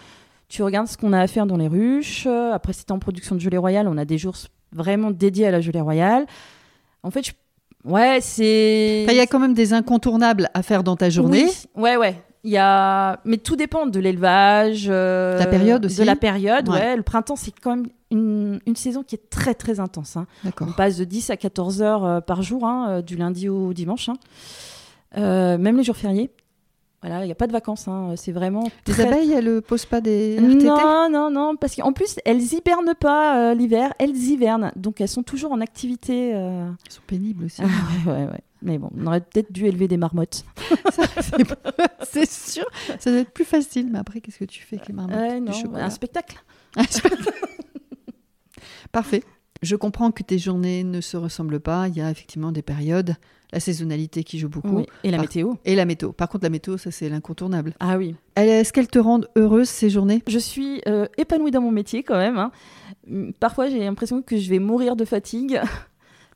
tu 0.48 0.62
regardes 0.62 0.86
ce 0.88 0.96
qu'on 0.96 1.12
a 1.12 1.20
à 1.20 1.26
faire 1.26 1.46
dans 1.46 1.58
les 1.58 1.68
ruches. 1.68 2.26
Après, 2.26 2.72
si 2.72 2.86
en 2.88 2.98
production 2.98 3.34
de 3.34 3.40
gelée 3.40 3.58
royale, 3.58 3.86
on 3.86 3.98
a 3.98 4.06
des 4.06 4.16
jours 4.16 4.36
vraiment 4.72 5.10
dédiés 5.10 5.46
à 5.46 5.50
la 5.50 5.60
gelée 5.60 5.80
royale. 5.80 6.26
En 7.02 7.10
fait, 7.10 7.26
je- 7.26 7.32
ouais, 7.90 8.18
c'est. 8.20 9.02
Enfin, 9.04 9.12
Il 9.12 9.16
y 9.18 9.20
a 9.20 9.26
quand 9.26 9.38
même 9.38 9.54
des 9.54 9.72
incontournables 9.72 10.48
à 10.54 10.62
faire 10.62 10.82
dans 10.84 10.96
ta 10.96 11.10
journée. 11.10 11.44
Oui, 11.76 11.82
ouais, 11.82 11.96
ouais. 11.96 12.22
Il 12.44 12.50
y 12.50 12.58
a... 12.58 13.20
Mais 13.24 13.36
tout 13.36 13.54
dépend 13.54 13.86
de 13.86 14.00
l'élevage. 14.00 14.86
euh, 14.88 15.38
La 15.38 15.46
période 15.46 15.84
aussi 15.86 16.00
De 16.00 16.02
la 16.04 16.16
période, 16.16 16.68
Ouais. 16.68 16.74
ouais. 16.80 16.96
Le 16.96 17.02
printemps, 17.04 17.36
c'est 17.36 17.52
quand 17.52 17.76
même 17.76 17.86
une, 18.10 18.58
une 18.66 18.74
saison 18.74 19.04
qui 19.04 19.14
est 19.14 19.30
très, 19.30 19.54
très 19.54 19.78
intense. 19.78 20.16
hein. 20.16 20.26
D'accord. 20.42 20.66
On 20.68 20.72
passe 20.72 20.96
de 20.96 21.04
10 21.04 21.30
à 21.30 21.36
14 21.36 21.82
heures 21.82 22.04
euh, 22.04 22.20
par 22.20 22.42
jour, 22.42 22.64
hein, 22.66 22.86
euh, 22.88 23.02
du 23.02 23.16
lundi 23.16 23.48
au 23.48 23.72
dimanche. 23.72 24.08
hein. 24.08 24.14
Euh, 25.18 25.56
même 25.58 25.76
les 25.76 25.84
jours 25.84 25.96
fériés. 25.96 26.30
Voilà, 27.02 27.22
il 27.24 27.26
n'y 27.26 27.32
a 27.32 27.34
pas 27.34 27.48
de 27.48 27.52
vacances. 27.52 27.88
hein. 27.88 28.14
C'est 28.16 28.30
vraiment. 28.32 28.62
Les 28.86 28.92
très- 28.92 29.06
abeilles, 29.08 29.32
elles 29.32 29.44
ne 29.56 29.58
posent 29.60 29.86
pas 29.86 30.00
des 30.00 30.36
RTT 30.36 30.64
Non, 30.66 31.08
non, 31.10 31.30
non. 31.30 31.56
Parce 31.56 31.74
qu'en 31.74 31.92
plus, 31.92 32.16
elles 32.24 32.40
hibernent 32.54 32.94
pas 32.98 33.50
euh, 33.50 33.54
l'hiver. 33.54 33.92
Elles 33.98 34.16
hivernent. 34.16 34.70
Donc, 34.76 35.00
elles 35.00 35.08
sont 35.08 35.24
toujours 35.24 35.50
en 35.52 35.60
activité. 35.60 36.32
euh. 36.34 36.68
Elles 36.86 36.92
sont 36.92 37.02
pénibles 37.06 37.46
aussi. 37.46 37.60
Ah, 37.62 38.08
ouais, 38.08 38.12
ouais, 38.12 38.24
ouais. 38.26 38.40
Mais 38.62 38.78
bon, 38.78 38.90
on 38.96 39.06
aurait 39.08 39.20
peut-être 39.20 39.50
dû 39.50 39.66
élever 39.66 39.88
des 39.88 39.96
marmottes. 39.96 40.44
c'est 42.04 42.30
sûr. 42.30 42.64
Ça 43.00 43.10
doit 43.10 43.20
être 43.20 43.32
plus 43.32 43.44
facile. 43.44 43.88
Mais 43.90 43.98
après, 43.98 44.20
qu'est-ce 44.20 44.38
que 44.38 44.44
tu 44.44 44.62
fais 44.62 44.76
avec 44.76 44.86
les 44.88 44.94
marmottes 44.94 45.44
Du 45.44 45.52
chocolat? 45.52 45.86
un 45.86 45.90
spectacle. 45.90 46.40
Parfait. 48.92 49.22
Je 49.62 49.76
comprends 49.76 50.10
que 50.10 50.22
tes 50.22 50.38
journées 50.38 50.82
ne 50.84 51.00
se 51.00 51.16
ressemblent 51.16 51.60
pas. 51.60 51.88
Il 51.88 51.96
y 51.96 52.00
a 52.00 52.10
effectivement 52.10 52.50
des 52.52 52.62
période, 52.62 53.14
la 53.52 53.60
saisonnalité 53.60 54.24
qui 54.24 54.38
joue 54.38 54.48
beaucoup, 54.48 54.78
Oui. 54.78 54.86
Et 55.04 55.10
la 55.10 55.18
Par- 55.18 55.24
météo. 55.24 55.54
et 55.64 55.76
la 55.76 55.84
météo. 55.84 56.10
Par 56.12 56.28
contre, 56.28 56.44
la 56.44 56.50
météo, 56.50 56.76
ça 56.78 56.90
c'est 56.90 57.08
l'incontournable. 57.08 57.74
Ah 57.80 57.96
oui. 57.96 58.16
Est-ce 58.36 58.72
qu'elles 58.72 58.88
te 58.88 58.98
rendent 58.98 59.28
heureuse 59.36 59.68
ces 59.68 59.88
journées? 59.88 60.22
Je 60.26 60.38
suis 60.38 60.80
euh, 60.88 61.06
épanouie 61.16 61.50
dans 61.52 61.60
mon 61.60 61.70
métier 61.70 62.02
quand 62.02 62.16
même. 62.18 62.38
hein. 62.38 62.50
Hum, 63.08 63.32
Parfois, 63.38 63.68
j'ai 63.68 63.78
l'impression 63.80 64.20
que 64.22 64.36
je 64.36 64.50
vais 64.50 64.58
mourir 64.58 64.96
de 64.96 65.04
fatigue. 65.04 65.60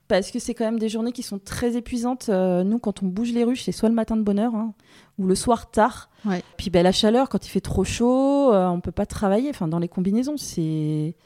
Parce 0.09 0.31
que 0.31 0.39
c'est 0.39 0.55
quand 0.55 0.65
même 0.65 0.79
des 0.79 0.89
journées 0.89 1.11
qui 1.11 1.25
sont 1.25 1.41
très 1.41 1.77
épuisantes. 1.77 2.29
Euh, 2.29 2.63
nous, 2.63 2.79
quand 2.79 3.03
on 3.03 3.07
bouge 3.07 3.33
les 3.33 3.43
ruches, 3.43 3.65
c'est 3.65 3.73
soit 3.73 3.89
le 3.89 3.95
matin 3.97 4.17
de 4.17 4.23
bonne 4.23 4.39
heure 4.39 4.55
hein, 4.55 4.73
ou 5.19 5.27
le 5.27 5.35
soir 5.35 5.69
tard. 5.73 6.11
Ouais. 6.25 6.45
Puis 6.57 6.71
ben, 6.71 6.85
la 6.85 6.93
chaleur, 6.93 7.29
quand 7.29 7.45
il 7.45 7.51
fait 7.51 7.61
trop 7.61 7.83
chaud, 7.83 8.53
euh, 8.55 8.69
on 8.69 8.81
peut 8.81 8.93
pas 8.93 9.05
travailler. 9.07 9.51
Enfin, 9.51 9.67
dans 9.67 9.81
les 9.81 9.89
combinaisons, 9.89 10.37
c'est 10.37 11.17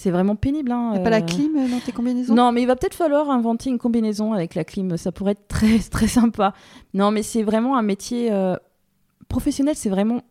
c'est 0.00 0.10
vraiment 0.12 0.36
pénible. 0.36 0.70
hein. 0.70 0.90
Il 0.90 0.94
n'y 0.94 0.98
a 1.00 1.02
pas 1.02 1.10
la 1.10 1.16
Euh, 1.18 1.26
clim 1.26 1.54
dans 1.70 1.80
tes 1.80 1.90
combinaisons? 1.92 2.32
Non, 2.34 2.52
mais 2.52 2.62
il 2.62 2.66
va 2.66 2.76
peut-être 2.76 2.94
falloir 2.94 3.30
inventer 3.30 3.68
une 3.68 3.78
combinaison 3.78 4.32
avec 4.32 4.54
la 4.54 4.62
clim. 4.64 4.96
Ça 4.96 5.10
pourrait 5.10 5.32
être 5.32 5.48
très, 5.48 5.78
très 5.90 6.06
sympa. 6.06 6.52
Non, 6.94 7.10
mais 7.10 7.22
c'est 7.24 7.42
vraiment 7.42 7.76
un 7.76 7.82
métier 7.82 8.30
euh, 8.30 8.54
professionnel. 9.28 9.74
C'est 9.76 9.88
vraiment 9.90 10.22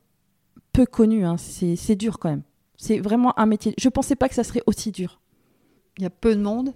peu 0.71 0.86
connu. 0.86 1.25
hein. 1.25 1.36
C'est 1.38 1.95
dur 1.95 2.17
quand 2.19 2.30
même. 2.30 2.43
C'est 2.77 2.99
vraiment 2.99 3.38
un 3.39 3.45
métier. 3.45 3.73
Je 3.77 3.89
pensais 3.89 4.15
pas 4.15 4.30
que 4.30 4.36
ça 4.36 4.43
serait 4.45 4.63
aussi 4.67 4.91
dur. 4.91 5.19
Il 5.97 6.03
y 6.03 6.06
a 6.06 6.10
peu 6.12 6.34
de 6.36 6.41
monde 6.41 6.73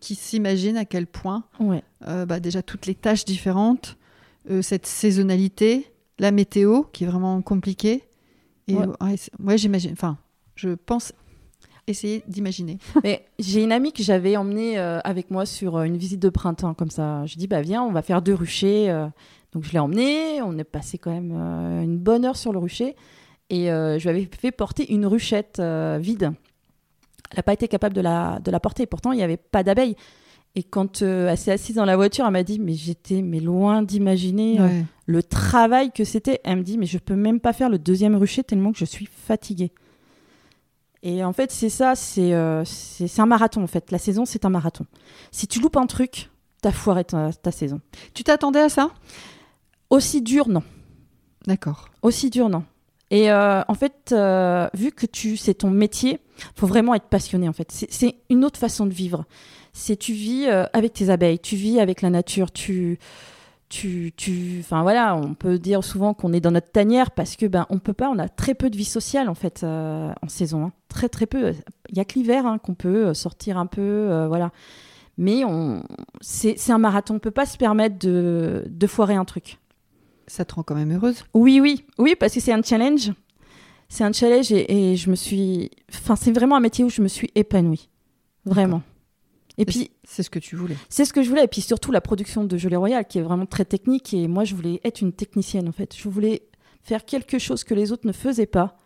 qui 0.00 0.14
s'imagine 0.14 0.76
à 0.76 0.84
quel 0.84 1.06
point 1.06 1.44
Ouais. 1.60 1.82
euh, 2.08 2.26
bah, 2.26 2.40
déjà 2.40 2.62
toutes 2.62 2.86
les 2.86 2.94
tâches 2.94 3.24
différentes, 3.24 3.96
cette 4.62 4.86
saisonnalité, 4.86 5.92
la 6.18 6.32
météo 6.32 6.82
qui 6.92 7.04
est 7.04 7.06
vraiment 7.06 7.40
compliquée. 7.42 8.02
Et 8.68 8.74
ouais, 8.76 9.56
j'imagine. 9.58 9.92
Enfin, 9.92 10.16
je 10.54 10.70
pense 10.70 11.12
essayer 11.90 12.22
d'imaginer. 12.28 12.78
Mais 13.04 13.24
j'ai 13.38 13.62
une 13.62 13.72
amie 13.72 13.92
que 13.92 14.02
j'avais 14.02 14.36
emmenée 14.36 14.78
euh, 14.78 14.98
avec 15.04 15.30
moi 15.30 15.46
sur 15.46 15.76
euh, 15.76 15.84
une 15.84 15.96
visite 15.96 16.20
de 16.20 16.28
printemps, 16.28 16.74
comme 16.74 16.90
ça. 16.90 17.24
Je 17.26 17.36
dis, 17.36 17.46
bah 17.46 17.60
viens, 17.60 17.82
on 17.82 17.92
va 17.92 18.02
faire 18.02 18.22
deux 18.22 18.34
ruchers. 18.34 18.90
euh. 18.90 19.06
Donc 19.52 19.64
je 19.64 19.72
l'ai 19.72 19.78
emmenée, 19.80 20.40
on 20.42 20.56
est 20.58 20.64
passé 20.64 20.96
quand 20.98 21.10
même 21.10 21.32
une 21.32 21.98
bonne 21.98 22.24
heure 22.24 22.36
sur 22.36 22.52
le 22.52 22.58
rucher. 22.60 22.94
Et 23.50 23.66
je 23.66 24.00
lui 24.00 24.08
avais 24.08 24.28
fait 24.40 24.52
porter 24.52 24.92
une 24.92 25.04
ruchette 25.06 25.60
vide. 25.98 26.30
Elle 27.32 27.36
n'a 27.38 27.42
pas 27.42 27.52
été 27.52 27.66
capable 27.66 27.94
de 27.96 28.00
la, 28.00 28.38
de 28.44 28.50
la 28.52 28.60
porter. 28.60 28.86
Pourtant, 28.86 29.10
il 29.10 29.16
n'y 29.16 29.24
avait 29.24 29.36
pas 29.36 29.64
d'abeilles. 29.64 29.96
Et 30.54 30.62
quand 30.62 31.02
elle 31.02 31.36
s'est 31.36 31.50
assise 31.50 31.74
dans 31.74 31.84
la 31.84 31.96
voiture, 31.96 32.24
elle 32.26 32.32
m'a 32.32 32.44
dit, 32.44 32.60
mais 32.60 32.74
j'étais 32.74 33.22
mais 33.22 33.40
loin 33.40 33.82
d'imaginer 33.82 34.60
Ouais. 34.60 34.84
le 35.06 35.22
travail 35.24 35.90
que 35.90 36.04
c'était. 36.04 36.40
Elle 36.44 36.58
me 36.58 36.62
dit, 36.62 36.78
mais 36.78 36.86
je 36.86 36.98
peux 36.98 37.16
même 37.16 37.40
pas 37.40 37.52
faire 37.52 37.70
le 37.70 37.78
deuxième 37.80 38.14
rucher 38.14 38.44
tellement 38.44 38.70
que 38.70 38.78
je 38.78 38.84
suis 38.84 39.06
fatiguée. 39.06 39.72
Et 41.02 41.24
en 41.24 41.32
fait, 41.32 41.50
c'est 41.50 41.70
ça, 41.70 41.94
c'est 41.94 42.34
euh, 42.34 42.62
c'est 42.64 43.20
un 43.20 43.26
marathon 43.26 43.62
en 43.62 43.66
fait. 43.66 43.90
La 43.90 43.98
saison, 43.98 44.24
c'est 44.26 44.44
un 44.44 44.50
marathon. 44.50 44.84
Si 45.30 45.46
tu 45.46 45.60
loupes 45.60 45.76
un 45.78 45.86
truc, 45.86 46.30
t'as 46.60 46.72
foiré 46.72 47.04
ta, 47.04 47.32
ta 47.32 47.50
saison. 47.50 47.80
Tu 48.12 48.22
t'attendais 48.22 48.60
à 48.60 48.68
ça? 48.68 48.90
Aussi 49.88 50.20
dur, 50.20 50.48
non. 50.48 50.62
D'accord. 51.46 51.88
Aussi 52.02 52.28
dur, 52.28 52.48
non. 52.50 52.64
Et 53.10 53.30
euh, 53.32 53.62
en 53.66 53.74
fait, 53.74 54.10
euh, 54.12 54.68
vu 54.74 54.92
que 54.92 55.06
tu 55.06 55.36
c'est 55.36 55.54
ton 55.54 55.70
métier, 55.70 56.20
faut 56.54 56.66
vraiment 56.66 56.94
être 56.94 57.08
passionné 57.08 57.48
en 57.48 57.52
fait. 57.54 57.72
C'est- 57.72 58.16
une 58.28 58.44
autre 58.44 58.60
façon 58.60 58.84
de 58.86 58.92
vivre. 58.92 59.24
C'est 59.72 59.96
tu 59.96 60.12
vis 60.12 60.46
avec 60.48 60.92
tes 60.92 61.10
abeilles, 61.10 61.38
tu 61.38 61.56
vis 61.56 61.80
avec 61.80 62.02
la 62.02 62.10
nature, 62.10 62.50
tu 62.52 62.98
tu 63.70 64.12
tu 64.16 64.56
enfin 64.58 64.82
voilà, 64.82 65.16
on 65.16 65.34
peut 65.34 65.58
dire 65.58 65.82
souvent 65.82 66.12
qu'on 66.12 66.32
est 66.32 66.40
dans 66.40 66.50
notre 66.50 66.70
tanière 66.70 67.12
parce 67.12 67.36
que 67.36 67.46
ben 67.46 67.66
on 67.70 67.78
peut 67.78 67.94
pas, 67.94 68.10
on 68.10 68.18
a 68.18 68.28
très 68.28 68.54
peu 68.54 68.68
de 68.68 68.76
vie 68.76 68.84
sociale 68.84 69.30
en 69.30 69.34
fait 69.34 69.62
euh, 69.62 70.12
en 70.20 70.28
saison, 70.28 70.66
hein. 70.66 70.72
très 70.88 71.08
très 71.08 71.26
peu. 71.26 71.54
Il 71.88 71.96
y 71.96 72.00
a 72.00 72.04
que 72.04 72.14
l'hiver 72.14 72.44
hein, 72.44 72.58
qu'on 72.58 72.74
peut 72.74 73.06
euh, 73.06 73.14
sortir 73.14 73.56
un 73.56 73.66
peu, 73.66 73.80
euh, 73.80 74.28
voilà. 74.28 74.50
Mais 75.16 75.44
on 75.44 75.82
c'est 76.20 76.70
un 76.70 76.78
marathon, 76.78 77.14
on 77.14 77.18
peut 77.20 77.30
pas 77.30 77.46
se 77.46 77.56
permettre 77.56 77.98
de 77.98 78.64
de 78.66 78.86
foirer 78.86 79.14
un 79.14 79.24
truc. 79.24 79.58
Ça 80.26 80.44
te 80.44 80.54
rend 80.54 80.62
quand 80.62 80.74
même 80.74 80.92
heureuse? 80.92 81.24
Oui, 81.32 81.60
oui, 81.60 81.84
oui, 81.98 82.16
parce 82.18 82.34
que 82.34 82.40
c'est 82.40 82.52
un 82.52 82.62
challenge. 82.62 83.12
C'est 83.88 84.04
un 84.04 84.12
challenge 84.12 84.52
et, 84.52 84.92
et 84.92 84.96
je 84.96 85.10
me 85.10 85.16
suis. 85.16 85.70
Enfin, 85.94 86.16
c'est 86.16 86.32
vraiment 86.32 86.56
un 86.56 86.60
métier 86.60 86.84
où 86.84 86.88
je 86.88 87.02
me 87.02 87.08
suis 87.08 87.30
épanouie. 87.34 87.88
Vraiment. 88.44 88.82
Et 89.60 89.64
puis, 89.66 89.90
C'est 90.04 90.22
ce 90.22 90.30
que 90.30 90.38
tu 90.38 90.56
voulais. 90.56 90.76
c'est 90.88 91.04
ce 91.04 91.12
que 91.12 91.22
je 91.22 91.28
voulais. 91.28 91.44
Et 91.44 91.48
puis 91.48 91.60
surtout, 91.60 91.92
la 91.92 92.00
production 92.00 92.44
de 92.44 92.56
Gelée 92.56 92.76
Royale, 92.76 93.04
qui 93.06 93.18
est 93.18 93.22
vraiment 93.22 93.46
très 93.46 93.64
technique. 93.64 94.14
Et 94.14 94.26
moi, 94.26 94.44
je 94.44 94.54
voulais 94.54 94.80
être 94.84 95.00
une 95.02 95.12
technicienne, 95.12 95.68
en 95.68 95.72
fait. 95.72 95.94
Je 95.94 96.08
voulais 96.08 96.42
faire 96.82 97.04
quelque 97.04 97.38
chose 97.38 97.62
que 97.62 97.74
les 97.74 97.92
autres 97.92 98.06
ne 98.06 98.12
faisaient 98.12 98.46
pas. 98.46 98.78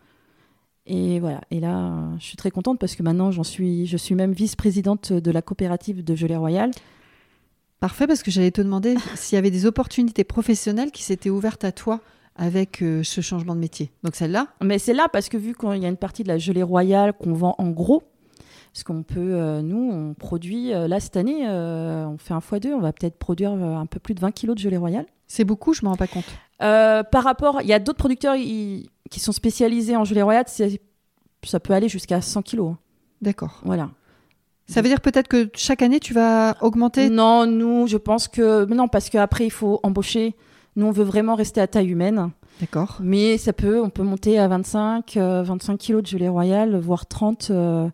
Et 0.85 1.19
voilà. 1.19 1.41
Et 1.49 1.59
là, 1.59 2.11
je 2.19 2.25
suis 2.25 2.37
très 2.37 2.51
contente 2.51 2.77
parce 2.77 2.95
que 2.95 3.03
maintenant, 3.03 3.31
j'en 3.31 3.43
suis, 3.43 3.87
je 3.87 3.97
suis 3.97 4.15
même 4.15 4.33
vice-présidente 4.33 5.13
de 5.13 5.31
la 5.31 5.41
coopérative 5.41 6.03
de 6.03 6.13
Gelée 6.15 6.35
Royale. 6.35 6.71
Parfait, 7.79 8.05
parce 8.05 8.21
que 8.21 8.29
j'allais 8.29 8.51
te 8.51 8.61
demander 8.61 8.95
s'il 9.15 9.35
y 9.35 9.39
avait 9.39 9.51
des 9.51 9.65
opportunités 9.65 10.23
professionnelles 10.23 10.91
qui 10.91 11.03
s'étaient 11.03 11.29
ouvertes 11.29 11.63
à 11.63 11.71
toi 11.71 12.01
avec 12.35 12.81
euh, 12.81 13.01
ce 13.01 13.21
changement 13.21 13.55
de 13.55 13.61
métier. 13.61 13.91
Donc 14.03 14.15
celle-là, 14.15 14.47
Mais 14.61 14.77
c'est 14.77 14.93
là 14.93 15.07
parce 15.11 15.29
que 15.29 15.37
vu 15.37 15.55
qu'il 15.55 15.77
y 15.81 15.85
a 15.85 15.87
une 15.87 15.95
partie 15.95 16.23
de 16.23 16.27
la 16.27 16.37
gelée 16.37 16.63
royale 16.63 17.13
qu'on 17.13 17.33
vend 17.33 17.55
en 17.59 17.69
gros, 17.69 18.03
parce 18.75 18.83
qu'on 18.83 19.03
peut, 19.03 19.21
euh, 19.21 19.61
nous, 19.61 19.89
on 19.89 20.13
produit, 20.15 20.73
euh, 20.73 20.89
là 20.89 20.99
cette 20.99 21.15
année, 21.15 21.47
euh, 21.47 22.05
on 22.07 22.17
fait 22.17 22.33
un 22.33 22.39
x2, 22.39 22.73
on 22.73 22.81
va 22.81 22.91
peut-être 22.91 23.17
produire 23.17 23.53
un 23.53 23.85
peu 23.85 24.01
plus 24.01 24.13
de 24.13 24.19
20 24.19 24.31
kilos 24.31 24.53
de 24.53 24.59
gelée 24.59 24.75
royale. 24.75 25.05
c'est 25.27 25.45
beaucoup, 25.45 25.73
je 25.73 25.85
m'en 25.85 25.91
rends 25.91 25.95
pas 25.95 26.07
compte. 26.07 26.25
Par 26.59 27.23
rapport, 27.23 27.61
il 27.61 27.67
y 27.67 27.73
a 27.73 27.79
d'autres 27.79 27.97
producteurs 27.97 28.35
qui 28.35 28.89
sont 29.19 29.31
spécialisés 29.31 29.95
en 29.95 30.03
gelée 30.03 30.23
royale, 30.23 30.43
ça 30.47 31.59
peut 31.61 31.71
aller 31.71 31.87
jusqu'à 31.87 32.19
100 32.19 32.41
kilos. 32.41 32.73
hein. 32.73 32.77
D'accord. 33.21 33.61
Voilà. 33.63 33.91
Ça 34.67 34.81
veut 34.81 34.89
dire 34.89 34.99
peut-être 34.99 35.29
que 35.29 35.49
chaque 35.53 35.81
année, 35.81 36.01
tu 36.01 36.13
vas 36.13 36.57
augmenter? 36.59 37.09
Non, 37.09 37.45
nous, 37.45 37.87
je 37.87 37.95
pense 37.95 38.27
que. 38.27 38.65
Non, 38.65 38.89
parce 38.89 39.09
qu'après, 39.09 39.45
il 39.45 39.51
faut 39.51 39.79
embaucher. 39.83 40.35
Nous, 40.75 40.85
on 40.85 40.91
veut 40.91 41.05
vraiment 41.05 41.35
rester 41.35 41.61
à 41.61 41.67
taille 41.67 41.87
humaine. 41.87 42.31
D'accord. 42.59 42.97
Mais 42.99 43.37
ça 43.37 43.53
peut, 43.53 43.81
on 43.81 43.89
peut 43.89 44.03
monter 44.03 44.37
à 44.37 44.49
25, 44.49 45.15
euh, 45.15 45.43
25 45.43 45.77
kilos 45.77 46.03
de 46.03 46.07
gelée 46.07 46.27
royale, 46.27 46.77
voire 46.77 47.05
30 47.05 47.51
euh, 47.51 47.87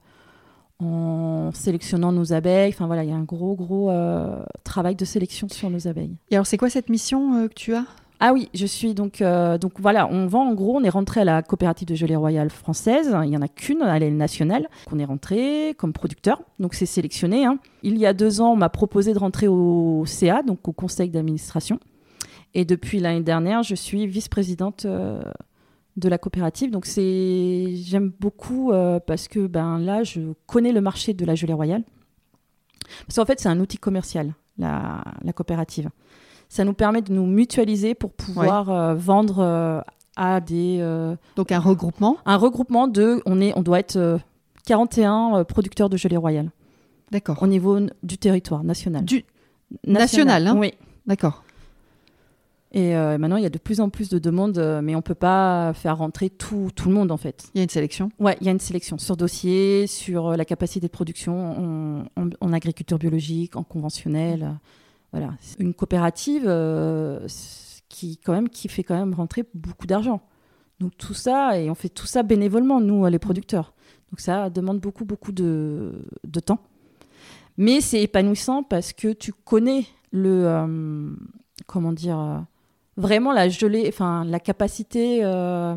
en 0.81 1.51
sélectionnant 1.53 2.11
nos 2.11 2.33
abeilles. 2.33 2.69
Enfin 2.73 2.87
voilà, 2.87 3.03
il 3.03 3.09
y 3.09 3.13
a 3.13 3.15
un 3.15 3.23
gros, 3.23 3.55
gros 3.55 3.89
euh, 3.89 4.43
travail 4.63 4.95
de 4.95 5.05
sélection 5.05 5.47
sur 5.49 5.69
nos 5.69 5.87
abeilles. 5.87 6.15
Et 6.29 6.35
alors, 6.35 6.45
c'est 6.47 6.57
quoi 6.57 6.69
cette 6.69 6.89
mission 6.89 7.35
euh, 7.35 7.47
que 7.47 7.53
tu 7.53 7.73
as? 7.75 7.85
Ah 8.23 8.33
oui, 8.33 8.49
je 8.53 8.67
suis 8.67 8.93
donc. 8.93 9.21
euh, 9.21 9.57
donc 9.57 9.79
voilà, 9.79 10.07
on 10.11 10.27
vend 10.27 10.47
en 10.47 10.53
gros, 10.53 10.77
on 10.77 10.83
est 10.83 10.89
rentré 10.89 11.21
à 11.21 11.25
la 11.25 11.41
coopérative 11.41 11.87
de 11.87 11.95
gelée 11.95 12.15
royale 12.15 12.51
française. 12.51 13.15
Il 13.23 13.29
n'y 13.31 13.37
en 13.37 13.41
a 13.41 13.47
qu'une, 13.47 13.81
elle 13.81 14.03
est 14.03 14.11
nationale. 14.11 14.69
qu'on 14.87 14.99
est 14.99 15.05
rentré 15.05 15.73
comme 15.77 15.91
producteur. 15.91 16.39
Donc 16.59 16.75
c'est 16.75 16.85
sélectionné. 16.85 17.45
hein. 17.45 17.57
Il 17.81 17.97
y 17.97 18.05
a 18.05 18.13
deux 18.13 18.39
ans, 18.39 18.51
on 18.53 18.55
m'a 18.55 18.69
proposé 18.69 19.13
de 19.13 19.19
rentrer 19.19 19.47
au 19.47 20.03
CA, 20.05 20.43
donc 20.43 20.67
au 20.67 20.71
conseil 20.71 21.09
d'administration. 21.09 21.79
Et 22.53 22.63
depuis 22.63 22.99
l'année 22.99 23.21
dernière, 23.21 23.63
je 23.63 23.73
suis 23.73 24.05
vice-présidente 24.05 24.85
de 25.97 26.09
la 26.09 26.17
coopérative. 26.17 26.71
Donc 26.71 26.85
c'est, 26.85 27.75
j'aime 27.75 28.11
beaucoup 28.19 28.71
euh, 28.71 28.99
parce 28.99 29.27
que 29.27 29.47
ben 29.47 29.79
là, 29.79 30.03
je 30.03 30.33
connais 30.47 30.71
le 30.71 30.81
marché 30.81 31.13
de 31.13 31.25
la 31.25 31.35
gelée 31.35 31.53
royale. 31.53 31.83
Parce 33.07 33.17
qu'en 33.17 33.25
fait, 33.25 33.39
c'est 33.39 33.49
un 33.49 33.59
outil 33.59 33.77
commercial, 33.77 34.33
la, 34.57 35.03
la 35.23 35.33
coopérative. 35.33 35.89
Ça 36.49 36.65
nous 36.65 36.73
permet 36.73 37.01
de 37.01 37.13
nous 37.13 37.25
mutualiser 37.25 37.95
pour 37.95 38.11
pouvoir 38.11 38.69
euh, 38.69 38.95
vendre 38.95 39.39
euh, 39.39 39.81
à 40.17 40.41
des 40.41 40.79
Donc 41.37 41.51
un 41.51 41.59
regroupement. 41.59 42.17
un 42.25 42.35
regroupement 42.37 42.87
de, 42.87 43.21
on 43.25 43.39
est, 43.39 43.53
on 43.55 43.61
doit 43.61 43.79
être 43.79 43.95
euh, 43.95 44.17
41 44.65 45.37
euh, 45.37 45.43
producteurs 45.43 45.89
de 45.89 45.97
gelée 45.97 46.17
royale 46.17 46.51
D'accord. 47.11 47.41
au 47.41 47.47
niveau 47.47 47.79
du 48.03 48.17
territoire 48.17 48.63
national. 48.63 49.05
Du... 49.05 49.25
national, 49.85 50.47
hein 50.47 50.55
Oui. 50.57 50.73
D'accord. 51.05 51.43
Et 52.73 52.95
euh, 52.95 53.17
maintenant, 53.17 53.35
il 53.35 53.43
y 53.43 53.45
a 53.45 53.49
de 53.49 53.57
plus 53.57 53.81
en 53.81 53.89
plus 53.89 54.07
de 54.07 54.17
demandes, 54.17 54.57
euh, 54.57 54.81
mais 54.81 54.95
on 54.95 55.01
peut 55.01 55.13
pas 55.15 55.73
faire 55.73 55.97
rentrer 55.97 56.29
tout, 56.29 56.69
tout 56.73 56.87
le 56.87 56.95
monde 56.95 57.11
en 57.11 57.17
fait. 57.17 57.49
Il 57.53 57.57
y 57.57 57.61
a 57.61 57.63
une 57.63 57.69
sélection? 57.69 58.11
Ouais, 58.17 58.37
il 58.39 58.45
y 58.45 58.49
a 58.49 58.53
une 58.53 58.61
sélection 58.61 58.97
sur 58.97 59.17
dossier, 59.17 59.87
sur 59.87 60.27
euh, 60.29 60.35
la 60.37 60.45
capacité 60.45 60.87
de 60.87 60.91
production 60.91 62.05
en, 62.15 62.21
en- 62.21 62.29
en 62.39 62.53
agriculture 62.53 62.97
biologique, 62.97 63.57
en 63.57 63.63
conventionnel. 63.63 64.57
voilà, 65.11 65.33
une 65.59 65.73
coopérative 65.73 66.43
euh, 66.47 67.27
qui 67.89 68.17
quand 68.23 68.31
même 68.31 68.47
qui 68.47 68.69
fait 68.69 68.83
quand 68.83 68.95
même 68.97 69.13
rentrer 69.13 69.43
beaucoup 69.53 69.85
d'argent. 69.85 70.21
Donc 70.79 70.93
tout 70.97 71.13
ça 71.13 71.59
et 71.59 71.69
on 71.69 71.75
fait 71.75 71.89
tout 71.89 72.07
ça 72.07 72.23
bénévolement 72.23 72.79
nous 72.79 73.05
les 73.07 73.19
producteurs. 73.19 73.73
Donc 74.11 74.21
ça 74.21 74.49
demande 74.49 74.79
beaucoup 74.79 75.03
beaucoup 75.03 75.33
de, 75.33 75.91
de 76.25 76.39
temps. 76.39 76.59
Mais 77.57 77.81
c'est 77.81 78.01
épanouissant 78.01 78.63
parce 78.63 78.93
que 78.93 79.11
tu 79.11 79.33
connais 79.33 79.85
le 80.13 80.45
euh, 80.47 81.13
comment 81.67 81.91
dire 81.91 82.45
vraiment 82.97 83.31
la 83.31 83.49
gelée, 83.49 83.85
enfin 83.87 84.23
la 84.25 84.39
capacité 84.39 85.19
euh, 85.23 85.75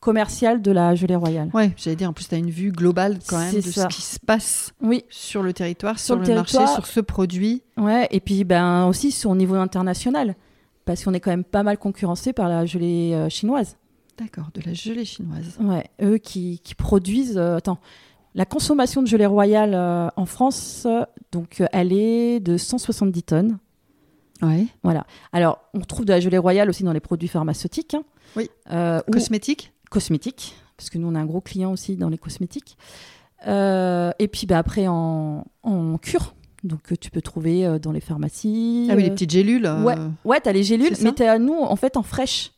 commerciale 0.00 0.62
de 0.62 0.70
la 0.70 0.94
gelée 0.94 1.16
royale. 1.16 1.50
Ouais, 1.54 1.72
j'allais 1.76 1.96
dire, 1.96 2.08
en 2.08 2.12
plus, 2.12 2.28
tu 2.28 2.34
as 2.34 2.38
une 2.38 2.50
vue 2.50 2.70
globale 2.72 3.18
quand 3.28 3.38
même 3.38 3.54
de 3.54 3.60
ça. 3.60 3.88
ce 3.90 3.96
qui 3.96 4.02
se 4.02 4.18
passe 4.20 4.72
Oui, 4.80 5.04
sur 5.10 5.42
le 5.42 5.52
territoire, 5.52 5.98
Sur 5.98 6.16
sur, 6.16 6.16
le 6.24 6.34
marché, 6.34 6.66
sur 6.66 6.86
ce 6.86 7.00
produit. 7.00 7.62
ouais, 7.76 8.06
et 8.10 8.20
puis 8.20 8.44
ben 8.44 8.86
aussi 8.86 9.10
sur 9.10 9.30
au 9.30 9.36
niveau 9.36 9.56
international 9.56 10.34
parce 10.84 11.04
qu'on 11.04 11.12
est 11.12 11.20
quand 11.20 11.30
même 11.30 11.44
pas 11.44 11.62
mal 11.62 11.76
concurrencé 11.78 12.32
par 12.32 12.48
la 12.48 12.64
gelée 12.64 13.12
euh, 13.12 13.28
chinoise. 13.28 13.76
D'accord, 14.16 14.46
de 14.54 14.62
la 14.64 14.72
gelée 14.72 15.04
chinoise. 15.04 15.56
Ouais, 15.60 15.84
eux 16.02 16.18
qui, 16.18 16.60
qui 16.64 16.74
produisent. 16.74 17.36
euh, 17.36 17.56
attends, 17.56 17.78
la 18.34 18.44
consommation 18.46 19.02
de 19.02 19.06
gelée 19.06 19.26
royale 19.26 19.74
en 20.16 20.26
France, 20.26 20.86
donc 21.32 21.62
elle 21.72 21.92
est 21.92 22.40
de 22.40 22.56
170 22.56 23.22
tonnes. 23.24 23.58
Ouais. 24.42 24.66
Voilà. 24.82 25.04
Alors, 25.32 25.58
on 25.74 25.80
retrouve 25.80 26.04
de 26.04 26.12
la 26.12 26.20
gelée 26.20 26.38
royale 26.38 26.68
aussi 26.68 26.82
dans 26.84 26.92
les 26.92 27.00
produits 27.00 27.28
pharmaceutiques. 27.28 27.94
hein. 27.94 28.02
Oui. 28.36 28.48
Euh, 28.70 29.00
ou 29.08 29.12
Cosmétique 29.12 29.72
cosmétiques, 29.90 30.54
parce 30.76 30.90
que 30.90 30.98
nous, 30.98 31.08
on 31.08 31.14
a 31.14 31.18
un 31.20 31.24
gros 31.24 31.40
client 31.40 31.72
aussi 31.72 31.96
dans 31.96 32.08
les 32.10 32.18
cosmétiques. 32.18 32.76
Euh, 33.46 34.10
et 34.18 34.28
puis, 34.28 34.46
bah, 34.46 34.58
après, 34.58 34.86
en, 34.86 35.44
en 35.62 35.98
cure. 35.98 36.34
Donc, 36.64 36.92
euh, 36.92 36.96
tu 37.00 37.10
peux 37.10 37.22
trouver 37.22 37.78
dans 37.80 37.92
les 37.92 38.00
pharmacies. 38.00 38.88
Ah 38.90 38.94
oui, 38.96 39.04
les 39.04 39.10
petites 39.10 39.30
gélules. 39.30 39.66
Ouais, 39.84 39.94
ouais, 40.24 40.40
t'as 40.40 40.52
les 40.52 40.62
gélules, 40.64 40.92
mais 41.02 41.12
t'as 41.12 41.38
nous, 41.38 41.54
en 41.58 41.76
fait, 41.76 41.96
en 41.96 42.02
fraîche. 42.02 42.52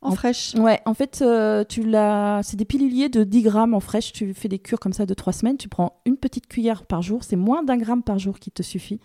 En 0.00 0.12
fraîche. 0.12 0.54
Ouais, 0.54 0.80
en 0.86 0.94
fait, 0.94 1.24
tu 1.68 1.82
l'as. 1.82 2.40
C'est 2.42 2.56
des 2.56 2.64
piluliers 2.64 3.08
de 3.08 3.24
10 3.24 3.42
grammes 3.42 3.74
en 3.74 3.80
fraîche. 3.80 4.12
Tu 4.12 4.32
fais 4.34 4.48
des 4.48 4.58
cures 4.58 4.78
comme 4.80 4.92
ça 4.92 5.06
de 5.06 5.14
3 5.14 5.32
semaines. 5.32 5.56
Tu 5.58 5.68
prends 5.68 6.00
une 6.06 6.16
petite 6.16 6.46
cuillère 6.46 6.84
par 6.84 7.02
jour. 7.02 7.22
C'est 7.24 7.36
moins 7.36 7.62
d'un 7.62 7.76
gramme 7.76 8.02
par 8.02 8.18
jour 8.18 8.38
qui 8.38 8.50
te 8.50 8.62
suffit. 8.62 9.00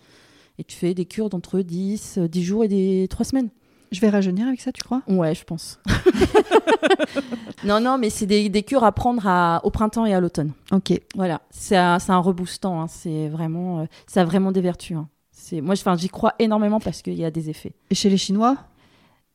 Et 0.58 0.64
tu 0.64 0.76
fais 0.76 0.94
des 0.94 1.04
cures 1.04 1.30
d'entre 1.30 1.60
10, 1.60 2.18
euh, 2.18 2.28
10 2.28 2.44
jours 2.44 2.64
et 2.64 2.68
des 2.68 3.06
3 3.10 3.24
semaines. 3.24 3.48
Je 3.92 4.00
vais 4.00 4.08
rajeunir 4.08 4.46
avec 4.48 4.60
ça, 4.60 4.72
tu 4.72 4.82
crois? 4.82 5.02
Ouais, 5.08 5.34
je 5.34 5.44
pense. 5.44 5.80
non, 7.64 7.80
non, 7.80 7.98
mais 7.98 8.10
c'est 8.10 8.26
des, 8.26 8.48
des 8.48 8.62
cures 8.62 8.84
à 8.84 8.92
prendre 8.92 9.26
à- 9.26 9.60
au 9.64 9.70
printemps 9.70 10.06
et 10.06 10.14
à 10.14 10.20
l'automne. 10.20 10.52
Ok. 10.72 10.92
Voilà, 11.14 11.40
c'est 11.50 11.76
un, 11.76 11.98
un 12.08 12.18
reboostant. 12.18 12.80
hein. 12.82 12.86
C'est 12.88 13.28
vraiment, 13.28 13.80
euh, 13.80 13.84
ça 14.06 14.22
a 14.22 14.24
vraiment 14.24 14.52
des 14.52 14.60
vertus. 14.60 14.96
hein. 14.96 15.08
C'est 15.30 15.60
moi, 15.60 15.74
j'y 15.96 16.08
crois 16.08 16.34
énormément 16.38 16.80
parce 16.80 17.02
qu'il 17.02 17.14
y 17.14 17.24
a 17.24 17.30
des 17.30 17.50
effets. 17.50 17.72
Et 17.90 17.94
chez 17.94 18.08
les 18.10 18.16
Chinois? 18.16 18.56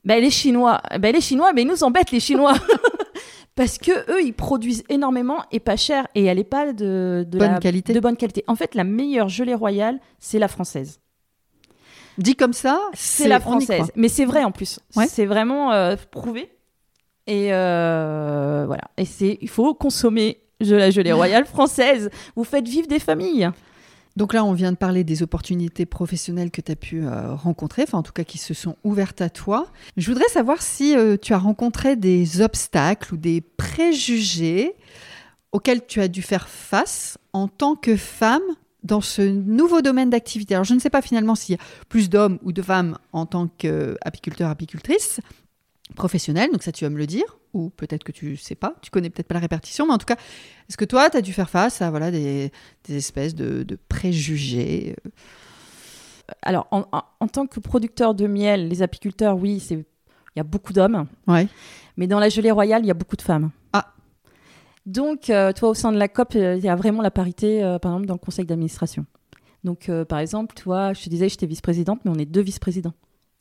Ben, 0.06 0.22
les 0.22 0.30
Chinois, 0.32 0.82
ben, 1.00 1.14
les 1.14 1.22
Chinois, 1.22 1.52
mais 1.54 1.62
ils 1.64 1.68
nous 1.68 1.84
embêtent 1.84 2.12
les 2.12 2.20
Chinois. 2.22 2.54
Parce 3.56 3.78
que 3.78 3.92
eux, 4.10 4.24
ils 4.24 4.32
produisent 4.34 4.86
énormément 4.88 5.40
et 5.52 5.60
pas 5.60 5.76
cher, 5.76 6.08
et 6.16 6.24
elle 6.24 6.38
n'est 6.38 6.46
pas 6.46 6.72
de, 6.72 7.26
de 7.28 7.38
Bonne 7.38 7.52
la- 7.52 7.60
qualité. 7.60 7.92
de 7.92 8.00
bonne 8.00 8.16
qualité. 8.16 8.46
En 8.48 8.56
fait, 8.56 8.74
la 8.74 8.86
meilleure 8.86 9.28
gelée 9.28 9.54
royale, 9.54 10.00
c'est 10.18 10.40
la 10.40 10.48
française. 10.48 11.02
Dit 12.20 12.36
comme 12.36 12.54
ça, 12.54 12.80
C'est 12.94 13.28
la 13.28 13.40
française. 13.40 13.92
Mais 13.96 14.10
c'est 14.10 14.26
vrai 14.26 14.44
en 14.44 14.52
plus. 14.52 14.80
Ouais. 14.96 15.08
C'est 15.08 15.26
vraiment 15.26 15.72
euh, 15.72 15.96
prouvé. 16.12 16.52
Et 17.28 17.54
euh, 17.54 18.66
voilà. 18.68 18.84
Et 18.98 19.06
c'est, 19.06 19.38
il 19.42 19.50
faut 19.50 19.74
consommer 19.74 20.42
de 20.60 20.76
la 20.76 20.92
gelée 20.92 21.14
royale 21.14 21.46
française. 21.48 22.10
Vous 22.36 22.44
faites 22.44 22.68
vivre 22.68 22.88
des 22.88 23.00
familles. 23.00 23.50
Donc 24.16 24.34
là, 24.34 24.44
on 24.44 24.52
vient 24.52 24.74
de 24.74 24.78
parler 24.78 25.06
des 25.06 25.24
opportunités 25.24 25.86
professionnelles 25.86 26.52
que 26.52 26.60
tu 26.60 26.72
as 26.72 26.76
pu 26.76 27.06
euh, 27.06 27.34
rencontrer, 27.36 27.84
enfin 27.84 28.00
en 28.00 28.04
tout 28.04 28.12
cas 28.12 28.26
qui 28.26 28.38
se 28.38 28.54
sont 28.54 28.76
ouvertes 28.84 29.22
à 29.22 29.30
toi. 29.30 29.68
Je 29.96 30.12
voudrais 30.12 30.28
savoir 30.28 30.62
si 30.62 30.94
euh, 30.98 31.16
tu 31.16 31.34
as 31.34 31.38
rencontré 31.38 31.96
des 31.96 32.42
obstacles 32.42 33.14
ou 33.14 33.18
des 33.18 33.40
préjugés 33.40 34.76
auxquels 35.54 35.86
tu 35.86 36.02
as 36.02 36.10
dû 36.10 36.22
faire 36.22 36.50
face 36.50 37.18
en 37.32 37.48
tant 37.48 37.76
que 37.76 37.96
femme 37.96 38.42
dans 38.84 39.02
ce 39.02 39.22
nouveau 39.22 39.82
domaine 39.82 40.10
d'activité. 40.10 40.56
Alors 40.56 40.64
je 40.66 40.74
ne 40.74 40.80
sais 40.80 40.90
pas 40.90 41.02
finalement 41.02 41.36
s'il 41.36 41.56
y 41.56 41.58
a 41.58 41.62
plus 41.90 42.10
d'hommes 42.10 42.40
ou 42.44 42.52
de 42.52 42.62
femmes 42.62 42.98
en 43.14 43.26
tant 43.26 43.48
qu'apiculteur, 43.48 44.50
apicultrice 44.50 45.20
professionnelle, 45.96 46.52
donc 46.52 46.64
ça 46.64 46.72
tu 46.72 46.86
vas 46.86 46.90
me 46.90 46.98
le 46.98 47.08
dire, 47.08 47.38
ou 47.54 47.72
peut-être 47.72 48.04
que 48.04 48.12
tu 48.12 48.38
sais 48.38 48.56
pas, 48.56 48.76
tu 48.82 48.92
connais 48.92 49.10
peut-être 49.10 49.28
pas 49.28 49.34
la 49.34 49.40
répartition, 49.40 49.88
mais 49.88 49.94
en 49.94 49.98
tout 49.98 50.06
cas, 50.06 50.18
est-ce 50.70 50.78
que 50.78 50.86
toi, 50.86 51.10
tu 51.10 51.18
as 51.18 51.22
dû 51.22 51.34
faire 51.34 51.50
face 51.50 51.82
à 51.82 51.90
voilà, 51.90 52.12
des, 52.12 52.52
des 52.88 52.96
espèces 52.96 53.34
de, 53.34 53.64
de 53.64 53.78
préjugés 53.90 54.96
euh, 55.08 55.10
Alors, 56.44 56.68
en, 56.72 56.86
en- 56.92 57.04
en 57.20 57.28
tant 57.28 57.48
que 57.48 57.60
producteur 57.60 58.14
de 58.14 58.28
miel, 58.28 58.68
les 58.68 58.82
apiculteurs, 58.84 59.36
oui, 59.36 59.66
il 59.72 59.84
y 60.38 60.40
a 60.40 60.44
beaucoup 60.44 60.74
d'hommes. 60.74 61.08
Ouais. 61.28 61.48
Mais 61.98 62.06
dans 62.06 62.20
la 62.20 62.30
gelée 62.30 62.52
royale, 62.52 62.84
il 62.84 62.88
y 62.88 62.92
a 62.92 62.94
beaucoup 62.94 63.16
de 63.18 63.24
femmes. 63.24 63.50
Donc, 64.86 65.30
euh, 65.30 65.52
toi, 65.54 65.70
au 65.70 65.74
sein 65.74 65.92
de 65.92 65.98
la 65.98 66.08
COP, 66.08 66.36
euh, 66.36 66.56
il 66.58 66.64
y 66.64 66.70
a 66.70 66.76
vraiment 66.76 67.02
la 67.02 67.12
parité, 67.12 67.64
euh, 67.64 67.78
par 67.80 67.92
exemple, 67.92 68.08
dans 68.08 68.14
le 68.16 68.20
conseil 68.20 68.46
d'administration. 68.46 69.06
Donc, 69.66 69.92
par 70.08 70.20
exemple, 70.20 70.56
toi, 70.56 70.94
je 70.94 71.04
te 71.04 71.10
disais, 71.10 71.28
j'étais 71.28 71.46
vice-présidente, 71.46 72.00
mais 72.06 72.12
on 72.12 72.16
est 72.18 72.26
deux 72.26 72.40
vice-présidents. 72.40 72.94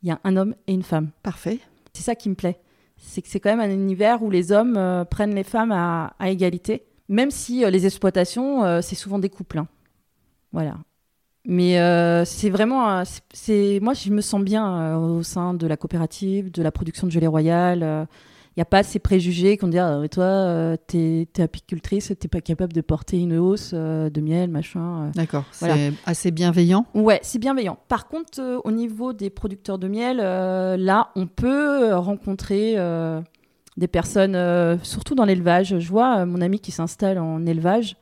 Il 0.02 0.08
y 0.08 0.10
a 0.10 0.18
un 0.24 0.36
homme 0.36 0.56
et 0.66 0.72
une 0.72 0.82
femme. 0.82 1.10
Parfait. 1.22 1.60
C'est 1.92 2.02
ça 2.02 2.16
qui 2.16 2.28
me 2.28 2.34
plaît. 2.34 2.58
C'est 2.96 3.22
que 3.22 3.28
c'est 3.28 3.38
quand 3.38 3.54
même 3.54 3.60
un 3.60 3.72
univers 3.72 4.20
où 4.24 4.28
les 4.30 4.50
hommes 4.50 5.04
prennent 5.10 5.34
les 5.36 5.44
femmes 5.44 5.70
à, 5.70 6.14
à 6.18 6.28
égalité, 6.30 6.82
même 7.08 7.30
si 7.30 7.64
les 7.70 7.86
exploitations, 7.86 8.82
c'est 8.82 8.96
souvent 8.96 9.20
des 9.20 9.28
couples. 9.28 9.58
hein. 9.58 9.68
Voilà. 10.52 10.74
Mais 11.44 11.78
euh, 11.78 12.24
c'est 12.24 12.50
vraiment, 12.50 13.04
c'est- 13.32 13.78
moi 13.80 13.94
je 13.94 14.10
me 14.10 14.20
sens 14.20 14.42
bien 14.42 14.66
euh, 14.76 14.96
au 15.18 15.22
sein 15.22 15.54
de 15.54 15.68
la 15.68 15.76
coopérative, 15.76 16.50
de 16.50 16.62
la 16.62 16.72
production 16.72 17.06
de 17.06 17.12
gelée 17.12 17.28
royale. 17.28 18.08
N'y 18.58 18.62
a 18.62 18.66
pas 18.66 18.82
ces 18.82 18.98
préjugés 18.98 19.56
qu'on 19.56 19.68
dit 19.68 19.78
ah, 19.78 20.00
toi 20.10 20.24
euh, 20.24 20.76
t'es 20.86 21.28
es 21.36 21.40
apicultrice, 21.42 22.12
t'es 22.18 22.28
pas 22.28 22.40
capable 22.40 22.72
de 22.72 22.80
porter 22.80 23.18
une 23.18 23.36
hausse 23.38 23.70
euh, 23.72 24.10
de 24.10 24.20
miel 24.20 24.50
machin. 24.50 25.04
euh. 25.06 25.10
D'accord. 25.14 25.44
Voilà. 25.60 25.74
C'est 25.76 25.92
assez 26.06 26.30
bienveillant. 26.30 26.84
Ouais, 26.94 27.20
c'est 27.22 27.38
bienveillant. 27.38 27.78
Par 27.88 28.08
contre, 28.08 28.40
euh, 28.40 28.58
au 28.64 28.70
niveau 28.72 29.12
des 29.12 29.30
producteurs 29.30 29.78
de 29.78 29.86
miel, 29.88 30.16
là, 30.18 31.10
on 31.14 31.26
peut 31.26 31.94
rencontrer 31.94 32.76
des 33.76 33.86
personnes, 33.88 34.36
surtout 34.82 35.14
dans 35.14 35.24
l'élevage. 35.24 35.78
Je 35.78 35.88
vois 35.88 36.26
mon 36.26 36.40
amie 36.40 36.58
qui 36.58 36.72
s'installe 36.72 37.18
en 37.18 37.46
élevage. 37.46 37.96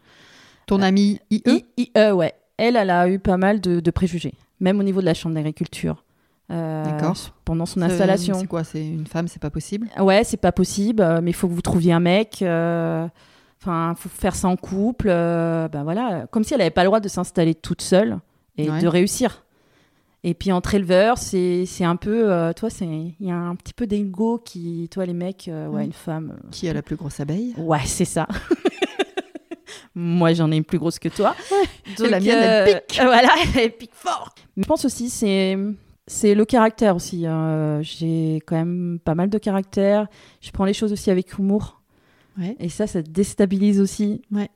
Ton 0.66 0.80
ami 0.80 1.20
IE 1.30 1.42
I- 1.46 1.64
IE, 1.76 2.10
ouais. 2.12 2.32
Elle, 2.56 2.76
elle 2.76 2.88
a 2.90 3.08
eu 3.08 3.18
pas 3.18 3.36
mal 3.36 3.60
de, 3.60 3.80
de 3.80 3.90
préjugés, 3.90 4.32
même 4.60 4.80
au 4.80 4.82
niveau 4.82 5.00
de 5.02 5.06
la 5.06 5.12
chambre 5.12 5.34
d'agriculture. 5.34 6.02
Euh. 6.50 6.84
Pendant 7.44 7.66
son 7.66 7.82
installation. 7.82 8.34
C'est 8.38 8.46
quoi 8.46 8.62
C'est 8.64 8.86
une 8.86 9.06
femme, 9.06 9.26
c'est 9.28 9.40
pas 9.42 9.50
possible? 9.50 9.88
Ouais, 9.98 10.22
c'est 10.24 10.36
pas 10.36 10.52
possible, 10.52 11.02
euh, 11.02 11.20
mais 11.22 11.30
il 11.30 11.34
faut 11.34 11.48
que 11.48 11.52
vous 11.52 11.62
trouviez 11.62 11.92
un 11.92 12.00
mec. 12.00 12.40
euh, 12.42 13.06
Enfin, 13.60 13.94
faut 13.96 14.08
faire 14.08 14.34
ça 14.36 14.46
en 14.48 14.56
couple. 14.56 15.08
euh, 15.08 15.66
ben 15.68 15.82
voilà, 15.82 16.26
comme 16.30 16.44
si 16.44 16.54
elle 16.54 16.60
avait 16.60 16.70
pas 16.70 16.82
le 16.82 16.88
droit 16.88 17.00
de 17.00 17.08
s'installer 17.08 17.54
toute 17.54 17.82
seule 17.82 18.18
et 18.58 18.70
Ouais. 18.70 18.80
de 18.80 18.86
réussir. 18.86 19.44
Et 20.24 20.34
puis 20.34 20.52
entre 20.52 20.74
éleveurs, 20.74 21.18
c'est 21.18 21.66
un 21.82 21.96
peu, 21.96 22.52
toi, 22.56 22.68
c'est 22.70 22.84
il 22.86 23.14
y 23.20 23.30
a 23.30 23.36
un 23.36 23.54
petit 23.56 23.72
peu 23.74 23.86
d'ego 23.86 24.38
qui, 24.44 24.88
toi, 24.90 25.06
les 25.06 25.12
mecs, 25.14 25.48
ouais, 25.70 25.84
une 25.84 25.92
femme. 25.92 26.36
Qui 26.50 26.68
a 26.68 26.72
la 26.72 26.82
plus 26.82 26.96
grosse 26.96 27.18
abeille? 27.20 27.54
Ouais, 27.58 27.80
c'est 27.86 28.04
ça. 28.04 28.26
Moi, 29.94 30.34
j'en 30.34 30.50
ai 30.52 30.56
une 30.56 30.64
plus 30.64 30.78
grosse 30.78 30.98
que 30.98 31.08
toi. 31.08 31.34
Et 31.98 32.08
la 32.08 32.20
mienne, 32.20 32.38
elle 32.38 32.82
pique. 32.86 32.98
Voilà, 33.02 33.28
elle 33.56 33.72
pique 33.72 33.94
fort. 33.94 34.34
Mais 34.56 34.62
je 34.62 34.68
pense 34.68 34.84
aussi, 34.84 35.08
c'est 35.10 35.56
c'est 36.06 36.34
le 36.34 36.44
caractère 36.44 36.96
aussi. 36.96 37.26
hein. 37.26 37.80
J'ai 37.82 38.40
quand 38.46 38.56
même 38.56 38.98
pas 39.04 39.14
mal 39.14 39.28
de 39.30 39.38
caractère. 39.38 40.06
Je 40.40 40.50
prends 40.50 40.64
les 40.64 40.72
choses 40.74 40.92
aussi 40.92 41.10
avec 41.10 41.36
humour. 41.38 41.80
Ouais. 42.38 42.56
Et 42.60 42.68
ça, 42.68 42.86
ça 42.86 43.02
déstabilise 43.02 43.80
aussi. 43.80 44.22
Ouais. 44.30 44.48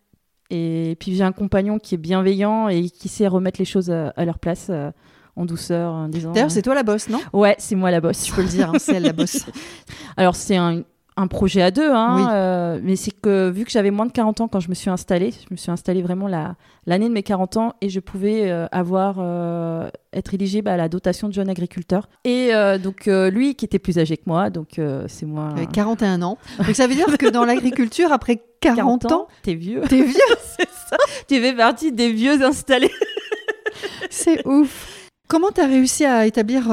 Et 0.50 0.96
puis 0.98 1.14
j'ai 1.14 1.22
un 1.22 1.32
compagnon 1.32 1.78
qui 1.78 1.94
est 1.94 1.98
bienveillant 1.98 2.68
et 2.68 2.88
qui 2.90 3.08
sait 3.08 3.26
remettre 3.28 3.60
les 3.60 3.64
choses 3.64 3.90
à, 3.90 4.08
à 4.16 4.24
leur 4.24 4.38
place 4.38 4.66
euh, 4.70 4.90
en 5.36 5.44
douceur, 5.46 5.92
en 5.92 6.08
disant. 6.08 6.32
D'ailleurs, 6.32 6.50
c'est 6.50 6.62
toi 6.62 6.74
la 6.74 6.82
bosse, 6.82 7.08
non? 7.08 7.20
Ouais, 7.32 7.54
c'est 7.58 7.76
moi 7.76 7.90
la 7.90 8.00
bosse. 8.00 8.26
Je 8.26 8.34
peux 8.34 8.42
le 8.42 8.48
dire, 8.48 8.70
hein, 8.70 8.78
c'est 8.78 8.96
elle 8.96 9.04
la 9.04 9.12
bosse. 9.12 9.46
Alors, 10.16 10.34
c'est 10.34 10.56
un, 10.56 10.82
un 11.20 11.26
projet 11.26 11.62
à 11.62 11.70
deux, 11.70 11.90
hein, 11.92 12.14
Oui. 12.16 12.22
euh, 12.32 12.80
mais 12.82 12.96
c'est 12.96 13.10
que 13.10 13.50
vu 13.50 13.64
que 13.64 13.70
j'avais 13.70 13.90
moins 13.90 14.06
de 14.06 14.12
40 14.12 14.40
ans 14.40 14.48
quand 14.48 14.60
je 14.60 14.68
me 14.68 14.74
suis 14.74 14.90
installée, 14.90 15.30
je 15.32 15.46
me 15.52 15.56
suis 15.56 15.70
installée 15.70 16.02
vraiment 16.02 16.26
la- 16.28 16.56
l'année 16.86 17.08
de 17.08 17.12
mes 17.14 17.22
40 17.22 17.56
ans 17.56 17.74
et 17.80 17.88
je 17.88 18.00
pouvais 18.00 18.50
euh, 18.50 18.66
avoir, 18.72 19.16
euh, 19.18 19.88
être 20.12 20.34
éligible 20.34 20.68
à 20.68 20.76
la 20.76 20.88
dotation 20.88 21.28
de 21.28 21.32
jeune 21.34 21.48
agriculteur. 21.48 22.08
Et 22.24 22.50
donc, 22.82 23.06
lui 23.06 23.54
qui 23.54 23.64
était 23.64 23.78
plus 23.78 23.98
âgé 23.98 24.16
que 24.16 24.24
moi, 24.26 24.50
donc 24.50 24.80
c'est 25.06 25.26
moi. 25.26 25.50
Avec 25.50 25.70
41 25.72 26.20
ans. 26.22 26.36
Donc 26.58 26.74
ça 26.74 26.86
veut 26.88 26.94
dire 26.96 27.16
que 27.16 27.30
dans 27.30 27.44
l'agriculture, 27.44 28.10
après 28.12 28.42
40, 28.60 29.12
ans, 29.12 29.28
t'es 29.42 29.54
vieux. 29.54 29.82
t'es 29.88 30.02
vieux. 30.02 30.14
c'est 30.58 30.68
ça. 30.88 30.96
Tu 31.28 31.40
fais 31.40 31.52
partie 31.52 31.92
des 31.92 32.12
vieux 32.12 32.42
installés. 32.42 32.90
C'est 34.10 34.44
ouf. 34.46 35.08
Comment 35.28 35.50
tu 35.54 35.60
as 35.60 35.66
réussi 35.66 36.04
à 36.04 36.26
établir 36.26 36.64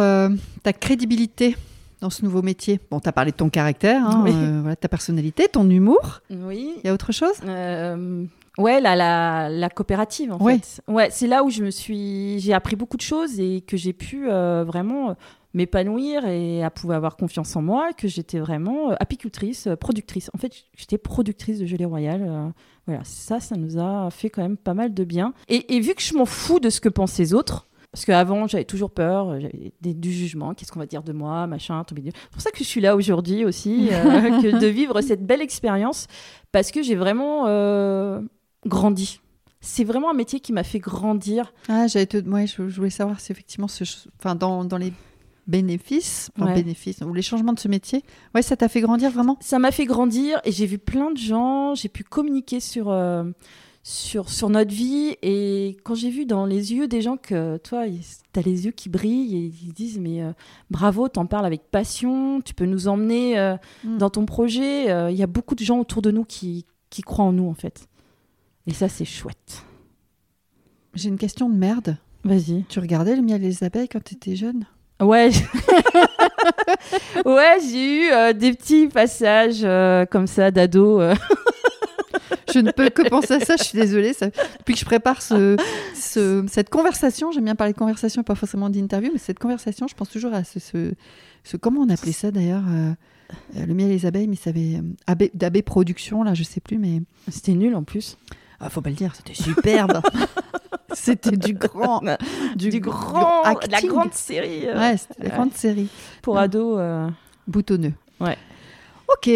ta 0.64 0.74
crédibilité? 0.74 1.56
Dans 2.02 2.10
ce 2.10 2.24
nouveau 2.24 2.42
métier 2.42 2.80
Bon, 2.92 3.00
tu 3.00 3.10
as 3.10 3.12
parlé 3.12 3.32
de 3.32 3.38
ton 3.38 3.50
caractère, 3.50 4.06
hein, 4.08 4.22
Oui. 4.24 4.32
euh, 4.34 4.60
voilà, 4.62 4.76
ta 4.76 4.88
personnalité, 4.88 5.48
ton 5.52 5.70
humour. 5.70 6.22
Oui. 6.30 6.74
Il 6.84 6.88
y 6.88 6.90
a 6.90 6.94
autre 6.94 7.12
chose? 7.12 7.34
Euh, 7.46 8.26
ouais, 8.58 8.80
la, 8.82 8.96
la, 8.96 9.50
la 9.50 9.70
coopérative, 9.70 10.32
en 10.34 10.38
Ouais. 10.40 10.60
fait. 10.60 10.82
Ouais, 10.88 11.10
c'est 11.12 11.28
là 11.28 11.44
où 11.44 11.50
je 11.50 11.64
me 11.64 11.72
suis. 11.72 12.40
J'ai 12.40 12.54
appris 12.54 12.76
beaucoup 12.76 12.98
de 12.98 13.02
choses 13.02 13.40
et 13.40 13.62
que 13.62 13.78
j'ai 13.78 13.94
pu 13.94 14.30
euh, 14.30 14.64
vraiment 14.66 15.10
euh, 15.10 15.14
m'épanouir 15.54 16.28
et 16.28 16.64
à 16.64 16.70
pouvoir 16.70 16.98
avoir 16.98 17.18
confiance 17.18 17.56
en 17.56 17.62
moi, 17.64 17.94
que 17.94 18.08
j'étais 18.08 18.40
vraiment 18.40 18.92
apicultrice, 19.00 19.68
productrice. 19.80 20.30
En 20.36 20.38
fait, 20.38 20.52
j'étais 20.78 21.00
productrice 21.00 21.58
de 21.60 21.66
gelée 21.66 21.86
royale. 21.86 22.52
voilà, 22.86 23.02
ça, 23.06 23.40
ça 23.40 23.56
nous 23.56 23.80
a 23.80 24.10
fait 24.12 24.30
quand 24.30 24.44
même 24.44 24.58
pas 24.58 24.76
mal 24.76 24.94
de 24.94 25.04
bien. 25.04 25.34
Et, 25.48 25.76
et 25.76 25.80
vu 25.80 25.96
que 25.96 26.02
je 26.04 26.14
m'en 26.16 26.26
fous 26.28 26.60
de 26.60 26.70
ce 26.70 26.80
que 26.80 26.90
pensent 26.90 27.18
les 27.18 27.34
autres, 27.34 27.68
parce 27.98 28.06
qu'avant, 28.06 28.46
j'avais 28.46 28.64
toujours 28.64 28.92
peur, 28.92 29.30
euh, 29.30 29.40
j'avais 29.40 29.96
du 29.96 30.12
jugement, 30.12 30.54
qu'est-ce 30.54 30.72
qu'on 30.72 30.78
va 30.78 30.86
dire 30.86 31.02
de 31.02 31.14
moi, 31.14 31.48
machin, 31.48 31.84
tout. 31.84 31.96
C'est 31.98 32.30
pour 32.30 32.42
ça 32.44 32.52
que 32.52 32.60
je 32.60 32.64
suis 32.64 32.80
là 32.80 32.96
aujourd'hui 32.96 33.44
aussi, 33.44 33.90
euh, 33.92 34.04
que 34.44 34.60
de 34.60 34.68
vivre 34.68 35.02
cette 35.02 35.26
belle 35.26 35.42
expérience, 35.42 36.06
parce 36.52 36.70
que 36.70 36.84
j'ai 36.84 36.94
vraiment 36.94 37.46
euh, 37.48 38.22
grandi. 38.68 39.20
C'est 39.62 39.84
vraiment 39.84 40.12
un 40.12 40.14
métier 40.14 40.40
qui 40.42 40.54
m'a 40.54 40.62
fait 40.62 40.78
grandir. 40.78 41.52
Ah, 41.70 41.88
j'allais 41.88 42.06
te... 42.06 42.18
ouais, 42.18 42.46
je, 42.46 42.62
voulais 42.62 42.92
savoir 42.92 43.20
si 43.20 43.32
effectivement, 43.32 43.68
ce... 43.68 43.84
enfin, 44.20 44.36
dans, 44.36 44.64
dans 44.64 44.78
les 44.78 44.94
bénéfices, 45.48 46.30
Ouais. 46.40 46.54
bénéfices, 46.54 47.00
ou 47.02 47.16
les 47.16 47.24
changements 47.24 47.54
de 47.54 47.60
ce 47.60 47.68
métier, 47.68 48.04
ouais, 48.36 48.44
ça 48.44 48.56
t'a 48.56 48.70
fait 48.70 48.82
grandir 48.82 49.10
vraiment? 49.10 49.38
Ça 49.42 49.58
m'a 49.58 49.72
fait 49.72 49.86
grandir 49.86 50.40
et 50.44 50.52
j'ai 50.52 50.68
vu 50.68 50.78
plein 50.78 51.10
de 51.10 51.18
gens, 51.18 51.74
j'ai 51.74 51.90
pu 51.90 52.04
communiquer 52.04 52.60
sur, 52.60 52.92
euh, 52.92 53.24
sur, 53.88 54.30
sur 54.30 54.50
notre 54.50 54.74
vie. 54.74 55.16
Et 55.22 55.78
quand 55.84 55.96
j'ai 55.96 56.10
vu 56.10 56.26
dans 56.26 56.46
les 56.46 56.74
yeux 56.74 56.90
des 56.90 57.02
gens 57.02 57.16
que, 57.16 57.56
toi, 57.58 57.86
tu 57.88 58.40
as 58.40 58.44
les 58.44 58.66
yeux 58.66 58.72
qui 58.72 58.90
brillent 58.90 59.38
et 59.38 59.52
ils 59.64 59.72
disent 59.72 59.98
Mais 59.98 60.22
euh, 60.22 60.34
bravo, 60.70 61.08
t'en 61.08 61.26
parles 61.26 61.46
avec 61.46 61.72
passion, 61.72 62.42
tu 62.42 62.54
peux 62.54 62.66
nous 62.66 62.90
emmener 62.90 63.40
euh, 63.40 63.56
Mm. 63.86 63.98
dans 63.98 64.10
ton 64.10 64.26
projet. 64.26 64.92
Euh, 64.92 65.10
Il 65.10 65.16
y 65.18 65.24
a 65.24 65.28
beaucoup 65.28 65.56
de 65.56 65.64
gens 65.64 65.80
autour 65.80 66.02
de 66.02 66.12
nous 66.12 66.26
qui, 66.26 66.66
qui 66.90 67.02
croient 67.02 67.24
en 67.26 67.32
nous, 67.32 67.48
en 67.48 67.54
fait. 67.54 67.88
Et 68.66 68.74
ça, 68.74 68.90
c'est 68.90 69.06
chouette. 69.06 69.64
J'ai 70.94 71.08
une 71.08 71.18
question 71.18 71.48
de 71.48 71.56
merde. 71.56 71.98
Vas-y. 72.26 72.66
Tu 72.68 72.80
regardais 72.80 73.16
le 73.16 73.22
miel 73.22 73.42
et 73.42 73.48
les 73.48 73.64
abeilles 73.64 73.88
quand 73.88 74.04
tu 74.04 74.16
étais 74.16 74.36
jeune? 74.36 74.66
Ouais, 75.00 75.30
ouais, 77.26 77.58
j'ai 77.62 78.02
eu 78.02 78.34
des 78.34 78.52
petits 78.52 78.88
passages 78.88 79.66
comme 80.10 80.28
ça 80.28 80.52
d'ado. 80.52 81.00
Je 82.54 82.60
ne 82.60 82.72
peux 82.72 82.90
que 82.90 83.08
penser 83.10 83.34
à 83.34 83.40
ça, 83.40 83.56
je 83.58 83.64
suis 83.64 83.78
désolée. 83.78 84.14
Ça... 84.14 84.28
Depuis 84.60 84.74
que 84.74 84.80
je 84.80 84.86
prépare 84.86 85.22
ce, 85.22 85.58
ce- 85.96 86.46
cette 86.50 86.70
conversation, 86.70 87.32
j'aime 87.32 87.46
bien 87.46 87.56
parler 87.56 87.74
de 87.74 87.78
conversation 87.78 88.22
et 88.22 88.26
pas 88.26 88.36
forcément 88.36 88.70
d'interview, 88.70 89.10
mais 89.14 89.20
cette 89.20 89.40
conversation, 89.40 89.88
je 89.88 89.96
pense 89.96 90.10
toujours 90.10 90.34
à 90.34 90.44
ce. 90.44 90.60
ce, 90.60 90.94
ce- 91.44 91.58
comment 91.58 91.82
on 91.82 91.90
appelait 91.90 92.12
ça 92.12 92.32
d'ailleurs 92.32 92.64
euh, 92.70 92.92
euh, 93.58 93.66
Le 93.66 93.74
miel 93.74 93.90
et 93.90 93.94
les 93.94 94.06
abeilles, 94.06 94.28
mais 94.28 94.36
ça 94.38 94.50
avait. 94.52 94.76
euh, 94.78 94.82
abbé- 95.08 95.32
D'abbé 95.34 95.62
Production, 95.62 96.24
là, 96.24 96.34
je 96.34 96.44
sais 96.44 96.62
plus, 96.62 96.78
mais. 96.78 97.02
C'était 97.30 97.54
nul 97.54 97.76
en 97.76 97.84
plus. 97.84 98.18
Ah, 98.60 98.70
faut 98.70 98.82
pas 98.82 98.90
le 98.90 98.96
dire, 98.96 99.14
c'était 99.16 99.36
superbe. 99.36 100.02
c'était 100.94 101.38
du 101.38 101.54
grand. 101.54 102.02
Du, 102.56 102.80
grand, 102.80 103.44
la 103.44 103.82
grande 103.82 104.14
série 104.14 104.66
euh, 104.68 104.80
Ouais, 104.80 104.98
c'était 104.98 105.24
la 105.24 105.30
Ouais. 105.30 105.36
grande 105.36 105.54
série. 105.54 105.88
pour 106.22 106.38
ados. 106.40 106.78
euh. 106.80 107.08
Boutonneux. 107.48 107.94
Ouais. 108.20 108.38
Ok. 109.10 109.30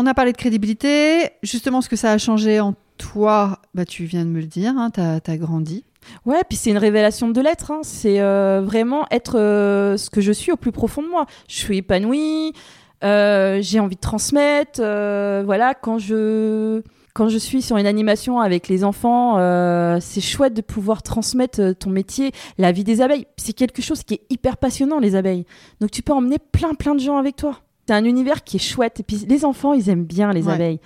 On 0.00 0.06
a 0.06 0.14
parlé 0.14 0.30
de 0.30 0.36
crédibilité. 0.36 1.28
Justement, 1.42 1.80
ce 1.80 1.88
que 1.88 1.96
ça 1.96 2.12
a 2.12 2.18
changé 2.18 2.60
en 2.60 2.74
toi, 2.98 3.58
bah, 3.74 3.84
tu 3.84 4.04
viens 4.04 4.24
de 4.24 4.30
me 4.30 4.38
le 4.38 4.46
dire, 4.46 4.74
hein, 4.78 4.90
tu 4.94 5.00
as, 5.00 5.36
grandi. 5.36 5.82
Ouais, 6.24 6.40
puis 6.48 6.56
c'est 6.56 6.70
une 6.70 6.78
révélation 6.78 7.28
de 7.28 7.40
l'être. 7.40 7.72
Hein. 7.72 7.80
C'est 7.82 8.20
euh, 8.20 8.62
vraiment 8.64 9.06
être 9.10 9.40
euh, 9.40 9.96
ce 9.96 10.08
que 10.08 10.20
je 10.20 10.30
suis 10.30 10.52
au 10.52 10.56
plus 10.56 10.70
profond 10.70 11.02
de 11.02 11.08
moi. 11.08 11.26
Je 11.48 11.56
suis 11.56 11.78
épanouie, 11.78 12.52
euh, 13.02 13.58
j'ai 13.60 13.80
envie 13.80 13.96
de 13.96 14.00
transmettre. 14.00 14.80
voilà, 14.80 15.74
quand 15.74 15.98
je 15.98 16.82
quand 17.12 17.28
je 17.28 17.38
suis 17.38 17.60
sur 17.60 17.76
une 17.76 17.86
animation 17.86 18.38
avec 18.38 18.68
les 18.68 18.84
enfants, 18.84 19.34
c'est 20.00 20.20
chouette 20.20 20.54
de 20.54 20.62
pouvoir 20.62 21.02
transmettre 21.02 21.74
ton 21.76 21.90
métier, 21.90 22.30
la 22.56 22.70
vie 22.70 22.84
des 22.84 23.00
abeilles. 23.00 23.26
C'est 23.36 23.52
quelque 23.52 23.82
chose 23.82 24.04
qui 24.04 24.14
est 24.14 24.22
hyper 24.30 24.58
passionnant, 24.58 25.00
les 25.00 25.16
abeilles. 25.16 25.44
Donc 25.80 25.90
tu 25.90 26.02
peux 26.02 26.12
emmener 26.12 26.36
plein 26.38 26.74
plein 26.74 26.94
de 26.94 27.00
gens 27.00 27.16
avec 27.16 27.34
toi. 27.34 27.58
C'est 27.88 27.94
un 27.94 28.04
univers 28.04 28.44
qui 28.44 28.56
est 28.56 28.60
chouette. 28.60 29.00
Et 29.00 29.02
puis 29.02 29.24
les 29.26 29.46
enfants, 29.46 29.72
ils 29.72 29.88
aiment 29.88 30.04
bien 30.04 30.30
les 30.34 30.46
abeilles. 30.46 30.78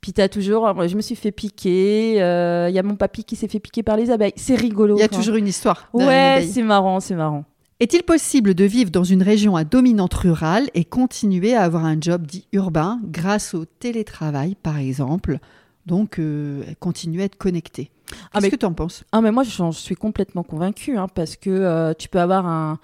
Puis 0.00 0.12
t'as 0.12 0.28
toujours, 0.28 0.74
je 0.88 0.96
me 0.96 1.00
suis 1.00 1.14
fait 1.14 1.30
piquer, 1.30 2.14
il 2.14 2.20
euh, 2.20 2.68
y 2.68 2.80
a 2.80 2.82
mon 2.82 2.96
papy 2.96 3.22
qui 3.22 3.36
s'est 3.36 3.46
fait 3.46 3.60
piquer 3.60 3.84
par 3.84 3.96
les 3.96 4.10
abeilles. 4.10 4.32
C'est 4.34 4.56
rigolo. 4.56 4.96
Il 4.96 5.00
y 5.00 5.04
a 5.04 5.08
toujours 5.08 5.36
une 5.36 5.46
histoire. 5.46 5.88
Ouais, 5.92 6.44
c'est 6.50 6.64
marrant, 6.64 6.98
c'est 6.98 7.14
marrant. 7.14 7.44
Est-il 7.78 8.02
possible 8.02 8.56
de 8.56 8.64
vivre 8.64 8.90
dans 8.90 9.04
une 9.04 9.22
région 9.22 9.54
à 9.54 9.62
dominante 9.62 10.14
rurale 10.14 10.68
et 10.74 10.84
continuer 10.84 11.54
à 11.54 11.62
avoir 11.62 11.84
un 11.84 11.96
job 12.00 12.26
dit 12.26 12.48
urbain 12.52 12.98
grâce 13.04 13.54
au 13.54 13.64
télétravail, 13.64 14.56
par 14.60 14.78
exemple? 14.78 15.38
Donc, 15.86 16.18
euh, 16.18 16.64
continuer 16.80 17.22
à 17.22 17.26
être 17.26 17.38
connecté 17.38 17.92
ah, 18.32 18.40
Qu'est-ce 18.40 18.50
que 18.50 18.56
tu 18.56 18.66
en 18.66 18.72
penses? 18.72 19.04
Ah, 19.12 19.20
mais 19.20 19.30
Moi, 19.30 19.42
j'en 19.44 19.72
suis 19.72 19.94
complètement 19.94 20.42
convaincue, 20.42 20.96
hein, 20.96 21.06
parce 21.14 21.36
que 21.36 21.50
euh, 21.50 21.94
tu 21.94 22.08
peux 22.08 22.20
avoir 22.20 22.46
un, 22.46 22.78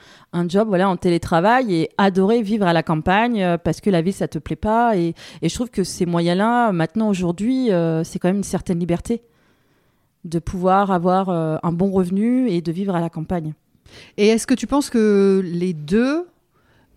job 0.48 0.68
voilà, 0.68 0.88
en 0.88 0.96
télétravail 0.96 1.74
et 1.74 1.90
adorer 1.98 2.42
vivre 2.42 2.66
à 2.66 2.72
la 2.72 2.82
campagne 2.82 3.42
euh, 3.42 3.58
parce 3.58 3.80
que 3.80 3.90
la 3.90 4.02
vie, 4.02 4.12
ça 4.12 4.28
te 4.28 4.38
plaît 4.38 4.56
pas. 4.56 4.96
Et, 4.96 5.14
je 5.42 5.54
trouve 5.54 5.70
que 5.70 5.84
ces 5.84 6.06
moyens-là, 6.06 6.72
maintenant, 6.72 7.08
aujourd'hui, 7.08 7.72
euh, 7.72 8.04
c'est 8.04 8.18
quand 8.18 8.28
même 8.28 8.38
une 8.38 8.44
certaine 8.44 8.78
liberté 8.78 9.22
de 10.24 10.38
pouvoir 10.38 10.90
avoir 10.90 11.28
un 11.28 11.72
bon 11.72 11.90
revenu 11.90 12.48
et 12.48 12.62
de 12.62 12.72
vivre 12.72 12.96
à 12.96 13.00
la 13.02 13.10
campagne. 13.10 13.52
Et 14.16 14.28
est-ce 14.28 14.46
que 14.46 14.54
tu 14.54 14.66
penses 14.66 14.88
que 14.88 15.42
les 15.44 15.74
deux 15.74 16.26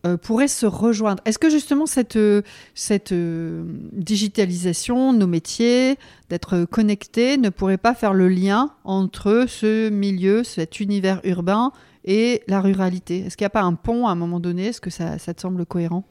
euh, 0.06 0.18
pourraient 0.18 0.48
se 0.48 0.66
rejoindre. 0.66 1.24
Est-ce 1.26 1.39
que 1.39 1.50
justement 1.50 1.86
cette, 1.86 2.16
euh, 2.16 2.41
cette 2.76 3.12
euh, 3.12 3.64
digitalisation, 3.93 5.12
nos 5.12 5.28
métiers, 5.28 5.98
d'être 6.30 6.66
connectés, 6.66 7.38
ne 7.38 7.50
pourrait 7.50 7.78
pas 7.78 7.93
faire 7.93 8.14
le 8.14 8.28
lien 8.28 8.72
entre 8.84 9.45
ce 9.48 9.89
milieu, 9.89 10.43
cet 10.43 10.80
univers 10.80 11.20
urbain 11.24 11.72
et 12.06 12.43
la 12.48 12.62
ruralité? 12.62 13.26
Est-ce 13.26 13.38
qu'il 13.38 13.45
n'y 13.45 13.48
a 13.48 13.52
pas 13.52 13.64
un 13.64 13.74
pont 13.74 14.08
à 14.08 14.12
un 14.12 14.16
moment 14.16 14.39
donné? 14.39 14.68
Est-ce 14.68 14.82
que 14.82 14.91
ça, 14.91 15.18
ça 15.18 15.34
te 15.34 15.41
semble 15.41 15.66
cohérent? 15.66 16.04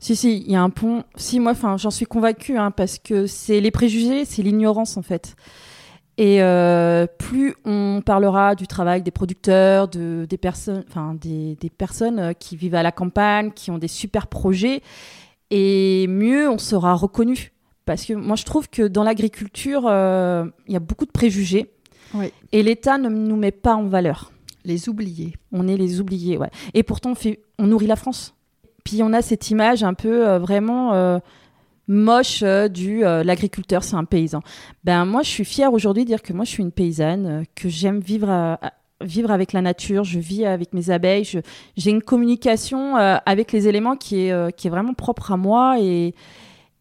Si, 0.00 0.16
si, 0.16 0.38
il 0.38 0.50
y 0.50 0.56
a 0.56 0.62
un 0.62 0.70
pont. 0.70 1.04
Si, 1.16 1.40
moi, 1.40 1.52
j'en 1.76 1.90
suis 1.90 2.06
convaincue, 2.06 2.56
hein, 2.58 2.70
parce 2.70 2.98
que 2.98 3.26
c'est 3.26 3.60
les 3.60 3.70
préjugés, 3.70 4.24
c'est 4.24 4.42
l'ignorance, 4.42 4.96
en 4.96 5.02
fait. 5.02 5.36
Et 6.20 6.42
euh, 6.42 7.06
plus 7.06 7.54
on 7.64 8.02
parlera 8.04 8.54
du 8.54 8.66
travail 8.66 9.00
des 9.00 9.10
producteurs, 9.10 9.88
de, 9.88 10.26
des, 10.28 10.36
personnes, 10.36 10.84
enfin, 10.86 11.14
des, 11.18 11.56
des, 11.58 11.70
personnes 11.70 12.18
euh, 12.18 12.32
qui 12.34 12.56
vivent 12.56 12.74
à 12.74 12.82
la 12.82 12.92
campagne, 12.92 13.52
qui 13.52 13.70
ont 13.70 13.78
des 13.78 13.88
super 13.88 14.26
projets, 14.26 14.82
et 15.50 16.06
mieux 16.08 16.50
on 16.50 16.58
sera 16.58 16.92
reconnu. 16.92 17.52
Parce 17.86 18.04
que 18.04 18.12
moi, 18.12 18.36
je 18.36 18.44
trouve 18.44 18.68
que 18.68 18.86
dans 18.86 19.02
l'agriculture, 19.02 19.84
euh, 19.86 20.44
il 20.66 20.74
y 20.74 20.76
a 20.76 20.80
beaucoup 20.80 21.06
de 21.06 21.10
préjugés. 21.10 21.70
Et 22.52 22.62
l'État 22.62 22.98
ne 22.98 23.08
nous 23.08 23.36
met 23.36 23.50
pas 23.50 23.74
en 23.74 23.84
valeur. 23.84 24.30
Les 24.66 24.90
oubliés. 24.90 25.32
On 25.52 25.68
est 25.68 25.78
les 25.78 26.00
oubliés, 26.00 26.36
ouais. 26.36 26.50
Et 26.74 26.82
pourtant, 26.82 27.12
on, 27.12 27.14
fait, 27.14 27.40
on 27.58 27.68
nourrit 27.68 27.86
la 27.86 27.96
France. 27.96 28.34
Puis 28.84 29.02
on 29.02 29.14
a 29.14 29.22
cette 29.22 29.48
image 29.48 29.82
un 29.84 29.94
peu 29.94 30.36
vraiment 30.36 31.20
moche 31.90 32.42
euh, 32.42 32.68
du 32.68 33.04
euh, 33.04 33.22
l'agriculteur, 33.24 33.84
c'est 33.84 33.96
un 33.96 34.04
paysan. 34.04 34.40
Ben 34.84 35.04
moi, 35.04 35.22
je 35.22 35.28
suis 35.28 35.44
fière 35.44 35.72
aujourd'hui 35.72 36.04
de 36.04 36.08
dire 36.08 36.22
que 36.22 36.32
moi, 36.32 36.44
je 36.44 36.50
suis 36.50 36.62
une 36.62 36.72
paysanne, 36.72 37.26
euh, 37.26 37.42
que 37.54 37.68
j'aime 37.68 38.00
vivre 38.00 38.58
vivre 39.02 39.30
avec 39.30 39.54
la 39.54 39.62
nature, 39.62 40.04
je 40.04 40.18
vis 40.18 40.44
avec 40.44 40.74
mes 40.74 40.90
abeilles, 40.90 41.24
j'ai 41.24 41.90
une 41.90 42.02
communication 42.02 42.96
avec 42.96 43.50
les 43.50 43.66
éléments 43.66 43.96
qui 43.96 44.26
est, 44.26 44.56
qui 44.58 44.66
est 44.66 44.70
vraiment 44.70 44.92
propre 44.92 45.32
à 45.32 45.38
moi 45.38 45.78
et, 45.80 46.14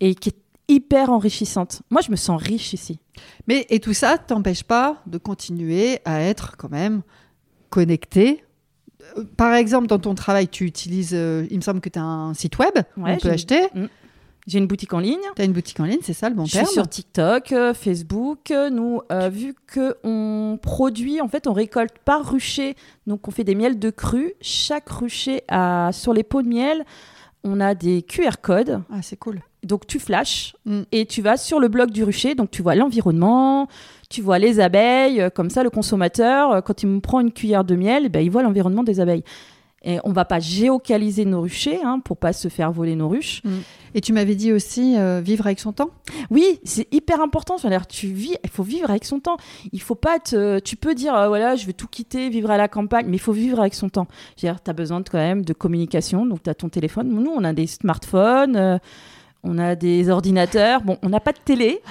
et 0.01 0.15
qui 0.15 0.27
est 0.27 0.35
hyper 0.67 1.11
enrichissante. 1.11 1.81
Moi, 1.89 2.01
je 2.01 2.11
me 2.11 2.17
sens 2.17 2.43
riche 2.43 2.73
ici. 2.73 2.99
Mais 3.47 3.65
et 3.69 3.79
tout 3.79 3.93
ça 3.93 4.17
t'empêche 4.17 4.63
pas 4.63 5.01
de 5.07 5.17
continuer 5.17 5.99
à 6.03 6.19
être 6.19 6.57
quand 6.57 6.69
même 6.69 7.03
connecté. 7.69 8.43
Par 9.37 9.53
exemple, 9.53 9.87
dans 9.87 9.99
ton 9.99 10.13
travail, 10.13 10.49
tu 10.49 10.65
utilises, 10.65 11.13
il 11.13 11.55
me 11.55 11.61
semble 11.61 11.79
que 11.79 11.87
tu 11.87 11.99
as 11.99 12.03
un 12.03 12.33
site 12.33 12.57
web, 12.57 12.73
on 12.97 13.15
peut 13.15 13.29
acheter. 13.29 13.61
J'ai 14.49 14.57
une 14.57 14.65
boutique 14.65 14.93
en 14.95 14.99
ligne. 14.99 15.21
Tu 15.35 15.41
as 15.43 15.45
une 15.45 15.53
boutique 15.53 15.79
en 15.79 15.85
ligne, 15.85 15.99
c'est 16.01 16.13
ça 16.13 16.27
le 16.27 16.33
bon 16.33 16.45
terme 16.45 16.65
Je 16.65 16.69
suis 16.69 16.73
sur 16.73 16.87
TikTok, 16.87 17.51
euh, 17.51 17.75
Facebook. 17.75 18.51
Nous, 18.71 18.99
euh, 19.11 19.29
vu 19.29 19.53
qu'on 19.71 20.57
produit, 20.59 21.21
en 21.21 21.27
fait, 21.27 21.45
on 21.45 21.53
récolte 21.53 21.99
par 22.03 22.31
rucher. 22.31 22.75
Donc, 23.05 23.27
on 23.27 23.31
fait 23.31 23.43
des 23.43 23.53
miels 23.53 23.77
de 23.77 23.91
cru. 23.91 24.33
Chaque 24.41 24.89
rucher 24.89 25.43
a, 25.49 25.91
sur 25.93 26.13
les 26.13 26.23
pots 26.23 26.41
de 26.41 26.47
miel, 26.47 26.83
on 27.43 27.59
a 27.59 27.75
des 27.75 28.01
QR 28.01 28.41
codes. 28.41 28.81
Ah, 28.91 29.03
c'est 29.03 29.17
cool. 29.17 29.39
Donc, 29.61 29.85
tu 29.85 29.99
flashes 29.99 30.55
mm. 30.65 30.81
et 30.93 31.05
tu 31.05 31.21
vas 31.21 31.37
sur 31.37 31.59
le 31.59 31.67
blog 31.67 31.91
du 31.91 32.03
rucher. 32.03 32.33
Donc, 32.33 32.49
tu 32.49 32.63
vois 32.63 32.73
l'environnement, 32.73 33.67
tu 34.09 34.23
vois 34.23 34.39
les 34.39 34.59
abeilles. 34.59 35.29
Comme 35.35 35.51
ça, 35.51 35.61
le 35.61 35.69
consommateur, 35.69 36.63
quand 36.63 36.81
il 36.81 36.87
me 36.87 37.01
prend 37.01 37.19
une 37.19 37.31
cuillère 37.31 37.65
de 37.65 37.75
miel, 37.75 38.09
ben, 38.09 38.21
il 38.21 38.31
voit 38.31 38.41
l'environnement 38.41 38.81
des 38.81 38.99
abeilles. 38.99 39.23
Et 39.83 39.99
on 40.03 40.11
va 40.11 40.25
pas 40.25 40.39
géocaliser 40.39 41.25
nos 41.25 41.41
ruchers 41.41 41.79
hein, 41.83 42.01
pour 42.03 42.17
pas 42.17 42.33
se 42.33 42.47
faire 42.47 42.71
voler 42.71 42.95
nos 42.95 43.07
ruches. 43.07 43.41
Mm. 43.43 43.49
Et 43.95 44.01
tu 44.01 44.13
m'avais 44.13 44.35
dit 44.35 44.51
aussi 44.51 44.97
euh, 44.97 45.21
vivre 45.21 45.45
avec 45.45 45.59
son 45.59 45.73
temps? 45.73 45.89
Oui, 46.29 46.59
c'est 46.63 46.87
hyper 46.93 47.21
important. 47.21 47.55
dire 47.55 47.87
tu 47.87 48.07
vis, 48.07 48.35
il 48.43 48.49
faut 48.49 48.63
vivre 48.63 48.89
avec 48.89 49.05
son 49.05 49.19
temps. 49.19 49.37
Il 49.71 49.81
faut 49.81 49.95
pas 49.95 50.19
te, 50.19 50.59
tu 50.59 50.75
peux 50.75 50.95
dire 50.95 51.15
euh, 51.15 51.27
voilà, 51.27 51.55
je 51.55 51.65
vais 51.65 51.73
tout 51.73 51.87
quitter, 51.87 52.29
vivre 52.29 52.51
à 52.51 52.57
la 52.57 52.67
campagne, 52.67 53.05
mais 53.07 53.17
il 53.17 53.21
faut 53.21 53.33
vivre 53.33 53.59
avec 53.59 53.73
son 53.73 53.89
temps. 53.89 54.07
tu 54.35 54.47
as 54.47 54.73
besoin 54.73 54.99
de, 54.99 55.09
quand 55.09 55.17
même 55.17 55.43
de 55.43 55.53
communication. 55.53 56.25
Donc 56.25 56.43
tu 56.43 56.49
as 56.49 56.55
ton 56.55 56.69
téléphone. 56.69 57.09
Nous, 57.09 57.31
on 57.31 57.43
a 57.43 57.53
des 57.53 57.67
smartphones. 57.67 58.55
Euh, 58.55 58.77
on 59.43 59.57
a 59.57 59.75
des 59.75 60.09
ordinateurs. 60.09 60.81
Bon, 60.81 60.97
on 61.01 61.09
n'a 61.09 61.19
pas 61.19 61.31
de 61.31 61.39
télé. 61.43 61.81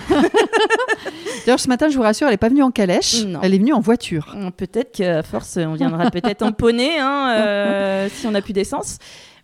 D'ailleurs, 1.46 1.61
ce 1.61 1.68
matin, 1.68 1.88
je 1.88 1.96
vous 1.96 2.03
rassure, 2.03 2.26
elle 2.26 2.34
n'est 2.34 2.38
pas 2.38 2.49
venue 2.49 2.62
en 2.62 2.70
calèche. 2.70 3.24
Elle 3.42 3.55
est 3.55 3.59
venue 3.59 3.72
en 3.72 3.80
voiture. 3.80 4.36
Peut-être 4.57 4.92
qu'à 4.92 5.22
force, 5.22 5.57
on 5.57 5.74
viendra 5.74 6.11
peut-être 6.11 6.42
en 6.42 6.53
poney 6.53 6.99
hein, 6.99 7.30
euh, 7.30 8.09
si 8.12 8.26
on 8.26 8.32
n'a 8.32 8.42
plus 8.42 8.53
d'essence. 8.53 8.99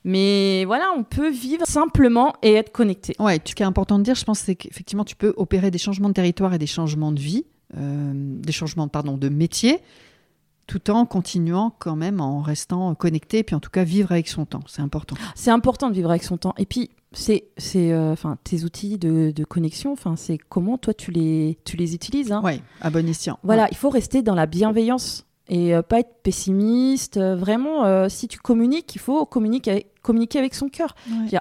Mais 0.05 0.65
voilà, 0.67 0.93
on 0.97 1.03
peut 1.03 1.31
vivre 1.31 1.67
simplement 1.67 2.35
et 2.43 2.53
être 2.53 2.73
connecté. 2.73 3.15
Ouais, 3.19 3.41
ce 3.43 3.55
qui 3.55 3.63
est 3.63 3.67
important 3.67 3.99
de 3.99 4.05
dire, 4.05 4.15
je 4.15 4.25
pense, 4.25 4.41
c'est 4.41 4.55
qu'effectivement, 4.55 5.05
tu 5.05 5.17
peux 5.17 5.33
opérer 5.39 5.71
des 5.71 5.79
changements 5.79 6.11
de 6.11 6.15
territoire 6.15 6.53
et 6.53 6.59
des 6.59 6.67
changements 6.67 7.11
de 7.11 7.21
vie, 7.21 7.47
euh, 7.79 8.13
des 8.15 8.53
changements, 8.53 8.87
pardon, 8.87 9.17
de 9.17 9.31
métier, 9.31 9.79
tout 10.67 10.91
en 10.91 11.07
continuant 11.07 11.75
quand 11.79 11.97
même, 11.97 12.21
en 12.21 12.43
restant 12.43 12.95
connecté, 12.95 13.39
et 13.39 13.43
puis 13.45 13.57
en 13.57 13.61
tout 13.61 13.71
cas 13.71 13.85
vivre 13.85 14.13
avec 14.13 14.29
son 14.29 14.45
temps. 14.45 14.63
C'est 14.67 14.83
important. 14.83 15.17
C'est 15.35 15.51
important 15.51 15.89
de 15.89 15.95
vivre 15.95 16.11
avec 16.11 16.23
son 16.23 16.37
temps. 16.37 16.55
Et 16.59 16.67
puis, 16.67 16.91
c'est, 17.15 17.45
c'est, 17.57 17.93
euh, 17.93 18.13
enfin, 18.13 18.37
tes 18.45 18.65
outils 18.65 18.99
de, 18.99 19.31
de 19.31 19.45
connexion. 19.45 19.93
Enfin, 19.93 20.17
c'est 20.17 20.39
comment 20.39 20.79
toi 20.79 20.95
tu 20.95 21.11
les, 21.11 21.59
tu 21.65 21.77
les 21.77 21.95
utilises. 21.95 22.33
Hein. 22.33 22.43
Oui, 22.45 22.61
à 22.81 22.91
bon 22.91 23.09
escient. 23.09 23.39
Voilà, 23.43 23.69
il 23.71 23.77
faut 23.77 23.91
rester 23.91 24.23
dans 24.23 24.35
la 24.35 24.47
bienveillance 24.47 25.27
et 25.49 25.75
euh, 25.75 25.83
pas 25.83 26.01
être 26.01 26.23
pessimiste. 26.23 27.17
Euh, 27.17 27.37
vraiment, 27.37 28.09
si 28.09 28.29
tu 28.29 28.39
communiques, 28.39 28.95
il 28.95 29.01
faut 29.01 29.25
communiquer 29.27 29.71
avec, 29.71 30.03
communiquer 30.03 30.39
avec 30.39 30.55
son 30.55 30.69
cœur. 30.69 30.95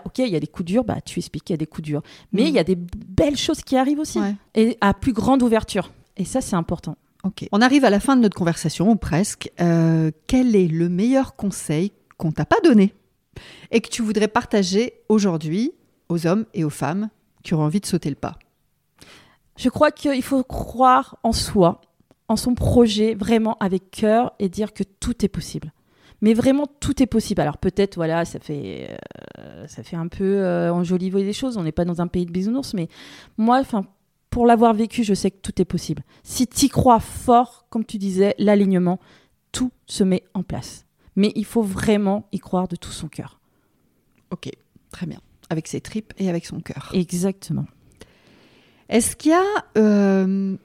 ok, 0.05 0.19
il 0.19 0.29
y 0.29 0.35
a 0.35 0.39
des 0.39 0.47
coups 0.47 0.67
durs, 0.67 0.83
bah 0.83 1.01
tu 1.03 1.19
expliques 1.19 1.45
qu'il 1.45 1.53
y 1.53 1.55
a 1.55 1.57
des 1.57 1.67
coups 1.67 1.87
durs, 1.87 2.01
mais 2.31 2.43
mm. 2.43 2.47
il 2.47 2.53
y 2.53 2.59
a 2.59 2.63
des 2.63 2.75
belles 2.77 3.37
choses 3.37 3.61
qui 3.61 3.75
arrivent 3.75 3.99
aussi 3.99 4.19
et 4.55 4.77
à 4.81 4.93
plus 4.93 5.13
grande 5.13 5.43
ouverture. 5.43 5.91
Et 6.15 6.25
ça, 6.25 6.41
c'est 6.41 6.55
important. 6.55 6.95
Ok. 7.23 7.47
On 7.51 7.61
arrive 7.61 7.85
à 7.85 7.89
la 7.89 7.99
fin 7.99 8.15
de 8.15 8.21
notre 8.21 8.37
conversation, 8.37 8.91
ou 8.91 8.95
presque. 8.95 9.49
quel 9.57 10.55
est 10.55 10.67
le 10.67 10.89
meilleur 10.89 11.35
conseil 11.35 11.91
qu'on 12.17 12.31
t'a 12.31 12.45
pas 12.45 12.59
donné? 12.63 12.93
Et 13.71 13.81
que 13.81 13.89
tu 13.89 14.01
voudrais 14.01 14.27
partager 14.27 14.93
aujourd'hui 15.09 15.71
aux 16.09 16.27
hommes 16.27 16.45
et 16.53 16.63
aux 16.63 16.69
femmes 16.69 17.09
qui 17.43 17.53
auront 17.53 17.65
envie 17.65 17.79
de 17.79 17.85
sauter 17.85 18.09
le 18.09 18.15
pas 18.15 18.37
Je 19.57 19.69
crois 19.69 19.91
qu'il 19.91 20.23
faut 20.23 20.43
croire 20.43 21.17
en 21.23 21.31
soi, 21.33 21.81
en 22.27 22.35
son 22.35 22.55
projet, 22.55 23.15
vraiment 23.15 23.57
avec 23.59 23.91
cœur 23.91 24.33
et 24.39 24.49
dire 24.49 24.73
que 24.73 24.83
tout 24.83 25.25
est 25.25 25.29
possible. 25.29 25.71
Mais 26.21 26.33
vraiment, 26.33 26.67
tout 26.79 27.03
est 27.03 27.07
possible. 27.07 27.41
Alors 27.41 27.57
peut-être, 27.57 27.95
voilà, 27.95 28.23
ça 28.23 28.39
fait, 28.39 28.97
euh, 29.39 29.67
ça 29.67 29.83
fait 29.83 29.97
un 29.97 30.07
peu 30.07 30.37
euh, 30.37 30.73
enjoliver 30.73 31.21
les 31.21 31.33
choses. 31.33 31.57
On 31.57 31.63
n'est 31.63 31.73
pas 31.73 31.83
dans 31.83 32.01
un 32.01 32.07
pays 32.07 32.25
de 32.25 32.31
bisounours, 32.31 32.73
mais 32.73 32.87
moi, 33.37 33.59
enfin, 33.59 33.85
pour 34.29 34.45
l'avoir 34.45 34.73
vécu, 34.73 35.03
je 35.03 35.13
sais 35.13 35.31
que 35.31 35.41
tout 35.41 35.61
est 35.61 35.65
possible. 35.65 36.01
Si 36.23 36.47
tu 36.47 36.69
crois 36.69 37.01
fort, 37.01 37.65
comme 37.69 37.83
tu 37.83 37.97
disais, 37.97 38.35
l'alignement, 38.37 38.99
tout 39.51 39.71
se 39.85 40.05
met 40.05 40.23
en 40.33 40.43
place. 40.43 40.82
Mais 41.15 41.31
il 41.35 41.45
faut 41.45 41.61
vraiment 41.61 42.27
y 42.31 42.39
croire 42.39 42.67
de 42.67 42.75
tout 42.75 42.91
son 42.91 43.07
cœur. 43.07 43.39
Ok, 44.31 44.49
très 44.91 45.05
bien. 45.05 45.19
Avec 45.49 45.67
ses 45.67 45.81
tripes 45.81 46.13
et 46.17 46.29
avec 46.29 46.45
son 46.45 46.59
cœur. 46.59 46.89
Exactement. 46.93 47.65
Est-ce 48.89 49.15
qu'il 49.15 49.31
y 49.31 49.35
a 49.35 49.65
euh, 49.77 50.55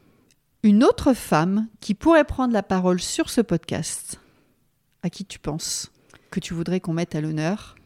une 0.62 0.84
autre 0.84 1.12
femme 1.12 1.68
qui 1.80 1.94
pourrait 1.94 2.24
prendre 2.24 2.52
la 2.52 2.62
parole 2.62 3.00
sur 3.00 3.30
ce 3.30 3.40
podcast? 3.40 4.20
À 5.02 5.10
qui 5.10 5.24
tu 5.24 5.38
penses 5.38 5.92
que 6.30 6.40
tu 6.40 6.54
voudrais 6.54 6.80
qu'on 6.80 6.92
mette 6.92 7.14
à 7.14 7.20
l'honneur 7.20 7.76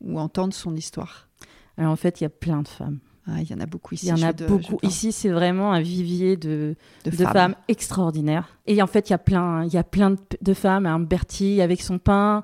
ou 0.00 0.18
entendre 0.18 0.54
son 0.54 0.76
histoire? 0.76 1.28
Alors 1.76 1.92
en 1.92 1.96
fait, 1.96 2.20
il 2.20 2.24
y 2.24 2.26
a 2.26 2.30
plein 2.30 2.62
de 2.62 2.68
femmes. 2.68 3.00
Ah, 3.26 3.40
il 3.40 3.48
y 3.48 3.54
en 3.54 3.60
a 3.60 3.66
beaucoup 3.66 3.94
ici. 3.94 4.06
Il 4.06 4.08
y 4.08 4.12
en 4.12 4.26
a 4.26 4.32
beaucoup. 4.32 4.78
Ici, 4.82 5.12
c'est 5.12 5.28
vraiment 5.28 5.72
un 5.72 5.80
vivier 5.80 6.36
de, 6.36 6.74
de, 7.04 7.10
de 7.10 7.16
femmes. 7.16 7.32
femmes. 7.32 7.54
extraordinaires. 7.68 8.48
Et 8.66 8.82
en 8.82 8.86
fait, 8.88 9.08
il 9.08 9.12
y 9.12 9.14
a 9.14 9.18
plein, 9.18 9.64
il 9.64 9.72
y 9.72 9.76
a 9.78 9.84
plein 9.84 10.16
de, 10.40 10.54
femmes. 10.54 10.86
Hein, 10.86 10.98
Bertie 10.98 11.60
avec 11.60 11.82
son 11.82 11.98
pain. 11.98 12.42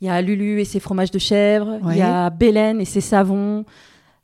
Il 0.00 0.08
y 0.08 0.10
a 0.10 0.20
Lulu 0.22 0.60
et 0.60 0.64
ses 0.64 0.80
fromages 0.80 1.10
de 1.12 1.18
chèvre. 1.20 1.78
Il 1.82 1.86
Ouais. 1.86 1.98
y 1.98 2.02
a 2.02 2.30
Bélène 2.30 2.80
et 2.80 2.84
ses 2.84 3.00
savons. 3.00 3.64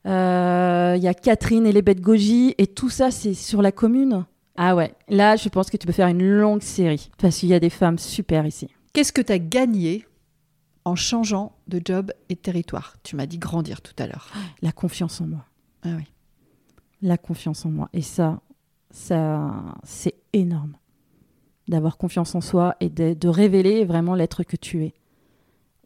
Euh, 0.07 0.95
Il 0.97 1.03
y 1.03 1.09
a 1.09 1.15
Catherine 1.15 1.67
et 1.67 1.73
les 1.73 1.83
bêtes 1.83 2.01
goji. 2.01 2.55
Et 2.59 2.67
tout 2.67 2.91
ça, 2.91 3.11
c'est 3.11 3.35
sur 3.35 3.63
la 3.63 3.71
commune. 3.73 4.25
Ah 4.57 4.75
ouais. 4.75 4.93
Là, 5.09 5.37
je 5.37 5.49
pense 5.49 5.71
que 5.71 5.77
tu 5.77 5.87
peux 5.87 5.93
faire 5.93 6.09
une 6.09 6.23
longue 6.23 6.63
série. 6.63 7.11
Parce 7.19 7.39
qu'il 7.39 7.49
y 7.49 7.55
a 7.55 7.61
des 7.61 7.71
femmes 7.71 7.99
super 7.99 8.45
ici. 8.45 8.69
Qu'est-ce 8.93 9.13
que 9.13 9.23
tu 9.23 9.33
as 9.33 9.39
gagné 9.39 10.05
en 10.85 10.97
changeant 10.97 11.53
de 11.69 11.81
job 11.83 12.13
et 12.29 12.35
de 12.35 12.41
territoire? 12.41 12.97
Tu 13.05 13.17
m'as 13.17 13.27
dit 13.27 13.39
grandir 13.39 13.81
tout 13.81 13.95
à 13.99 14.07
l'heure. 14.07 14.29
La 14.61 14.73
confiance 14.73 15.21
en 15.21 15.27
moi. 15.27 15.45
Ah 15.83 15.91
oui. 15.97 16.05
la 17.01 17.19
confiance 17.19 17.67
en 17.67 17.71
moi. 17.71 17.89
Et 17.93 18.03
ça, 18.03 18.41
ça 18.91 19.51
c'est 19.83 20.15
énorme. 20.33 20.77
D'avoir 21.69 21.97
confiance 21.97 22.35
en 22.35 22.41
soi 22.41 22.77
et 22.81 22.89
de, 22.89 23.29
révéler 23.29 23.85
vraiment 23.85 24.15
l'être 24.15 24.43
que 24.43 24.57
tu 24.57 24.85
es. 24.85 24.95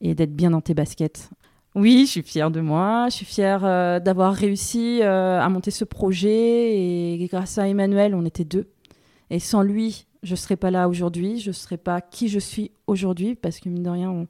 Et 0.00 0.14
d'être 0.14 0.34
bien 0.34 0.50
dans 0.50 0.60
tes 0.60 0.74
baskets. 0.74 1.30
Oui, 1.74 2.04
je 2.06 2.10
suis 2.12 2.22
fière 2.22 2.50
de 2.50 2.60
moi. 2.60 3.06
Je 3.10 3.16
suis 3.16 3.26
fière 3.26 3.64
euh, 3.64 4.00
d'avoir 4.00 4.32
réussi 4.34 5.00
euh, 5.02 5.40
à 5.40 5.48
monter 5.48 5.70
ce 5.70 5.84
projet. 5.84 6.78
Et 6.78 7.28
grâce 7.30 7.58
à 7.58 7.68
Emmanuel, 7.68 8.14
on 8.14 8.24
était 8.24 8.44
deux. 8.44 8.68
Et 9.30 9.38
sans 9.38 9.62
lui, 9.62 10.06
je 10.22 10.32
ne 10.32 10.36
serais 10.36 10.56
pas 10.56 10.70
là 10.70 10.88
aujourd'hui. 10.88 11.38
Je 11.40 11.50
ne 11.50 11.54
serais 11.54 11.76
pas 11.76 12.00
qui 12.00 12.28
je 12.28 12.38
suis 12.38 12.72
aujourd'hui. 12.86 13.34
Parce 13.34 13.60
que, 13.60 13.68
mine 13.68 13.82
de 13.82 13.90
rien, 13.90 14.10
on- 14.10 14.28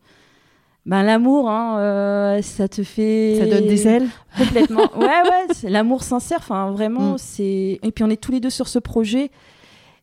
ben, 0.87 1.03
l'amour, 1.03 1.51
hein, 1.51 1.79
euh, 1.81 2.43
ça 2.43 2.69
te 2.69 2.83
fait. 2.83 3.37
Ça 3.39 3.47
donne 3.47 3.67
des 3.67 3.87
ailes? 3.87 4.09
Complètement. 4.39 4.89
Ouais, 4.97 5.07
ouais, 5.07 5.47
c'est 5.53 5.69
l'amour 5.69 6.03
sincère. 6.03 6.39
Enfin, 6.39 6.71
vraiment, 6.71 7.15
Mm. 7.15 7.19
c'est. 7.19 7.79
Et 7.83 7.93
puis, 7.93 8.05
on 8.05 8.09
est 8.11 8.17
tous 8.23 8.33
les 8.33 8.41
deux 8.41 8.51
sur 8.51 8.69
ce 8.69 8.79
projet. 8.79 9.31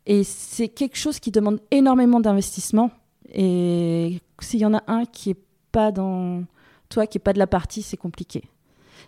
Et 0.06 0.24
c'est 0.24 0.68
quelque 0.68 0.98
chose 0.98 1.20
qui 1.20 1.32
demande 1.32 1.60
énormément 1.72 2.20
d'investissement. 2.20 2.92
Et 3.34 4.20
s'il 4.42 4.60
y 4.60 4.66
en 4.66 4.74
a 4.74 4.84
un 4.88 5.06
qui 5.06 5.32
est 5.32 5.38
pas 5.72 5.92
dans. 5.92 6.44
Toi, 6.90 7.08
qui 7.08 7.18
est 7.18 7.22
pas 7.22 7.34
de 7.34 7.40
la 7.40 7.48
partie, 7.48 7.82
c'est 7.82 7.98
compliqué. 7.98 8.44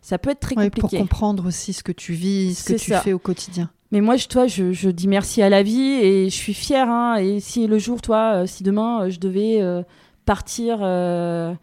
Ça 0.02 0.18
peut 0.18 0.30
être 0.32 0.40
très 0.40 0.56
Ouais, 0.56 0.70
pour 0.70 0.84
compliqué. 0.84 1.02
comprendre 1.02 1.46
aussi 1.48 1.74
ce 1.74 1.84
que 1.84 1.92
tu 1.92 2.14
vis, 2.14 2.56
ce 2.56 2.74
que 2.74 2.80
tu 2.80 2.92
ça. 2.92 3.02
fais 3.02 3.14
au 3.14 3.20
quotidien. 3.20 3.70
Mais 3.92 4.02
moi, 4.02 4.16
je, 4.18 4.28
toi, 4.28 4.48
je, 4.48 4.72
je 4.72 4.90
dis 4.90 5.08
merci 5.08 5.42
à 5.42 5.50
la 5.50 5.62
vie 5.64 5.80
et 6.02 6.26
je 6.30 6.36
suis 6.36 6.54
fière. 6.54 6.90
hein. 6.90 7.16
et 7.18 7.40
si 7.40 7.68
le 7.68 7.78
jour, 7.78 8.02
toi, 8.02 8.42
euh, 8.42 8.46
si 8.46 8.64
demain, 8.64 9.04
euh, 9.04 9.10
je 9.10 9.20
devais 9.20 9.62
euh, 9.62 9.84
partir, 10.26 10.80
euh, 10.82 11.54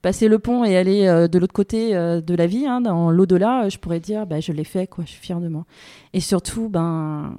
passer 0.00 0.28
le 0.28 0.38
pont 0.38 0.64
et 0.64 0.76
aller 0.76 1.06
euh, 1.06 1.28
de 1.28 1.38
l'autre 1.38 1.52
côté 1.52 1.94
euh, 1.94 2.20
de 2.20 2.34
la 2.34 2.46
vie, 2.46 2.66
hein, 2.66 2.80
dans 2.80 3.10
l'au-delà, 3.10 3.68
je 3.68 3.78
pourrais 3.78 4.00
dire, 4.00 4.26
bah, 4.26 4.40
je 4.40 4.52
l'ai 4.52 4.64
fait, 4.64 4.86
quoi. 4.86 5.04
Je 5.04 5.10
suis 5.10 5.20
fière 5.20 5.40
de 5.40 5.48
moi. 5.48 5.64
Et 6.12 6.20
surtout, 6.20 6.68
ben, 6.68 7.38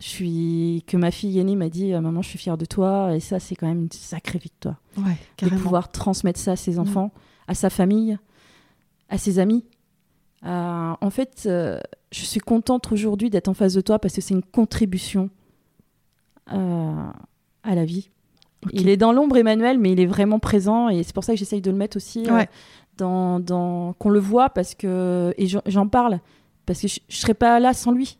je 0.00 0.06
suis 0.06 0.84
que 0.86 0.96
ma 0.96 1.10
fille 1.10 1.38
aînée 1.38 1.56
m'a 1.56 1.68
dit, 1.68 1.92
maman, 1.92 2.22
je 2.22 2.28
suis 2.28 2.38
fière 2.38 2.58
de 2.58 2.64
toi. 2.64 3.14
Et 3.14 3.20
ça, 3.20 3.38
c'est 3.38 3.54
quand 3.54 3.66
même 3.66 3.82
une 3.82 3.92
sacrée 3.92 4.38
victoire 4.38 4.76
Ouais, 4.96 5.16
de 5.38 5.48
pouvoir 5.56 5.90
transmettre 5.90 6.40
ça 6.40 6.52
à 6.52 6.56
ses 6.56 6.78
enfants, 6.78 7.12
à 7.48 7.54
sa 7.54 7.70
famille, 7.70 8.18
à 9.08 9.18
ses 9.18 9.38
amis. 9.38 9.64
Euh, 10.44 10.94
en 11.00 11.10
fait, 11.10 11.44
euh, 11.46 11.80
je 12.12 12.24
suis 12.24 12.40
contente 12.40 12.92
aujourd'hui 12.92 13.30
d'être 13.30 13.48
en 13.48 13.54
face 13.54 13.74
de 13.74 13.80
toi 13.80 13.98
parce 13.98 14.14
que 14.14 14.20
c'est 14.20 14.34
une 14.34 14.42
contribution 14.42 15.30
euh, 16.52 17.10
à 17.62 17.74
la 17.74 17.84
vie. 17.84 18.10
Il 18.72 18.88
est 18.88 18.96
dans 18.96 19.12
l'ombre, 19.12 19.36
Emmanuel, 19.36 19.78
mais 19.78 19.92
il 19.92 20.00
est 20.00 20.06
vraiment 20.06 20.38
présent 20.38 20.88
et 20.88 21.02
c'est 21.02 21.14
pour 21.14 21.24
ça 21.24 21.32
que 21.32 21.38
j'essaye 21.38 21.60
de 21.60 21.70
le 21.70 21.76
mettre 21.76 21.96
aussi 21.96 22.24
euh, 22.30 22.44
dans, 22.96 23.40
dans 23.40 23.92
qu'on 23.98 24.10
le 24.10 24.18
voit 24.20 24.50
parce 24.50 24.74
que 24.74 25.34
et 25.38 25.46
j'en- 25.46 25.88
parle 25.88 26.20
parce 26.66 26.80
que 26.80 26.88
je, 26.88 27.00
je 27.08 27.16
serais 27.16 27.34
pas 27.34 27.60
là 27.60 27.72
sans 27.74 27.92
lui. 27.92 28.18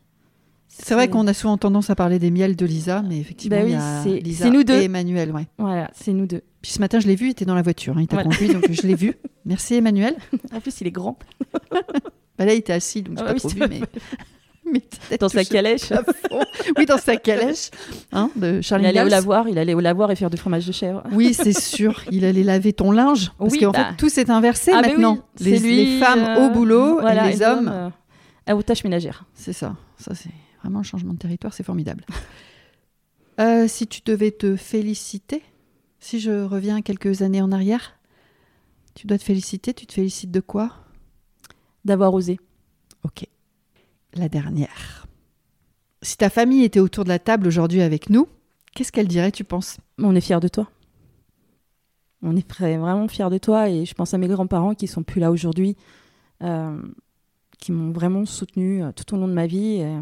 C'est 0.69 0.93
vrai 0.93 1.07
qu'on 1.09 1.25
a 1.27 1.33
souvent 1.33 1.57
tendance 1.57 1.89
à 1.89 1.95
parler 1.95 2.19
des 2.19 2.29
miels 2.29 2.55
de 2.55 2.65
Lisa, 2.65 3.01
mais 3.01 3.17
effectivement, 3.19 3.57
Bah 3.57 3.63
oui, 3.63 3.71
il 3.71 3.73
y 3.73 3.77
a 3.77 4.03
c'est- 4.03 4.19
Lisa 4.19 4.45
c'est 4.45 4.51
nous 4.51 4.63
deux. 4.63 4.75
et 4.79 4.83
Emmanuel. 4.83 5.31
Ouais. 5.31 5.47
voilà, 5.57 5.89
c'est 5.93 6.13
nous 6.13 6.27
deux. 6.27 6.41
Puis 6.61 6.71
ce 6.71 6.79
matin, 6.79 6.99
je 6.99 7.07
l'ai 7.07 7.15
vu, 7.15 7.27
il 7.27 7.31
était 7.31 7.45
dans 7.45 7.55
la 7.55 7.61
voiture. 7.61 7.97
hein, 7.97 8.01
il 8.01 8.07
t'a 8.07 8.17
Voilà. 8.17 8.29
conduit, 8.29 8.53
donc 8.53 8.69
je 8.69 8.81
l'ai 8.85 8.95
vu. 8.95 9.15
Merci 9.45 9.75
Emmanuel. 9.75 10.15
En 10.53 10.59
plus, 10.59 10.79
il 10.81 10.87
est 10.87 10.91
grand 10.91 11.17
Bah 12.37 12.45
là, 12.45 12.53
il 12.53 12.57
était 12.59 12.73
assis, 12.73 13.01
donc 13.01 13.17
j'ai 13.17 13.23
Ah 13.23 13.27
pas 13.27 13.33
oui, 13.33 13.39
trop 13.39 13.49
vu, 13.49 13.61
mais... 13.69 13.81
mais 15.11 15.17
dans 15.17 15.29
sa 15.29 15.43
calèche. 15.45 15.91
Oui, 16.77 16.85
dans 16.85 16.97
sa 16.97 17.15
calèche 17.17 17.69
hein, 18.11 18.29
de 18.35 18.57
Il 18.57 18.63
Charlie 18.63 18.87
allait 18.87 19.01
au 19.03 19.07
lavoir, 19.07 19.47
il 19.49 19.57
allait 19.57 19.73
au 19.73 19.79
lavoir 19.79 20.11
et 20.11 20.15
faire 20.15 20.29
du 20.29 20.37
fromage 20.37 20.65
de 20.67 20.71
chèvre. 20.71 21.03
Oui, 21.11 21.33
c'est 21.33 21.57
sûr. 21.57 22.01
Il 22.11 22.25
allait 22.25 22.43
laver 22.43 22.73
ton 22.73 22.91
linge. 22.91 23.31
Parce 23.37 23.51
Oui, 23.53 23.59
qu'en 23.59 23.71
bah. 23.71 23.89
fait, 23.91 23.95
tout 23.97 24.09
s'est 24.09 24.29
inversé 24.29 24.71
Ah, 24.73 24.81
maintenant. 24.81 25.19
oui, 25.39 25.45
les, 25.45 25.59
lui, 25.59 25.75
les 25.85 25.99
femmes 25.99 26.19
euh, 26.23 26.47
au 26.47 26.51
boulot 26.51 26.99
voilà, 26.99 27.27
et 27.29 27.33
les 27.33 27.41
hommes. 27.41 27.69
euh, 27.71 27.89
à 28.45 28.55
aux 28.55 28.61
tâches 28.63 28.83
ménagères. 28.83 29.25
C'est 29.33 29.53
ça. 29.53 29.75
Ça, 29.97 30.13
c'est 30.15 30.29
vraiment 30.61 30.79
le 30.79 30.85
changement 30.85 31.13
de 31.13 31.19
territoire. 31.19 31.53
C'est 31.53 31.63
formidable. 31.63 32.05
Euh, 33.39 33.67
si 33.67 33.85
tu 33.85 34.01
devais 34.03 34.31
te 34.31 34.55
féliciter, 34.55 35.43
si 35.99 36.19
je 36.19 36.43
reviens 36.43 36.81
quelques 36.81 37.21
années 37.21 37.39
en 37.39 37.51
arrière, 37.51 37.93
tu 38.95 39.05
dois 39.05 39.19
te 39.19 39.23
féliciter. 39.23 39.75
Tu 39.75 39.85
te 39.85 39.93
félicites 39.93 40.31
de 40.31 40.39
quoi? 40.39 40.71
D'avoir 41.85 42.15
osé. 42.15 42.39
Ok. 43.03 43.25
La 44.17 44.29
dernière. 44.29 45.05
Si 46.01 46.17
ta 46.17 46.29
famille 46.29 46.63
était 46.63 46.79
autour 46.79 47.03
de 47.03 47.09
la 47.09 47.19
table 47.19 47.47
aujourd'hui 47.47 47.81
avec 47.81 48.09
nous, 48.09 48.27
qu'est-ce 48.73 48.91
qu'elle 48.91 49.07
dirait, 49.07 49.31
tu 49.31 49.43
penses? 49.43 49.77
On 49.99 50.15
est 50.15 50.21
fiers 50.21 50.39
de 50.39 50.47
toi. 50.47 50.69
On 52.23 52.35
est 52.35 52.51
vraiment 52.51 53.07
fiers 53.07 53.29
de 53.29 53.37
toi 53.37 53.69
et 53.69 53.85
je 53.85 53.93
pense 53.93 54.13
à 54.13 54.17
mes 54.17 54.27
grands-parents 54.27 54.73
qui 54.73 54.87
sont 54.87 55.03
plus 55.03 55.19
là 55.19 55.31
aujourd'hui, 55.31 55.75
euh, 56.41 56.81
qui 57.59 57.71
m'ont 57.71 57.91
vraiment 57.91 58.25
soutenu 58.25 58.83
euh, 58.83 58.91
tout 58.91 59.13
au 59.13 59.17
long 59.19 59.27
de 59.27 59.33
ma 59.33 59.45
vie. 59.45 59.81
et 59.81 59.97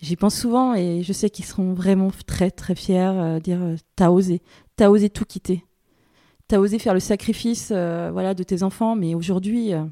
J'y 0.00 0.16
pense 0.16 0.34
souvent 0.34 0.74
et 0.74 1.02
je 1.02 1.12
sais 1.12 1.30
qu'ils 1.30 1.44
seront 1.44 1.72
vraiment 1.72 2.10
très 2.26 2.50
très 2.50 2.74
fiers. 2.74 2.98
euh, 2.98 3.38
dire 3.38 3.62
euh, 3.62 3.76
t'as 3.94 4.10
osé, 4.10 4.42
t'as 4.74 4.88
osé 4.88 5.08
tout 5.08 5.24
quitter, 5.24 5.64
t'as 6.48 6.58
osé 6.58 6.78
faire 6.80 6.94
le 6.94 7.00
sacrifice 7.00 7.70
euh, 7.70 8.10
voilà 8.12 8.34
de 8.34 8.42
tes 8.42 8.64
enfants, 8.64 8.96
mais 8.96 9.14
aujourd'hui 9.14 9.72
euh, 9.72 9.84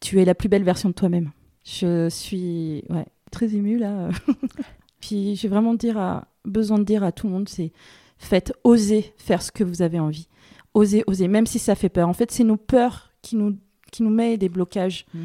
tu 0.00 0.20
es 0.20 0.24
la 0.26 0.34
plus 0.34 0.48
belle 0.50 0.64
version 0.64 0.90
de 0.90 0.94
toi-même. 0.94 1.30
Je 1.64 2.08
suis 2.08 2.84
ouais, 2.90 3.06
très 3.30 3.54
émue 3.54 3.78
là. 3.78 4.08
Puis 5.00 5.36
j'ai 5.36 5.48
vraiment 5.48 5.74
dire 5.74 5.98
à- 5.98 6.26
besoin 6.44 6.78
de 6.78 6.84
dire 6.84 7.02
à 7.04 7.12
tout 7.12 7.26
le 7.26 7.32
monde, 7.32 7.48
c'est 7.48 7.72
faites, 8.18 8.52
osez 8.64 9.12
faire 9.16 9.42
ce 9.42 9.50
que 9.52 9.64
vous 9.64 9.82
avez 9.82 9.98
envie. 10.00 10.28
Osez, 10.74 11.04
osez, 11.06 11.28
même 11.28 11.46
si 11.46 11.58
ça 11.58 11.74
fait 11.74 11.88
peur. 11.88 12.08
En 12.08 12.12
fait, 12.14 12.30
c'est 12.30 12.44
nos 12.44 12.56
peurs 12.56 13.12
qui 13.20 13.36
nous, 13.36 13.56
qui 13.90 14.02
nous 14.02 14.10
mettent 14.10 14.40
des 14.40 14.48
blocages. 14.48 15.06
Mm. 15.14 15.18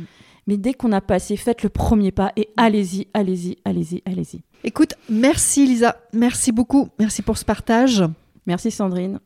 Mais 0.48 0.58
dès 0.58 0.74
qu'on 0.74 0.92
a 0.94 1.02
passé, 1.02 1.38
faites 1.38 1.64
le 1.64 1.70
premier 1.70 2.12
pas 2.12 2.32
et 2.36 2.50
allez-y, 2.58 3.08
allez-y, 3.14 3.58
allez-y, 3.66 4.02
allez-y. 4.06 4.42
Écoute, 4.64 4.94
merci 5.10 5.66
Lisa. 5.66 5.98
Merci 6.14 6.52
beaucoup. 6.52 6.90
Merci 7.00 7.22
pour 7.22 7.38
ce 7.38 7.46
partage. 7.46 8.04
Merci 8.46 8.72
Sandrine. 8.72 9.20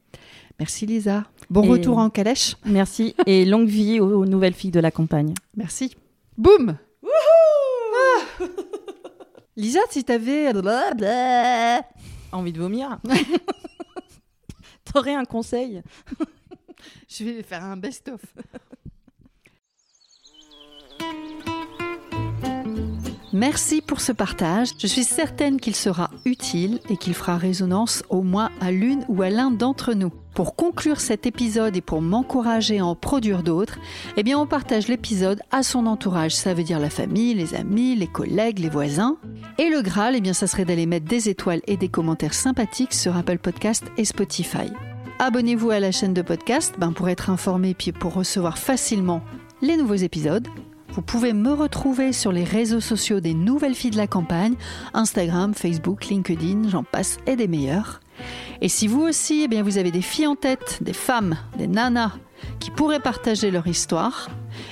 Merci 0.60 0.86
Lisa. 0.86 1.26
Bon 1.50 1.64
Et- 1.64 1.70
retour 1.70 1.98
en 1.98 2.10
calèche. 2.10 2.56
Merci 2.66 3.16
et 3.26 3.46
longue 3.46 3.68
vie 3.68 4.00
aux, 4.00 4.22
aux 4.22 4.26
nouvelles 4.26 4.54
filles 4.54 4.72
de 4.72 4.80
la 4.80 4.92
campagne. 4.92 5.34
Merci. 5.56 5.96
Boum. 6.38 6.76
Lisa, 9.62 9.82
si 9.92 10.04
t'avais... 10.04 10.52
Envie 12.32 12.52
de 12.52 12.58
vomir 12.58 12.98
T'aurais 14.84 15.14
un 15.14 15.24
conseil? 15.24 15.84
Je 17.08 17.24
vais 17.24 17.44
faire 17.44 17.64
un 17.64 17.78
best-of. 17.78 18.22
Merci 23.34 23.82
pour 23.82 24.02
ce 24.02 24.12
partage. 24.12 24.72
Je 24.78 24.88
suis 24.88 25.06
certaine 25.06 25.62
qu'il 25.62 25.76
sera 25.76 26.10
utile 26.26 26.80
et 26.90 26.98
qu'il 26.98 27.14
fera 27.14 27.38
résonance 27.38 28.04
au 28.10 28.24
moins 28.24 28.50
à 28.60 28.72
l'une 28.72 29.06
ou 29.08 29.22
à 29.22 29.30
l'un 29.30 29.52
d'entre 29.52 29.94
nous. 29.94 30.12
Pour 30.34 30.56
conclure 30.58 31.00
cet 31.00 31.26
épisode 31.26 31.78
et 31.78 31.82
pour 31.82 32.02
m'encourager 32.02 32.80
à 32.80 32.86
en 32.86 32.96
produire 32.96 33.42
d'autres, 33.42 33.80
eh 34.18 34.24
bien 34.24 34.38
on 34.38 34.48
partage 34.48 34.90
l'épisode 34.90 35.42
à 35.50 35.64
son 35.64 35.86
entourage. 35.86 36.36
Ça 36.36 36.54
veut 36.54 36.64
dire 36.64 36.80
la 36.80 36.90
famille, 36.90 37.34
les 37.34 37.56
amis, 37.56 37.96
les 37.96 38.08
collègues, 38.08 38.60
les 38.60 38.70
voisins. 38.70 39.18
Et 39.58 39.70
le 39.70 39.82
Graal, 39.82 40.16
eh 40.18 40.22
bien 40.22 40.34
ça 40.34 40.48
serait 40.48 40.66
d'aller 40.66 40.86
mettre 40.86 41.08
des 41.08 41.30
étoiles 41.30 41.62
et 41.68 41.78
des 41.78 41.90
commentaires 41.90 42.34
sympathiques 42.34 42.94
sur 42.94 43.16
Apple 43.16 43.38
Podcast 43.38 43.86
et 43.98 44.04
Spotify. 44.04 44.70
Abonnez-vous 45.20 45.70
à 45.70 45.80
la 45.80 45.92
chaîne 45.92 46.14
de 46.14 46.22
podcast 46.22 46.76
ben, 46.78 46.92
pour 46.92 47.08
être 47.08 47.30
informé 47.30 47.76
puis 47.76 47.94
pour 47.94 48.14
recevoir 48.14 48.58
facilement 48.58 49.22
les 49.62 49.78
nouveaux 49.78 49.96
épisodes. 49.96 50.48
Vous 50.94 51.02
pouvez 51.02 51.32
me 51.32 51.54
retrouver 51.54 52.12
sur 52.12 52.34
les 52.34 52.44
réseaux 52.44 52.82
sociaux 52.82 53.22
des 53.22 53.34
nouvelles 53.34 53.76
filles 53.76 53.92
de 53.92 53.98
la 53.98 54.08
campagne, 54.08 54.56
Instagram, 54.94 55.54
Facebook, 55.54 56.08
LinkedIn, 56.08 56.68
j'en 56.68 56.84
passe 56.84 57.18
et 57.26 57.38
des 57.38 57.48
meilleurs. 57.48 58.02
Et 58.60 58.68
si 58.68 58.88
vous 58.88 59.02
aussi, 59.02 59.44
eh 59.44 59.48
bien, 59.48 59.64
vous 59.64 59.78
avez 59.78 59.92
des 59.92 60.02
filles 60.02 60.28
en 60.28 60.36
tête, 60.36 60.80
des 60.82 60.94
femmes, 60.94 61.38
des 61.58 61.68
nanas 61.68 62.12
qui 62.60 62.72
pourraient 62.72 63.00
partager 63.00 63.52
leur 63.52 63.68
histoire, 63.68 64.30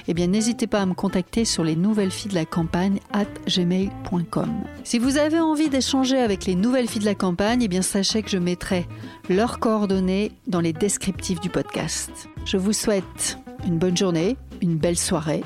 eh 0.07 0.13
bien, 0.13 0.27
n'hésitez 0.27 0.67
pas 0.67 0.81
à 0.81 0.85
me 0.85 0.93
contacter 0.93 1.45
sur 1.45 1.63
les 1.63 1.77
nouvelles 1.77 2.11
filles 2.11 2.31
de 2.31 2.35
la 2.35 2.45
campagne 2.45 2.99
at 3.13 3.25
gmail.com. 3.47 4.63
Si 4.83 4.99
vous 4.99 5.17
avez 5.17 5.39
envie 5.39 5.69
d'échanger 5.69 6.17
avec 6.17 6.45
les 6.45 6.55
nouvelles 6.55 6.89
filles 6.89 7.01
de 7.01 7.05
la 7.05 7.15
campagne, 7.15 7.61
eh 7.63 7.67
bien, 7.69 7.81
sachez 7.81 8.23
que 8.23 8.29
je 8.29 8.37
mettrai 8.37 8.87
leurs 9.29 9.59
coordonnées 9.59 10.33
dans 10.47 10.59
les 10.59 10.73
descriptifs 10.73 11.39
du 11.39 11.49
podcast. 11.49 12.27
Je 12.43 12.57
vous 12.57 12.73
souhaite 12.73 13.39
une 13.65 13.77
bonne 13.77 13.95
journée, 13.95 14.35
une 14.61 14.75
belle 14.75 14.97
soirée 14.97 15.43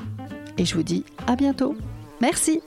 et 0.58 0.66
je 0.66 0.76
vous 0.76 0.84
dis 0.84 1.04
à 1.28 1.36
bientôt. 1.36 1.76
Merci. 2.22 2.62